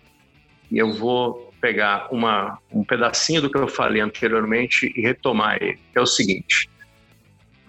E 0.72 0.78
eu 0.78 0.94
vou 0.94 1.52
pegar 1.60 2.08
uma, 2.12 2.60
um 2.72 2.84
pedacinho 2.84 3.42
do 3.42 3.50
que 3.50 3.58
eu 3.58 3.68
falei 3.68 4.00
anteriormente 4.00 4.94
e 4.96 5.02
retomar 5.02 5.58
ele, 5.60 5.80
é 5.96 6.00
o 6.00 6.06
seguinte 6.06 6.70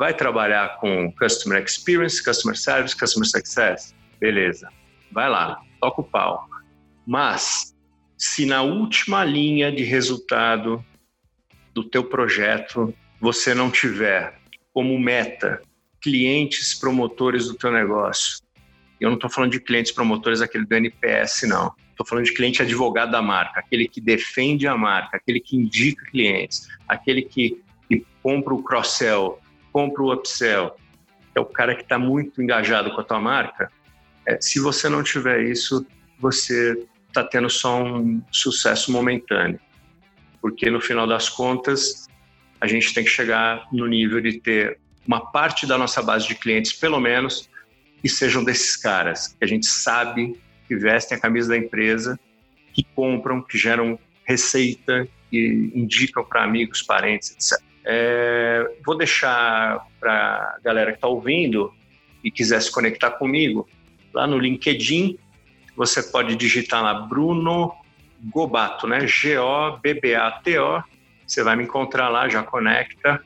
vai 0.01 0.15
trabalhar 0.15 0.79
com 0.79 1.13
Customer 1.13 1.63
Experience, 1.63 2.25
Customer 2.25 2.57
Service, 2.57 2.97
Customer 2.99 3.29
Success, 3.29 3.95
beleza, 4.19 4.67
vai 5.13 5.29
lá, 5.29 5.61
toca 5.79 6.01
o 6.01 6.05
pau. 6.05 6.49
Mas, 7.07 7.77
se 8.17 8.47
na 8.47 8.63
última 8.63 9.23
linha 9.27 9.71
de 9.71 9.85
resultado 9.85 10.83
do 11.75 11.85
teu 11.85 12.03
projeto 12.03 12.95
você 13.21 13.53
não 13.53 13.71
tiver 13.71 14.41
como 14.73 14.99
meta 14.99 15.61
clientes 16.01 16.73
promotores 16.73 17.49
do 17.49 17.55
teu 17.55 17.71
negócio, 17.71 18.39
eu 18.99 19.11
não 19.11 19.17
estou 19.17 19.29
falando 19.29 19.53
de 19.53 19.61
clientes 19.61 19.93
promotores 19.93 20.41
aquele 20.41 20.65
do 20.65 20.75
NPS, 20.77 21.43
não. 21.43 21.75
Estou 21.91 22.07
falando 22.07 22.25
de 22.25 22.33
cliente 22.33 22.63
advogado 22.63 23.13
da 23.13 23.21
marca, 23.21 23.61
aquele 23.61 23.87
que 23.87 24.01
defende 24.01 24.67
a 24.67 24.75
marca, 24.79 25.19
aquele 25.19 25.41
que 25.41 25.59
indica 25.59 26.03
clientes, 26.07 26.71
aquele 26.89 27.21
que, 27.21 27.63
que 27.87 28.07
compra 28.23 28.55
o 28.55 28.63
cross-sell, 28.63 29.39
compra 29.73 30.03
o 30.03 30.13
upsell, 30.13 30.77
é 31.35 31.41
o 31.41 31.45
cara 31.45 31.75
que 31.75 31.83
está 31.83 31.99
muito 31.99 32.43
engajado 32.43 32.91
com 32.93 33.01
a 33.01 33.05
tua 33.05 33.21
marca, 33.21 33.71
é, 34.27 34.39
se 34.41 34.61
você 34.61 34.89
não 34.89 35.03
tiver 35.03 35.43
isso, 35.43 35.87
você 36.19 36.87
está 37.09 37.25
tendo 37.25 37.49
só 37.49 37.83
um 37.83 38.23
sucesso 38.31 38.93
momentâneo. 38.93 39.59
Porque 40.41 40.71
no 40.71 40.81
final 40.81 41.07
das 41.07 41.29
contas, 41.29 42.07
a 42.61 42.67
gente 42.67 42.93
tem 42.95 43.05
que 43.05 43.11
chegar 43.11 43.67
no 43.73 43.87
nível 43.87 44.21
de 44.21 44.41
ter 44.41 44.79
uma 45.07 45.31
parte 45.33 45.67
da 45.67 45.77
nossa 45.77 46.03
base 46.03 46.29
de 46.29 46.35
clientes, 46.35 46.73
pelo 46.73 47.01
menos, 47.01 47.49
que 48.01 48.09
sejam 48.09 48.45
desses 48.45 48.77
caras, 48.77 49.29
que 49.29 49.45
a 49.45 49.47
gente 49.47 49.67
sabe 49.67 50.39
que 50.69 50.77
vestem 50.77 51.19
a 51.19 51.21
camisa 51.21 51.49
da 51.49 51.57
empresa, 51.57 52.19
que 52.73 52.85
compram, 52.95 53.43
que 53.43 53.59
geram 53.59 53.99
receita, 54.25 55.09
que 55.31 55.73
indicam 55.75 56.25
para 56.25 56.45
amigos, 56.45 56.83
parentes, 56.83 57.33
etc. 57.33 57.70
É, 57.93 58.71
vou 58.87 58.97
deixar 58.97 59.85
para 59.99 60.13
a 60.13 60.61
galera 60.63 60.93
que 60.93 60.99
está 60.99 61.09
ouvindo 61.09 61.75
e 62.23 62.31
quiser 62.31 62.63
se 62.63 62.71
conectar 62.71 63.11
comigo, 63.11 63.69
lá 64.15 64.29
no 64.29 64.39
LinkedIn, 64.39 65.19
você 65.75 66.01
pode 66.01 66.37
digitar 66.37 66.85
lá 66.85 66.95
Bruno 66.95 67.75
Gobato, 68.23 68.87
né? 68.87 69.09
G-O-B-B-A-T-O. 69.09 70.85
Você 71.27 71.43
vai 71.43 71.57
me 71.57 71.65
encontrar 71.65 72.09
lá, 72.09 72.29
já 72.29 72.45
conecta. 72.45 73.21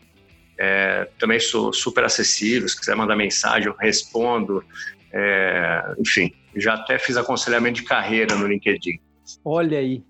É, 0.56 1.10
também 1.18 1.38
sou 1.38 1.70
super 1.70 2.04
acessível, 2.04 2.66
se 2.66 2.78
quiser 2.78 2.96
mandar 2.96 3.16
mensagem, 3.16 3.66
eu 3.66 3.76
respondo. 3.76 4.64
É, 5.12 5.94
enfim, 5.98 6.32
já 6.56 6.72
até 6.72 6.98
fiz 6.98 7.18
aconselhamento 7.18 7.82
de 7.82 7.82
carreira 7.82 8.34
no 8.34 8.46
LinkedIn. 8.46 8.98
Olha 9.44 9.78
aí. 9.78 10.02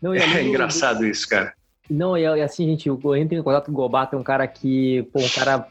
Não, 0.00 0.12
é 0.12 0.42
engraçado 0.42 1.06
isso, 1.06 1.28
cara. 1.28 1.54
Não, 1.92 2.16
e 2.16 2.26
assim, 2.26 2.66
gente, 2.66 2.88
eu 2.88 3.16
entro 3.16 3.36
em 3.36 3.42
contato 3.42 3.66
com 3.66 3.72
o 3.72 3.74
Gobato, 3.74 4.16
é 4.16 4.18
um 4.18 4.22
cara 4.22 4.46
que, 4.46 5.02
pô, 5.12 5.20
um 5.20 5.28
cara 5.28 5.68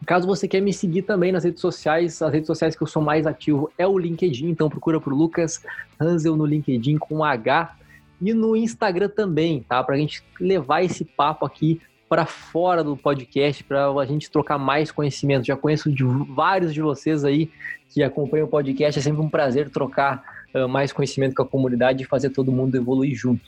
Caso 0.06 0.26
você 0.26 0.46
quer 0.46 0.60
me 0.60 0.72
seguir 0.72 1.02
também 1.02 1.32
nas 1.32 1.44
redes 1.44 1.60
sociais, 1.60 2.20
as 2.20 2.32
redes 2.32 2.46
sociais 2.46 2.76
que 2.76 2.82
eu 2.82 2.86
sou 2.86 3.02
mais 3.02 3.26
ativo 3.26 3.70
é 3.78 3.86
o 3.86 3.98
LinkedIn, 3.98 4.48
então 4.48 4.68
procura 4.68 5.00
por 5.00 5.14
Lucas 5.14 5.62
Hansel 5.98 6.36
no 6.36 6.44
LinkedIn 6.44 6.98
com 6.98 7.24
H 7.24 7.74
e 8.20 8.34
no 8.34 8.54
Instagram 8.54 9.08
também, 9.08 9.64
tá? 9.66 9.82
Para 9.82 9.94
a 9.94 9.98
gente 9.98 10.22
levar 10.38 10.82
esse 10.82 11.04
papo 11.04 11.46
aqui 11.46 11.80
para 12.08 12.26
fora 12.26 12.84
do 12.84 12.96
podcast, 12.96 13.64
para 13.64 13.88
a 13.88 14.06
gente 14.06 14.30
trocar 14.30 14.58
mais 14.58 14.90
conhecimento. 14.90 15.46
Já 15.46 15.56
conheço 15.56 15.90
de 15.92 16.04
vários 16.04 16.72
de 16.72 16.80
vocês 16.80 17.24
aí 17.24 17.50
que 17.88 18.02
acompanham 18.02 18.46
o 18.46 18.50
podcast, 18.50 18.98
é 18.98 19.02
sempre 19.02 19.20
um 19.20 19.28
prazer 19.28 19.70
trocar 19.70 20.22
uh, 20.54 20.68
mais 20.68 20.92
conhecimento 20.92 21.34
com 21.34 21.42
a 21.42 21.46
comunidade 21.46 22.02
e 22.02 22.06
fazer 22.06 22.30
todo 22.30 22.52
mundo 22.52 22.76
evoluir 22.76 23.14
junto. 23.14 23.44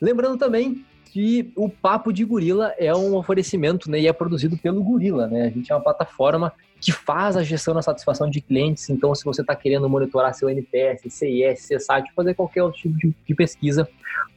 Lembrando 0.00 0.38
também 0.38 0.84
que 1.14 1.52
o 1.54 1.68
Papo 1.68 2.12
de 2.12 2.24
Gorila 2.24 2.74
é 2.76 2.92
um 2.92 3.14
oferecimento 3.14 3.88
né, 3.88 4.00
e 4.00 4.08
é 4.08 4.12
produzido 4.12 4.58
pelo 4.58 4.82
Gorila. 4.82 5.28
Né? 5.28 5.42
A 5.42 5.50
gente 5.50 5.70
é 5.70 5.74
uma 5.74 5.80
plataforma 5.80 6.52
que 6.80 6.90
faz 6.90 7.36
a 7.36 7.42
gestão 7.42 7.72
da 7.72 7.80
satisfação 7.80 8.28
de 8.28 8.40
clientes. 8.40 8.90
Então, 8.90 9.14
se 9.14 9.24
você 9.24 9.40
está 9.40 9.54
querendo 9.54 9.88
monitorar 9.88 10.34
seu 10.34 10.50
NPS, 10.50 11.02
CIS, 11.08 11.68
CSAT, 11.68 12.12
fazer 12.14 12.34
qualquer 12.34 12.64
outro 12.64 12.80
tipo 12.80 12.98
de, 12.98 13.14
de, 13.26 13.34
pesquisa, 13.34 13.88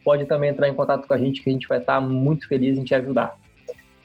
pode 0.03 0.25
também 0.25 0.51
entrar 0.51 0.69
em 0.69 0.73
contato 0.73 1.07
com 1.07 1.13
a 1.13 1.17
gente, 1.17 1.41
que 1.41 1.49
a 1.49 1.53
gente 1.53 1.67
vai 1.67 1.79
estar 1.79 1.99
muito 1.99 2.47
feliz 2.47 2.77
em 2.77 2.83
te 2.83 2.93
ajudar. 2.93 3.35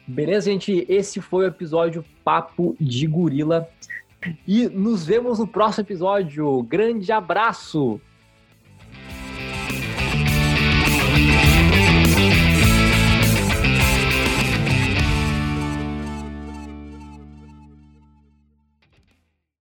Beleza, 0.06 0.50
gente? 0.50 0.84
Esse 0.88 1.20
foi 1.20 1.44
o 1.44 1.48
episódio 1.48 2.04
Papo 2.24 2.76
de 2.80 3.06
Gorila. 3.06 3.68
E 4.46 4.68
nos 4.68 5.04
vemos 5.04 5.38
no 5.38 5.46
próximo 5.46 5.84
episódio. 5.84 6.62
Grande 6.62 7.10
abraço! 7.12 8.00